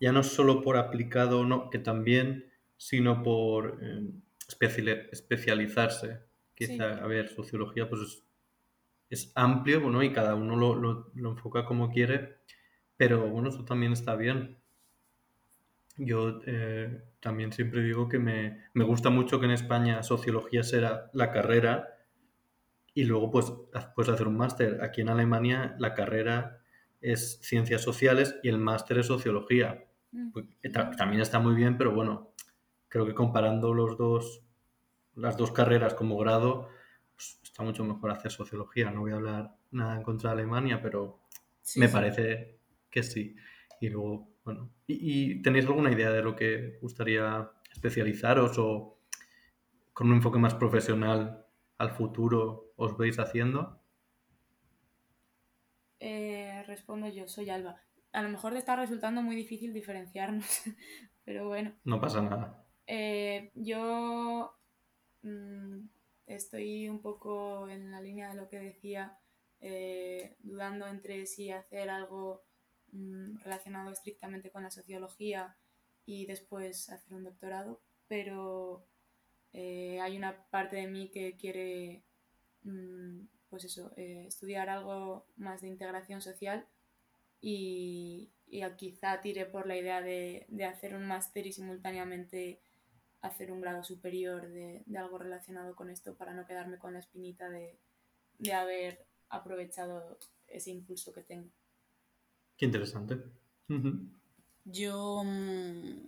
ya 0.00 0.12
no 0.12 0.22
solo 0.22 0.62
por 0.62 0.78
aplicado, 0.78 1.44
no, 1.44 1.70
que 1.70 1.78
también, 1.78 2.50
sino 2.76 3.22
por 3.22 3.78
eh, 3.82 4.10
especializarse. 5.12 6.29
Quizá, 6.66 7.02
a 7.02 7.06
ver, 7.06 7.28
sociología 7.30 7.88
pues 7.88 8.22
es, 9.08 9.32
amplio, 9.34 9.80
bueno, 9.80 10.02
y 10.02 10.12
cada 10.12 10.34
uno 10.34 10.56
lo, 10.56 10.74
lo, 10.74 11.30
enfoca 11.30 11.64
como 11.64 11.90
quiere, 11.90 12.36
pero 12.98 13.28
bueno, 13.28 13.48
eso 13.48 13.64
también 13.64 13.92
está 13.92 14.14
bien. 14.14 14.58
Yo 15.96 16.40
eh, 16.46 17.02
también 17.20 17.52
siempre 17.52 17.82
digo 17.82 18.08
que 18.08 18.18
me, 18.18 18.64
me, 18.74 18.84
gusta 18.84 19.08
mucho 19.08 19.40
que 19.40 19.46
en 19.46 19.52
España 19.52 20.02
sociología 20.02 20.62
sea 20.62 21.10
la 21.14 21.32
carrera 21.32 21.88
y 22.92 23.04
luego 23.04 23.30
pues 23.30 23.52
puedes 23.94 24.12
hacer 24.12 24.28
un 24.28 24.36
máster. 24.36 24.82
Aquí 24.82 25.00
en 25.00 25.08
Alemania 25.08 25.74
la 25.78 25.94
carrera 25.94 26.60
es 27.00 27.38
ciencias 27.42 27.82
sociales 27.82 28.38
y 28.42 28.50
el 28.50 28.58
máster 28.58 28.98
es 28.98 29.06
sociología. 29.06 29.86
Mm. 30.12 30.30
Pues, 30.32 30.46
también 30.96 31.22
está 31.22 31.38
muy 31.38 31.54
bien, 31.54 31.78
pero 31.78 31.94
bueno, 31.94 32.34
creo 32.88 33.06
que 33.06 33.14
comparando 33.14 33.72
los 33.72 33.96
dos, 33.96 34.42
las 35.20 35.36
dos 35.36 35.52
carreras 35.52 35.94
como 35.94 36.16
grado, 36.18 36.68
pues 37.14 37.38
está 37.42 37.62
mucho 37.62 37.84
mejor 37.84 38.10
hacer 38.10 38.30
sociología. 38.30 38.90
No 38.90 39.00
voy 39.00 39.12
a 39.12 39.16
hablar 39.16 39.54
nada 39.70 39.96
en 39.96 40.02
contra 40.02 40.30
de 40.30 40.40
Alemania, 40.40 40.80
pero 40.82 41.20
me 41.76 41.88
parece 41.88 42.58
que 42.90 43.02
sí. 43.02 43.36
Y 43.80 43.88
luego, 43.88 44.34
bueno, 44.44 44.70
¿y, 44.86 45.42
tenéis 45.42 45.66
alguna 45.66 45.92
idea 45.92 46.10
de 46.10 46.22
lo 46.22 46.34
que 46.34 46.78
gustaría 46.80 47.50
especializaros 47.72 48.58
o 48.58 48.98
con 49.92 50.08
un 50.08 50.14
enfoque 50.14 50.38
más 50.38 50.54
profesional 50.54 51.46
al 51.78 51.90
futuro 51.90 52.72
os 52.76 52.96
veis 52.96 53.18
haciendo? 53.18 53.80
Eh, 55.98 56.62
respondo 56.66 57.08
yo, 57.08 57.28
soy 57.28 57.50
Alba. 57.50 57.80
A 58.12 58.22
lo 58.22 58.28
mejor 58.30 58.52
te 58.52 58.58
está 58.58 58.74
resultando 58.74 59.22
muy 59.22 59.36
difícil 59.36 59.72
diferenciarnos, 59.72 60.62
pero 61.24 61.48
bueno. 61.48 61.72
No 61.84 62.00
pasa 62.00 62.22
nada. 62.22 62.66
Eh, 62.86 63.52
yo 63.54 64.59
mm, 65.22 65.88
estoy 66.26 66.88
un 66.88 67.00
poco 67.00 67.68
en 67.68 67.90
la 67.90 68.00
línea 68.00 68.28
de 68.30 68.36
lo 68.36 68.48
que 68.48 68.58
decía, 68.58 69.18
eh, 69.60 70.36
dudando 70.40 70.86
entre 70.86 71.26
si 71.26 71.50
hacer 71.50 71.90
algo 71.90 72.42
mm, 72.92 73.38
relacionado 73.38 73.90
estrictamente 73.90 74.50
con 74.50 74.62
la 74.62 74.70
sociología 74.70 75.56
y 76.06 76.26
después 76.26 76.88
hacer 76.90 77.14
un 77.14 77.24
doctorado, 77.24 77.80
pero 78.08 78.86
eh, 79.52 80.00
hay 80.00 80.16
una 80.16 80.46
parte 80.50 80.76
de 80.76 80.86
mí 80.86 81.10
que 81.10 81.36
quiere, 81.36 82.04
mm, 82.62 83.20
pues 83.48 83.64
eso, 83.64 83.92
eh, 83.96 84.24
estudiar 84.26 84.68
algo 84.68 85.26
más 85.36 85.60
de 85.60 85.68
integración 85.68 86.22
social 86.22 86.66
y, 87.40 88.32
quizá 88.76 89.20
tire 89.20 89.46
por 89.46 89.66
la 89.66 89.76
idea 89.76 90.00
de, 90.02 90.46
hacer 90.64 90.94
un 90.94 91.06
máster 91.06 91.46
y 91.46 91.52
simultáneamente 91.52 92.60
hacer 93.22 93.52
un 93.52 93.60
grado 93.60 93.84
superior 93.84 94.48
de, 94.48 94.82
algo 94.96 95.18
relacionado 95.18 95.74
con 95.74 95.90
esto 95.90 96.14
para 96.14 96.34
no 96.34 96.46
quedarme 96.46 96.78
con 96.78 96.92
la 96.92 97.00
espinita 97.00 97.48
de, 97.50 97.78
haber 98.52 99.06
aprovechado 99.28 100.18
ese 100.48 100.70
impulso 100.70 101.12
que 101.12 101.22
tengo. 101.22 101.50
Qué 102.56 102.66
interesante. 102.66 103.18
Yo 104.64 105.22
mm, 105.24 106.06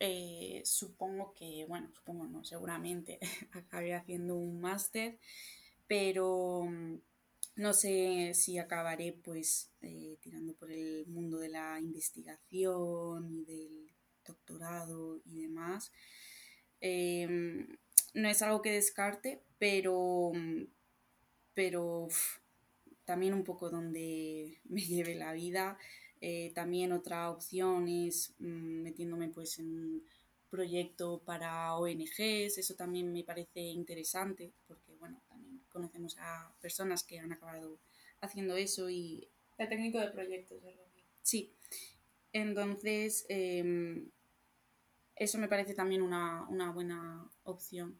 eh, 0.00 0.62
supongo 0.64 1.34
que, 1.34 1.64
bueno, 1.68 1.90
supongo 1.92 2.26
no, 2.26 2.44
seguramente 2.44 3.18
acabaré 3.52 3.94
haciendo 3.94 4.36
un 4.36 4.60
máster, 4.60 5.18
pero 5.86 6.62
mm, 6.62 6.98
no 7.56 7.72
sé 7.72 8.32
si 8.34 8.58
acabaré 8.58 9.12
pues 9.12 9.70
eh, 9.80 10.18
tirando 10.20 10.54
por 10.54 10.70
el 10.70 11.06
mundo 11.06 11.38
de 11.38 11.48
la 11.48 11.80
investigación 11.80 13.30
y 13.30 13.44
del 13.44 13.90
doctorado 14.24 15.20
y 15.24 15.42
demás. 15.42 15.92
Em, 16.86 17.66
no 18.12 18.28
es 18.28 18.42
algo 18.42 18.60
que 18.60 18.70
descarte, 18.70 19.40
pero, 19.58 20.32
mm, 20.34 20.64
pero 21.54 22.08
también 23.06 23.32
un 23.32 23.42
poco 23.42 23.70
donde 23.70 24.60
me 24.64 24.82
lleve 24.82 25.14
la 25.14 25.32
vida. 25.32 25.78
Eh, 26.20 26.52
también 26.54 26.92
otra 26.92 27.30
opción 27.30 27.88
es 27.88 28.34
mm, 28.38 28.82
metiéndome 28.82 29.28
pues 29.28 29.58
en 29.58 29.66
un 29.66 30.06
proyecto 30.50 31.22
para 31.24 31.74
ONGs, 31.76 32.58
eso 32.58 32.74
también 32.74 33.12
me 33.12 33.24
parece 33.24 33.60
interesante 33.60 34.52
porque 34.68 34.94
bueno, 34.96 35.22
también 35.26 35.62
conocemos 35.70 36.16
a 36.20 36.54
personas 36.60 37.02
que 37.02 37.18
han 37.18 37.32
acabado 37.32 37.80
haciendo 38.20 38.56
eso 38.56 38.90
y... 38.90 39.26
El 39.56 39.68
técnico 39.68 39.98
de 40.00 40.10
proyectos, 40.10 40.62
Sí, 41.22 41.50
entonces 42.32 43.24
em, 43.30 44.10
eso 45.16 45.38
me 45.38 45.48
parece 45.48 45.74
también 45.74 46.02
una, 46.02 46.46
una 46.48 46.70
buena 46.70 47.28
opción. 47.44 47.98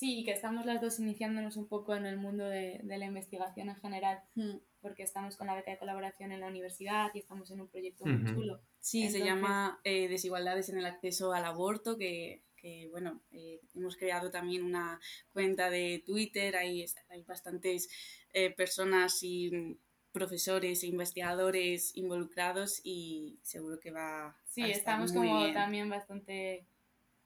Sí, 0.00 0.20
y 0.20 0.24
que 0.24 0.32
estamos 0.32 0.64
las 0.64 0.80
dos 0.80 0.98
iniciándonos 0.98 1.58
un 1.58 1.68
poco 1.68 1.94
en 1.94 2.06
el 2.06 2.16
mundo 2.16 2.44
de, 2.44 2.80
de 2.82 2.96
la 2.96 3.04
investigación 3.04 3.68
en 3.68 3.76
general, 3.76 4.22
hmm. 4.34 4.56
porque 4.80 5.02
estamos 5.02 5.36
con 5.36 5.46
la 5.46 5.54
beca 5.54 5.72
de 5.72 5.78
colaboración 5.78 6.32
en 6.32 6.40
la 6.40 6.46
universidad 6.46 7.10
y 7.12 7.18
estamos 7.18 7.50
en 7.50 7.60
un 7.60 7.68
proyecto 7.68 8.06
muy 8.06 8.24
chulo. 8.32 8.62
Sí, 8.78 9.10
se 9.10 9.22
llama 9.22 9.78
eh, 9.84 10.08
Desigualdades 10.08 10.70
en 10.70 10.78
el 10.78 10.86
acceso 10.86 11.34
al 11.34 11.44
aborto, 11.44 11.98
que, 11.98 12.42
que 12.56 12.88
bueno, 12.90 13.20
eh, 13.30 13.60
hemos 13.74 13.98
creado 13.98 14.30
también 14.30 14.62
una 14.62 14.98
cuenta 15.34 15.68
de 15.68 16.02
Twitter, 16.06 16.56
ahí 16.56 16.82
hay 17.10 17.22
bastantes 17.24 17.90
eh, 18.32 18.48
personas 18.48 19.22
y 19.22 19.78
profesores 20.12 20.82
e 20.82 20.86
investigadores 20.86 21.94
involucrados 21.94 22.80
y 22.82 23.38
seguro 23.42 23.78
que 23.78 23.90
va 23.90 24.34
sí 24.50 24.62
estamos 24.62 25.12
como 25.12 25.52
también 25.52 25.88
bastante 25.88 26.66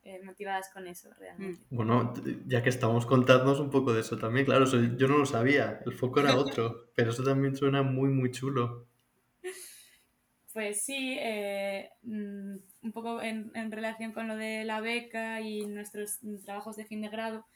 eh, 0.02 0.20
motivadas 0.22 0.70
con 0.72 0.86
eso 0.86 1.10
realmente. 1.18 1.62
Mm. 1.70 1.76
bueno 1.76 2.12
ya 2.46 2.62
que 2.62 2.68
estamos 2.68 3.06
contándonos 3.06 3.58
un 3.60 3.70
poco 3.70 3.92
de 3.92 4.02
eso 4.02 4.18
también. 4.18 4.44
Claro 4.44 4.66
yo 4.66 5.08
no 5.08 5.18
lo 5.18 5.26
sabía 5.26 5.80
el 5.84 5.94
foco 5.94 6.20
era 6.20 6.36
otro 6.36 6.90
pero 6.94 7.10
eso 7.10 7.24
también 7.24 7.56
suena 7.56 7.82
muy 7.82 8.10
muy 8.10 8.30
chulo. 8.30 8.86
Pues 10.52 10.82
sí 10.82 11.16
eh, 11.18 11.90
mm, 12.02 12.56
un 12.82 12.92
poco 12.92 13.22
en, 13.22 13.50
en 13.54 13.72
relación 13.72 14.12
con 14.12 14.28
lo 14.28 14.36
de 14.36 14.64
la 14.64 14.80
beca 14.80 15.40
y 15.40 15.66
nuestros 15.66 16.20
trabajos 16.44 16.76
de 16.76 16.84
fin 16.84 17.00
de 17.00 17.08
grado 17.08 17.46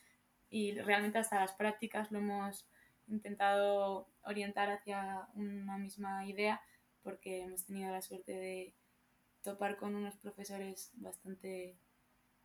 y 0.50 0.72
realmente 0.80 1.18
hasta 1.18 1.40
las 1.40 1.52
prácticas 1.52 2.10
lo 2.10 2.18
hemos 2.18 2.66
intentado 3.08 4.08
orientar 4.22 4.70
hacia 4.70 5.28
una 5.34 5.76
misma 5.76 6.26
idea 6.26 6.60
porque 7.02 7.42
hemos 7.42 7.66
tenido 7.66 7.92
la 7.92 8.02
suerte 8.02 8.32
de 8.32 8.74
topar 9.42 9.76
con 9.76 9.94
unos 9.94 10.16
profesores 10.16 10.90
bastante 10.94 11.76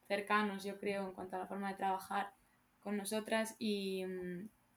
cercanos, 0.07 0.63
yo 0.63 0.79
creo, 0.79 1.07
en 1.07 1.13
cuanto 1.13 1.35
a 1.35 1.39
la 1.39 1.47
forma 1.47 1.69
de 1.69 1.77
trabajar 1.77 2.33
con 2.81 2.97
nosotras 2.97 3.55
y, 3.59 4.03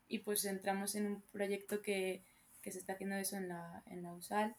y 0.08 0.18
pues 0.20 0.44
entramos 0.44 0.94
en 0.94 1.06
un 1.06 1.22
proyecto 1.32 1.82
que, 1.82 2.22
que, 2.62 2.70
se 2.70 2.78
está 2.78 2.94
haciendo 2.94 3.16
eso 3.16 3.36
en 3.36 3.48
la, 3.48 3.82
en 3.86 4.02
la 4.02 4.12
USAL, 4.12 4.56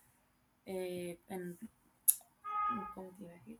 eh, 0.65 1.19
en, 1.29 1.57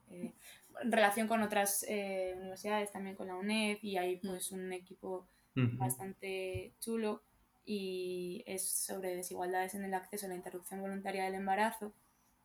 eh, 0.10 0.34
en 0.82 0.92
relación 0.92 1.28
con 1.28 1.42
otras 1.42 1.86
eh, 1.88 2.34
universidades, 2.38 2.92
también 2.92 3.16
con 3.16 3.28
la 3.28 3.36
UNED 3.36 3.78
y 3.82 3.98
hay 3.98 4.18
pues 4.18 4.52
un 4.52 4.72
equipo 4.74 5.28
bastante 5.56 6.76
chulo 6.80 7.24
y 7.66 8.44
es 8.46 8.70
sobre 8.70 9.16
desigualdades 9.16 9.74
en 9.74 9.84
el 9.84 9.94
acceso 9.96 10.28
a 10.28 10.30
la 10.30 10.36
interrupción 10.36 10.82
voluntaria 10.82 11.26
del 11.26 11.34
embarazo, 11.34 11.94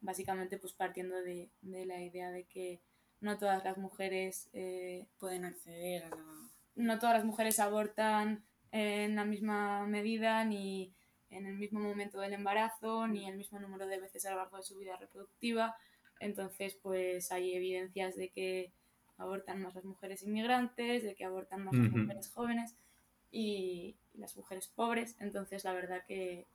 básicamente 0.02 0.58
pues 0.58 0.74
partiendo 0.74 1.22
de, 1.22 1.48
de 1.62 1.86
la 1.86 2.02
idea 2.02 2.30
de 2.30 2.44
que 2.44 2.80
no 3.20 3.38
todas 3.38 3.64
las 3.64 3.78
mujeres 3.78 4.50
eh, 4.52 5.06
pueden 5.18 5.44
acceder 5.44 6.04
a 6.04 6.10
la... 6.10 6.24
No 6.74 6.98
todas 6.98 7.16
las 7.16 7.24
mujeres 7.24 7.58
abortan 7.58 8.44
en 8.70 9.14
la 9.16 9.24
misma 9.24 9.86
medida 9.86 10.44
ni 10.44 10.92
en 11.30 11.46
el 11.46 11.56
mismo 11.56 11.80
momento 11.80 12.20
del 12.20 12.32
embarazo 12.32 13.06
ni 13.06 13.28
el 13.28 13.36
mismo 13.36 13.58
número 13.60 13.86
de 13.86 14.00
veces 14.00 14.24
a 14.26 14.30
lo 14.30 14.36
largo 14.36 14.56
de 14.56 14.62
su 14.62 14.76
vida 14.76 14.96
reproductiva. 14.96 15.76
Entonces, 16.18 16.74
pues 16.82 17.32
hay 17.32 17.54
evidencias 17.54 18.16
de 18.16 18.28
que 18.30 18.72
abortan 19.18 19.62
más 19.62 19.74
las 19.74 19.84
mujeres 19.84 20.22
inmigrantes, 20.22 21.02
de 21.02 21.14
que 21.14 21.24
abortan 21.24 21.64
más 21.64 21.74
las 21.74 21.90
mujeres 21.90 22.30
jóvenes 22.30 22.74
y, 23.30 23.96
las 24.14 24.36
mujeres 24.36 24.68
pobres. 24.68 25.16
Entonces, 25.20 25.64
la 25.64 25.72
verdad 25.72 26.04
que 26.06 26.46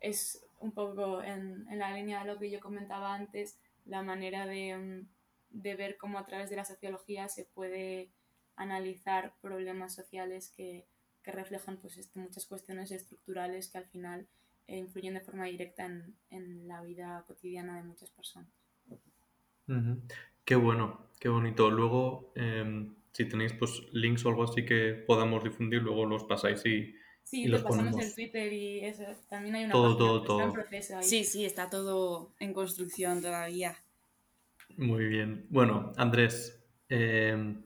es 0.00 0.45
un 0.58 0.72
poco 0.72 1.22
en, 1.22 1.66
en, 1.70 1.78
la 1.78 1.92
línea 1.92 2.20
de 2.20 2.32
lo 2.32 2.38
que 2.38 2.50
yo 2.50 2.60
comentaba 2.60 3.14
antes, 3.14 3.58
la 3.84 4.02
manera 4.02 4.46
de, 4.46 4.76
mm, 4.76 5.60
de, 5.60 5.74
ver 5.76 5.96
cómo 5.96 6.18
a 6.18 6.24
través 6.24 6.50
de 6.50 6.56
la 6.56 6.64
sociología 6.64 7.28
se 7.28 7.44
puede 7.44 8.10
analizar 8.56 9.34
problemas 9.40 9.94
sociales 9.94 10.52
que, 10.56 10.86
que 11.22 11.32
reflejan 11.32 11.76
pues, 11.78 11.98
este, 11.98 12.18
muchas 12.18 12.46
cuestiones 12.46 12.90
estructurales 12.90 13.68
que 13.70 13.78
al 13.78 13.86
final 13.86 14.26
eh, 14.66 14.78
influyen 14.78 15.14
de 15.14 15.20
forma 15.20 15.44
directa 15.44 15.84
en, 15.84 16.16
en, 16.30 16.66
la 16.66 16.82
vida 16.82 17.24
cotidiana 17.26 17.76
de 17.76 17.84
muchas 17.84 18.10
personas. 18.10 18.50
Qué 20.44 20.54
bueno, 20.54 21.10
qué 21.18 21.28
bonito. 21.28 21.70
Luego, 21.70 22.32
em, 22.36 22.94
si 23.12 23.24
tenéis 23.28 23.52
pues 23.52 23.82
links 23.92 24.24
o 24.24 24.28
algo 24.28 24.44
así 24.44 24.64
que 24.64 24.94
podamos 25.06 25.42
difundir, 25.42 25.82
luego 25.82 26.06
los 26.06 26.24
pasáis 26.24 26.64
y, 26.66 26.94
Sí, 27.26 27.42
y 27.42 27.48
los 27.48 27.62
pasamos 27.62 28.00
en 28.00 28.14
Twitter 28.14 28.52
y 28.52 28.84
eso. 28.84 29.02
También 29.28 29.56
hay 29.56 29.64
una 29.64 29.72
todo, 29.72 29.96
todo, 29.96 30.22
todo. 30.22 30.38
Está 30.38 30.48
en 30.48 30.52
proceso 30.52 30.96
ahí. 30.96 31.02
Sí, 31.02 31.24
sí, 31.24 31.44
está 31.44 31.68
todo 31.68 32.32
en 32.38 32.52
construcción 32.52 33.20
todavía. 33.20 33.76
Muy 34.76 35.06
bien. 35.06 35.44
Bueno, 35.50 35.92
Andrés, 35.96 36.62
eh, 36.88 37.56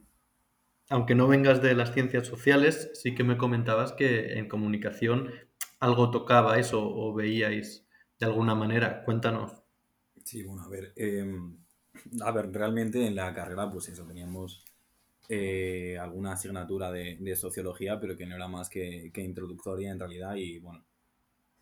aunque 0.89 1.15
no 1.15 1.29
vengas 1.29 1.61
de 1.61 1.75
las 1.75 1.93
ciencias 1.93 2.27
sociales, 2.27 2.91
sí 2.95 3.15
que 3.15 3.23
me 3.23 3.37
comentabas 3.37 3.93
que 3.93 4.39
en 4.39 4.49
comunicación 4.49 5.31
algo 5.79 6.11
tocaba 6.11 6.59
eso 6.59 6.81
o 6.83 7.13
veíais 7.13 7.87
de 8.19 8.25
alguna 8.27 8.55
manera. 8.55 9.05
Cuéntanos. 9.05 9.63
Sí, 10.25 10.43
bueno, 10.43 10.63
a 10.63 10.69
ver. 10.69 10.95
Em, 10.97 11.59
a 12.23 12.33
ver, 12.33 12.51
realmente 12.51 13.07
en 13.07 13.15
la 13.15 13.35
carrera, 13.35 13.71
pues 13.71 13.91
eso, 13.91 14.07
teníamos 14.07 14.65
eh, 15.33 15.97
alguna 15.97 16.33
asignatura 16.33 16.91
de, 16.91 17.37
sociología, 17.37 18.01
pero 18.01 18.17
que 18.17 18.27
no 18.27 18.35
era 18.35 18.49
más 18.49 18.69
que, 18.69 19.13
introductoria 19.15 19.93
en 19.93 20.01
realidad. 20.01 20.35
Y 20.35 20.59
bueno, 20.59 20.85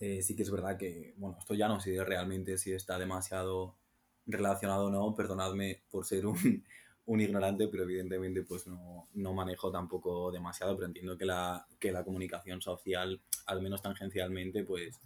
eh, 0.01 0.23
sí 0.23 0.35
que 0.35 0.43
es 0.43 0.51
verdad 0.51 0.79
que, 0.79 1.13
bueno, 1.19 1.37
esto 1.39 1.53
ya 1.53 1.69
no 1.69 1.79
sé 1.79 2.03
realmente 2.03 2.57
si 2.57 2.73
está 2.73 2.99
demasiado 2.99 3.77
relacionado 4.25 4.87
o 4.87 4.91
no, 4.91 5.15
perdonadme 5.15 5.83
por 5.91 6.07
ser 6.07 6.25
un, 6.25 6.65
ignorante, 7.21 7.69
pero 7.69 7.83
evidentemente 7.83 8.43
pues 8.43 8.67
no, 8.67 9.07
no, 9.13 9.35
manejo 9.35 9.71
tampoco 9.71 10.33
demasiado, 10.33 10.75
pero 10.75 10.87
entiendo 10.87 11.19
que 11.19 11.27
la, 11.27 11.67
que 11.79 11.93
la 11.93 12.05
comunicación 12.05 12.63
social, 12.63 13.21
al 13.45 13.61
menos 13.61 13.83
tangencialmente, 13.83 14.65
pues 14.65 14.99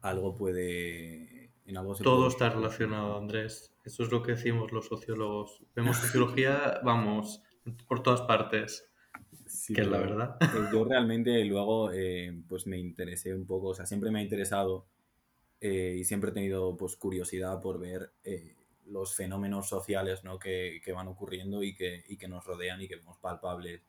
algo 0.00 0.34
puede... 0.34 1.52
En 1.64 1.76
algo 1.76 1.94
Todo 1.94 2.26
está 2.26 2.50
relacionado, 2.50 3.16
Andrés. 3.16 3.72
Eso 3.84 4.02
es 4.02 4.10
lo 4.10 4.24
que 4.24 4.32
decimos 4.32 4.72
los 4.72 4.86
sociólogos. 4.88 5.62
Vemos 5.76 5.98
sociología, 5.98 6.80
vamos, 6.82 7.40
por 7.88 8.02
todas 8.02 8.22
partes. 8.22 8.88
que 9.66 9.80
es 9.80 9.88
la 9.88 9.98
verdad. 9.98 10.36
Yo 10.72 10.84
realmente 10.84 11.44
luego 11.44 11.92
eh, 11.92 12.42
pues 12.48 12.66
me 12.66 12.78
interesé 12.78 13.34
un 13.34 13.46
poco, 13.46 13.68
o 13.68 13.74
sea, 13.74 13.86
siempre 13.86 14.10
me 14.10 14.20
ha 14.20 14.22
interesado 14.22 14.86
eh, 15.60 15.96
y 15.98 16.04
siempre 16.04 16.30
he 16.30 16.34
tenido 16.34 16.76
pues 16.76 16.96
curiosidad 16.96 17.60
por 17.60 17.78
ver 17.78 18.12
eh, 18.24 18.54
los 18.86 19.14
fenómenos 19.14 19.68
sociales 19.68 20.24
¿no? 20.24 20.38
que, 20.38 20.80
que, 20.84 20.92
van 20.92 21.08
ocurriendo 21.08 21.62
y 21.62 21.74
que, 21.74 22.04
y 22.08 22.16
que, 22.16 22.28
nos 22.28 22.44
rodean 22.44 22.80
y 22.80 22.88
que 22.88 22.96
vemos 22.96 23.18
palpables 23.18 23.82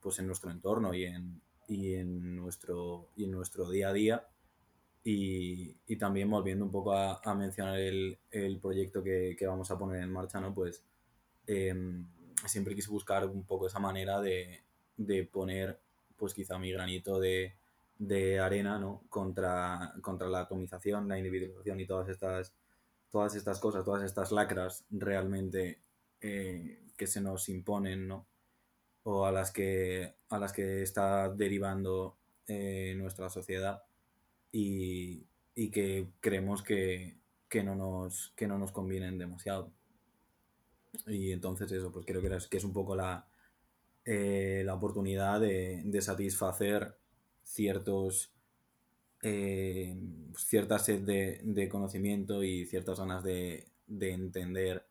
pues 0.00 0.18
en 0.18 0.26
nuestro 0.26 0.50
entorno 0.50 0.94
y 0.94 1.04
en, 1.04 1.40
y 1.68 1.94
en, 1.94 2.36
nuestro, 2.36 3.08
y 3.16 3.24
en 3.24 3.30
nuestro 3.30 3.70
día 3.70 3.88
a 3.88 3.92
día. 3.92 4.26
Y, 5.04 5.74
y 5.86 5.96
también 5.96 6.30
volviendo 6.30 6.64
un 6.64 6.70
poco 6.70 6.92
a, 6.92 7.20
a 7.24 7.34
mencionar 7.34 7.78
el, 7.78 8.18
el 8.30 8.60
proyecto 8.60 9.02
que, 9.02 9.34
que, 9.36 9.46
vamos 9.46 9.70
a 9.70 9.78
poner 9.78 10.00
en 10.00 10.12
marcha, 10.12 10.40
¿no? 10.40 10.54
Pues 10.54 10.84
em, 11.46 12.06
siempre 12.48 12.74
quise 12.74 12.90
buscar 12.90 13.26
un 13.26 13.44
poco 13.44 13.66
esa 13.66 13.78
manera 13.78 14.20
de, 14.20 14.62
de 14.96 15.24
poner, 15.24 15.80
pues 16.16 16.34
quizá 16.34 16.58
mi 16.58 16.72
granito 16.72 17.20
de, 17.20 17.54
de 17.98 18.40
arena, 18.40 18.78
¿no? 18.78 19.02
Contra, 19.08 19.94
contra 20.00 20.28
la 20.28 20.40
atomización, 20.40 21.08
la 21.08 21.18
individualización 21.18 21.80
y 21.80 21.86
todas 21.86 22.08
estas, 22.08 22.52
todas 23.10 23.34
estas 23.34 23.60
cosas, 23.60 23.84
todas 23.84 24.02
estas 24.02 24.32
lacras 24.32 24.84
realmente 24.90 25.80
eh, 26.20 26.80
que 26.96 27.06
se 27.06 27.20
nos 27.20 27.48
imponen, 27.48 28.08
¿no? 28.08 28.26
O 29.04 29.26
a 29.26 29.32
las 29.32 29.50
que, 29.50 30.14
a 30.28 30.38
las 30.38 30.52
que 30.52 30.82
está 30.82 31.28
derivando 31.28 32.16
eh, 32.46 32.94
nuestra 32.96 33.30
sociedad 33.30 33.82
y, 34.50 35.26
y 35.54 35.70
que 35.70 36.08
creemos 36.20 36.62
que, 36.62 37.16
que, 37.48 37.62
no 37.62 37.74
nos, 37.74 38.32
que 38.36 38.46
no 38.46 38.58
nos 38.58 38.72
convienen 38.72 39.18
demasiado. 39.18 39.70
Y 41.06 41.32
entonces 41.32 41.70
eso, 41.72 41.90
pues 41.90 42.06
creo 42.06 42.20
que, 42.20 42.28
que 42.50 42.56
es 42.56 42.64
un 42.64 42.72
poco 42.72 42.94
la, 42.94 43.26
eh, 44.04 44.62
la 44.64 44.74
oportunidad 44.74 45.40
de, 45.40 45.82
de, 45.84 46.00
satisfacer 46.02 46.96
ciertos 47.44 48.32
eh, 49.22 49.96
cierta 50.36 50.78
sed 50.80 51.02
de, 51.02 51.40
de, 51.44 51.68
conocimiento 51.68 52.42
y 52.42 52.66
ciertas 52.66 52.98
ganas 52.98 53.22
de, 53.22 53.68
de 53.86 54.12
entender 54.12 54.84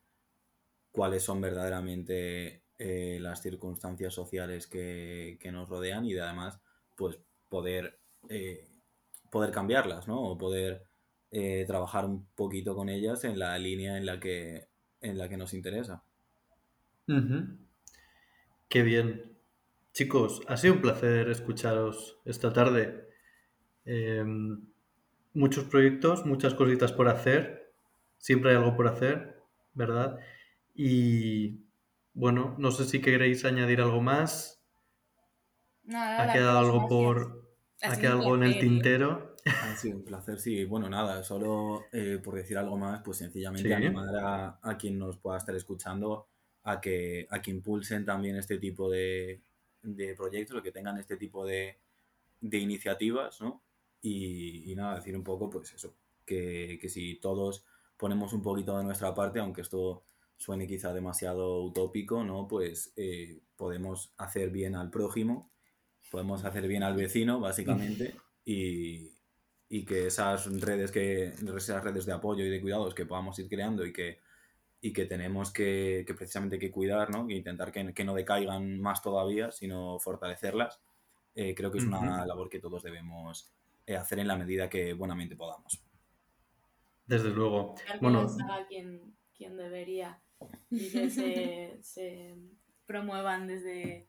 cuáles 0.93 1.24
son 1.24 1.41
verdaderamente 1.41 2.64
eh, 2.80 3.18
las 3.20 3.41
circunstancias 3.41 4.14
sociales 4.14 4.68
que, 4.68 5.38
que, 5.41 5.52
nos 5.52 5.68
rodean 5.68 6.06
y 6.06 6.14
de 6.14 6.22
además 6.22 6.60
pues 6.95 7.20
poder 7.49 7.99
poder 9.30 9.52
cambiarlas 9.52 10.08
¿no? 10.08 10.22
o 10.22 10.38
poder 10.38 10.86
trabajar 11.66 12.06
un 12.06 12.26
poquito 12.36 12.76
con 12.76 12.88
ellas 12.88 13.24
en 13.24 13.39
la 13.39 13.58
línea 13.58 13.97
en 13.97 14.06
la 14.06 14.20
que 14.20 14.70
en 15.02 15.18
la 15.18 15.28
que 15.28 15.38
nos 15.38 15.54
interesa. 15.54 16.04
Qué 18.70 18.84
bien. 18.84 19.38
Chicos, 19.93 20.41
ha 20.47 20.56
sido 20.56 20.76
un 20.76 20.82
placer 20.82 21.30
escucharos 21.30 22.20
esta 22.24 22.54
tarde. 22.54 23.10
Em, 23.84 24.62
muchos 25.34 25.66
proyectos, 25.66 26.26
muchas 26.26 26.54
cositas 26.54 26.93
por 26.93 27.10
hacer. 27.10 27.74
Siempre 28.18 28.52
hay 28.52 28.58
algo 28.58 28.76
por 28.78 28.88
hacer, 28.88 29.41
¿verdad? 29.74 30.20
Y 30.74 31.66
bueno, 32.14 32.56
no 32.58 32.72
sé 32.72 32.86
si 32.86 33.02
queréis 33.02 33.43
añadir 33.43 33.82
algo 33.82 34.02
más. 34.02 34.64
ha 35.89 36.32
quedado 36.32 36.60
algo 36.60 36.88
por. 36.88 37.41
Ha, 37.82 37.97
quedado 37.97 38.20
algo 38.20 38.36
en 38.36 38.43
el 38.43 38.60
tintero. 38.60 39.31
Ha 39.46 39.76
sido 39.76 39.98
un 39.98 40.04
placer, 40.04 40.39
sí. 40.39 40.66
Bueno, 40.66 40.89
nada, 40.89 41.24
solo 41.24 41.86
eh, 41.92 42.20
por 42.24 42.36
decir 42.36 42.58
algo 42.58 42.78
más, 42.78 43.02
pues 43.04 43.18
sencillamente 43.18 43.74
animar 43.74 44.16
a, 44.16 44.60
a, 44.62 44.78
quien 44.78 44.98
nos 44.98 45.18
pueda 45.18 45.38
estar 45.38 45.56
escuchando 45.56 46.28
a 46.64 46.80
que, 46.80 47.28
a 47.30 47.42
que 47.42 47.52
impulsen 47.52 48.06
también 48.06 48.36
este 48.36 48.58
tipo 48.58 48.89
de, 48.89 49.42
de 49.82 50.16
proyectos 50.16 50.58
o 50.58 50.64
que 50.64 50.72
tengan 50.72 50.98
este 50.98 51.18
tipo 51.18 51.46
de, 51.46 51.80
de 52.39 52.58
iniciativas, 52.58 53.42
¿no? 53.42 53.64
Y, 54.02 54.74
nada, 54.76 54.96
decir 54.96 55.16
un 55.16 55.24
poco, 55.24 55.50
pues 55.50 55.74
eso, 55.74 55.96
que, 56.26 56.80
que 56.82 56.89
si 56.89 57.16
todos 57.16 57.66
ponemos 57.98 58.34
un 58.34 58.42
poquito 58.42 58.78
de 58.78 58.84
nuestra 58.84 59.14
parte, 59.14 59.39
aunque 59.39 59.62
esto 59.62 60.04
suene 60.38 60.66
quizá 60.66 60.92
demasiado 60.92 61.64
utópico, 61.64 62.24
¿no? 62.24 62.48
Pues 62.48 62.94
eh, 62.96 63.42
podemos 63.56 64.12
hacer 64.18 64.50
bien 64.50 64.76
al 64.76 64.89
prójimo, 64.89 65.52
podemos 66.10 66.44
hacer 66.44 66.68
bien 66.68 66.82
al 66.82 66.96
vecino, 66.96 67.39
básicamente, 67.39 68.16
y, 68.46 69.12
y 69.74 69.86
que 69.86 70.07
esas 70.07 70.51
redes 70.59 70.91
que 70.91 71.34
esas 71.55 71.82
redes 71.82 72.05
de 72.05 72.11
apoyo 72.11 72.43
y 72.43 72.49
de 72.49 72.59
cuidados 72.59 72.93
que 72.93 73.05
podamos 73.05 73.39
ir 73.39 73.47
creando 73.47 73.86
y 73.86 73.93
que 73.93 74.19
y 74.82 74.91
que 74.91 75.05
tenemos 75.05 75.51
que, 75.53 76.03
que 76.05 76.13
precisamente 76.13 76.59
que 76.59 76.72
cuidar, 76.72 77.09
¿no? 77.11 77.30
E 77.30 77.36
intentar 77.36 77.72
que, 77.72 77.93
que, 77.93 78.03
no 78.03 78.15
decaigan 78.15 78.82
más 78.82 79.03
todavía, 79.03 79.51
sino 79.51 79.99
fortalecerlas. 79.99 80.82
Eh, 81.36 81.53
creo 81.53 81.72
que 81.72 81.78
es 81.78 81.86
una 81.86 82.26
labor 82.26 82.49
que 82.49 82.59
todos 82.59 82.82
debemos 82.82 83.53
eh, 83.86 83.95
hacer 83.95 84.17
en 84.17 84.28
la 84.28 84.36
medida 84.36 84.67
que 84.67 84.93
buenamente 84.93 85.36
podamos. 85.36 85.86
Desde 87.05 87.30
luego. 87.30 87.76
bueno, 88.01 88.28
quien, 88.67 89.15
quien 89.38 89.55
debería 89.55 90.19
y 90.72 90.89
que 90.89 91.11
se, 91.11 91.78
se 91.84 92.36
promuevan 92.88 93.45
desde 93.45 94.07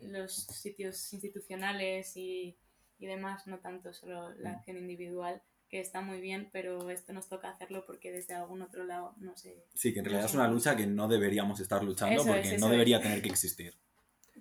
los 0.00 0.32
sitios 0.32 1.12
institucionales 1.12 2.16
y, 2.16 2.56
y, 3.02 3.06
demás, 3.06 3.46
no 3.46 3.58
tanto 3.58 3.92
solo 3.92 4.32
la 4.38 4.50
mm. 4.50 4.54
acción 4.54 4.76
individual, 4.78 5.42
que 5.68 5.80
está 5.80 6.02
muy 6.02 6.20
bien, 6.20 6.50
pero 6.52 6.90
esto 6.90 7.12
nos 7.12 7.28
toca 7.28 7.50
hacerlo 7.50 7.84
porque 7.86 8.12
desde 8.12 8.34
algún 8.34 8.62
otro 8.62 8.84
lado 8.84 9.14
no 9.18 9.36
sé. 9.36 9.64
Sí, 9.74 9.92
que 9.92 10.00
en 10.00 10.04
realidad 10.04 10.26
es 10.26 10.34
una 10.34 10.48
lucha 10.48 10.76
que 10.76 10.86
no 10.86 11.08
deberíamos 11.08 11.60
estar 11.60 11.82
luchando 11.82 12.24
porque 12.24 12.58
no 12.58 12.68
debería 12.68 13.00
tener 13.00 13.22
que 13.22 13.30
existir. 13.30 13.74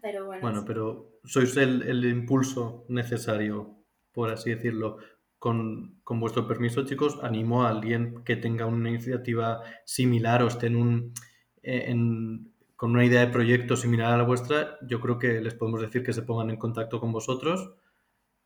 Pero 0.02 0.26
bueno, 0.26 0.42
bueno 0.42 0.66
pero 0.66 1.20
sois 1.24 1.56
el, 1.58 1.84
el, 1.84 2.04
impulso 2.06 2.86
necesario, 2.90 3.78
por 4.12 4.32
así 4.32 4.50
decirlo. 4.50 4.98
Con, 5.38 6.02
con, 6.04 6.20
vuestro 6.20 6.48
permiso, 6.48 6.86
chicos, 6.86 7.18
animo 7.24 7.64
a 7.64 7.70
alguien 7.70 8.24
que 8.24 8.36
tenga 8.36 8.68
una 8.68 8.90
iniciativa 8.90 9.64
similar 9.86 10.44
o 10.44 10.48
esté 10.48 10.68
en 10.68 10.76
un, 10.76 11.14
en, 11.64 12.52
con 12.76 12.92
una 12.92 13.06
idea 13.06 13.22
de 13.22 13.32
proyecto 13.32 13.76
similar 13.76 14.12
a 14.12 14.18
la 14.18 14.24
vuestra, 14.24 14.78
yo 14.82 15.00
creo 15.00 15.18
que 15.18 15.40
les 15.40 15.54
podemos 15.54 15.82
decir 15.82 16.04
que 16.04 16.14
se 16.14 16.24
pongan 16.24 16.50
en 16.50 16.58
contacto 16.58 17.00
con 17.00 17.12
vosotros 17.12 17.76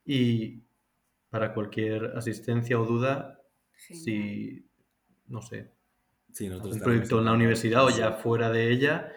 y 0.05 0.63
para 1.29 1.53
cualquier 1.53 2.13
asistencia 2.15 2.79
o 2.79 2.85
duda, 2.85 3.41
si, 3.75 4.65
no 5.27 5.41
sé, 5.41 5.71
sí, 6.31 6.47
un 6.47 6.79
proyecto 6.79 7.19
en 7.19 7.25
la 7.25 7.33
universidad 7.33 7.85
o 7.85 7.89
ya 7.89 8.13
fuera 8.13 8.49
de 8.51 8.71
ella, 8.71 9.11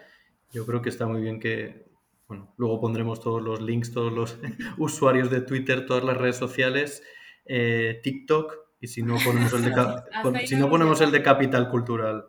yo 0.51 0.65
creo 0.65 0.81
que 0.81 0.89
está 0.89 1.05
muy 1.05 1.21
bien 1.21 1.39
que, 1.39 1.89
bueno, 2.27 2.53
luego 2.57 2.81
pondremos 2.81 3.21
todos 3.21 3.41
los 3.41 3.61
links, 3.61 3.91
todos 3.91 4.11
los 4.11 4.37
usuarios 4.77 5.29
de 5.29 5.41
Twitter, 5.41 5.85
todas 5.85 6.03
las 6.03 6.17
redes 6.17 6.37
sociales, 6.37 7.03
eh, 7.45 7.99
TikTok, 8.03 8.57
y 8.81 8.87
si 8.87 9.03
no 9.03 9.17
ponemos 9.23 9.53
el 9.53 9.63
de, 9.63 9.71
si 10.47 10.55
no 10.55 10.69
ponemos 10.69 10.99
el 11.01 11.11
de 11.11 11.21
Capital 11.21 11.69
Cultural 11.69 12.25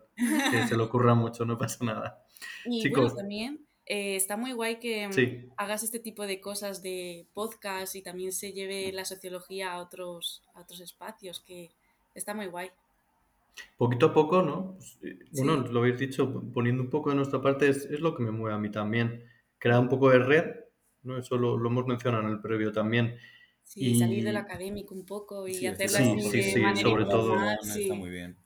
que 0.50 0.66
se 0.66 0.76
le 0.76 0.82
ocurra 0.84 1.14
mucho, 1.14 1.44
no 1.44 1.56
pasa 1.56 1.84
nada. 1.84 2.24
Y 2.64 2.82
Chicos, 2.82 3.16
también 3.16 3.66
eh, 3.92 4.14
está 4.14 4.36
muy 4.36 4.52
guay 4.52 4.78
que 4.78 5.08
mm, 5.08 5.50
hagas 5.56 5.82
este 5.82 5.98
tipo 5.98 6.24
de 6.24 6.40
cosas 6.40 6.80
de 6.80 7.26
podcast 7.34 7.96
y 7.96 8.02
también 8.02 8.30
se 8.30 8.52
lleve 8.52 8.92
la 8.92 9.04
sociología 9.04 9.72
a 9.72 9.80
otros, 9.80 10.44
a 10.54 10.60
otros 10.60 10.78
espacios, 10.78 11.40
que 11.40 11.70
está 12.14 12.32
muy 12.32 12.46
guay. 12.46 12.70
Poquito 13.76 14.06
a 14.06 14.12
poco, 14.12 14.42
¿no? 14.42 14.74
Pues, 14.76 14.96
eh, 15.02 15.18
bueno, 15.32 15.56
lo 15.56 15.80
habéis 15.80 15.98
dicho, 15.98 16.40
poniendo 16.54 16.84
un 16.84 16.88
poco 16.88 17.10
de 17.10 17.16
nuestra 17.16 17.42
parte 17.42 17.68
es, 17.68 17.84
es, 17.86 17.98
lo 17.98 18.14
que 18.14 18.22
me 18.22 18.30
mueve 18.30 18.54
a 18.54 18.60
mí 18.60 18.70
también. 18.70 19.24
Crear 19.58 19.80
un 19.80 19.88
poco 19.88 20.08
de 20.10 20.20
red, 20.20 20.44
¿no? 21.02 21.18
Eso 21.18 21.36
lo, 21.36 21.58
lo 21.58 21.68
hemos 21.68 21.84
mencionado 21.86 22.22
en 22.22 22.30
el 22.30 22.40
previo 22.40 22.70
también. 22.70 23.16
Sí, 23.64 23.98
salir 23.98 24.22
del 24.22 24.36
académico 24.36 24.94
un 24.94 25.04
poco 25.04 25.48
y 25.48 25.66
hacerlo 25.66 25.98
así 25.98 26.40
de 26.40 26.60
manera 26.60 26.88
sobre 26.88 27.04
todo. 27.06 27.36
Está 27.60 27.94
muy 27.94 28.10
bien. 28.10 28.36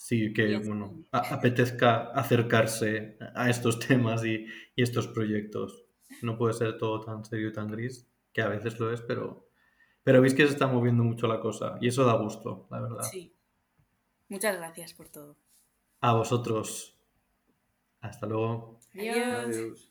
Sí, 0.00 0.32
que 0.32 0.56
bueno, 0.56 1.04
apetezca 1.12 2.10
acercarse 2.12 3.18
a 3.34 3.50
estos 3.50 3.78
temas 3.86 4.24
y, 4.24 4.46
y, 4.74 4.82
estos 4.82 5.08
proyectos. 5.08 5.84
No 6.22 6.38
puede 6.38 6.54
ser 6.54 6.78
todo 6.78 7.02
tan 7.02 7.22
serio 7.22 7.50
y 7.50 7.52
tan 7.52 7.70
gris, 7.70 8.10
que 8.32 8.40
a 8.40 8.48
veces 8.48 8.80
lo 8.80 8.90
es, 8.90 9.02
pero, 9.02 9.50
pero 10.02 10.22
veis 10.22 10.32
que 10.32 10.46
se 10.46 10.54
está 10.54 10.66
moviendo 10.66 11.04
mucho 11.04 11.26
la 11.26 11.38
cosa 11.38 11.76
y 11.82 11.88
eso 11.88 12.06
da 12.06 12.14
gusto, 12.14 12.66
la 12.70 12.80
verdad. 12.80 13.02
Sí. 13.02 13.36
Muchas 14.30 14.56
gracias 14.56 14.94
por 14.94 15.10
todo. 15.10 15.36
A 16.00 16.14
vosotros. 16.14 16.98
Hasta 18.00 18.26
luego. 18.26 18.80
Adiós. 18.94 19.16
Adiós. 19.18 19.89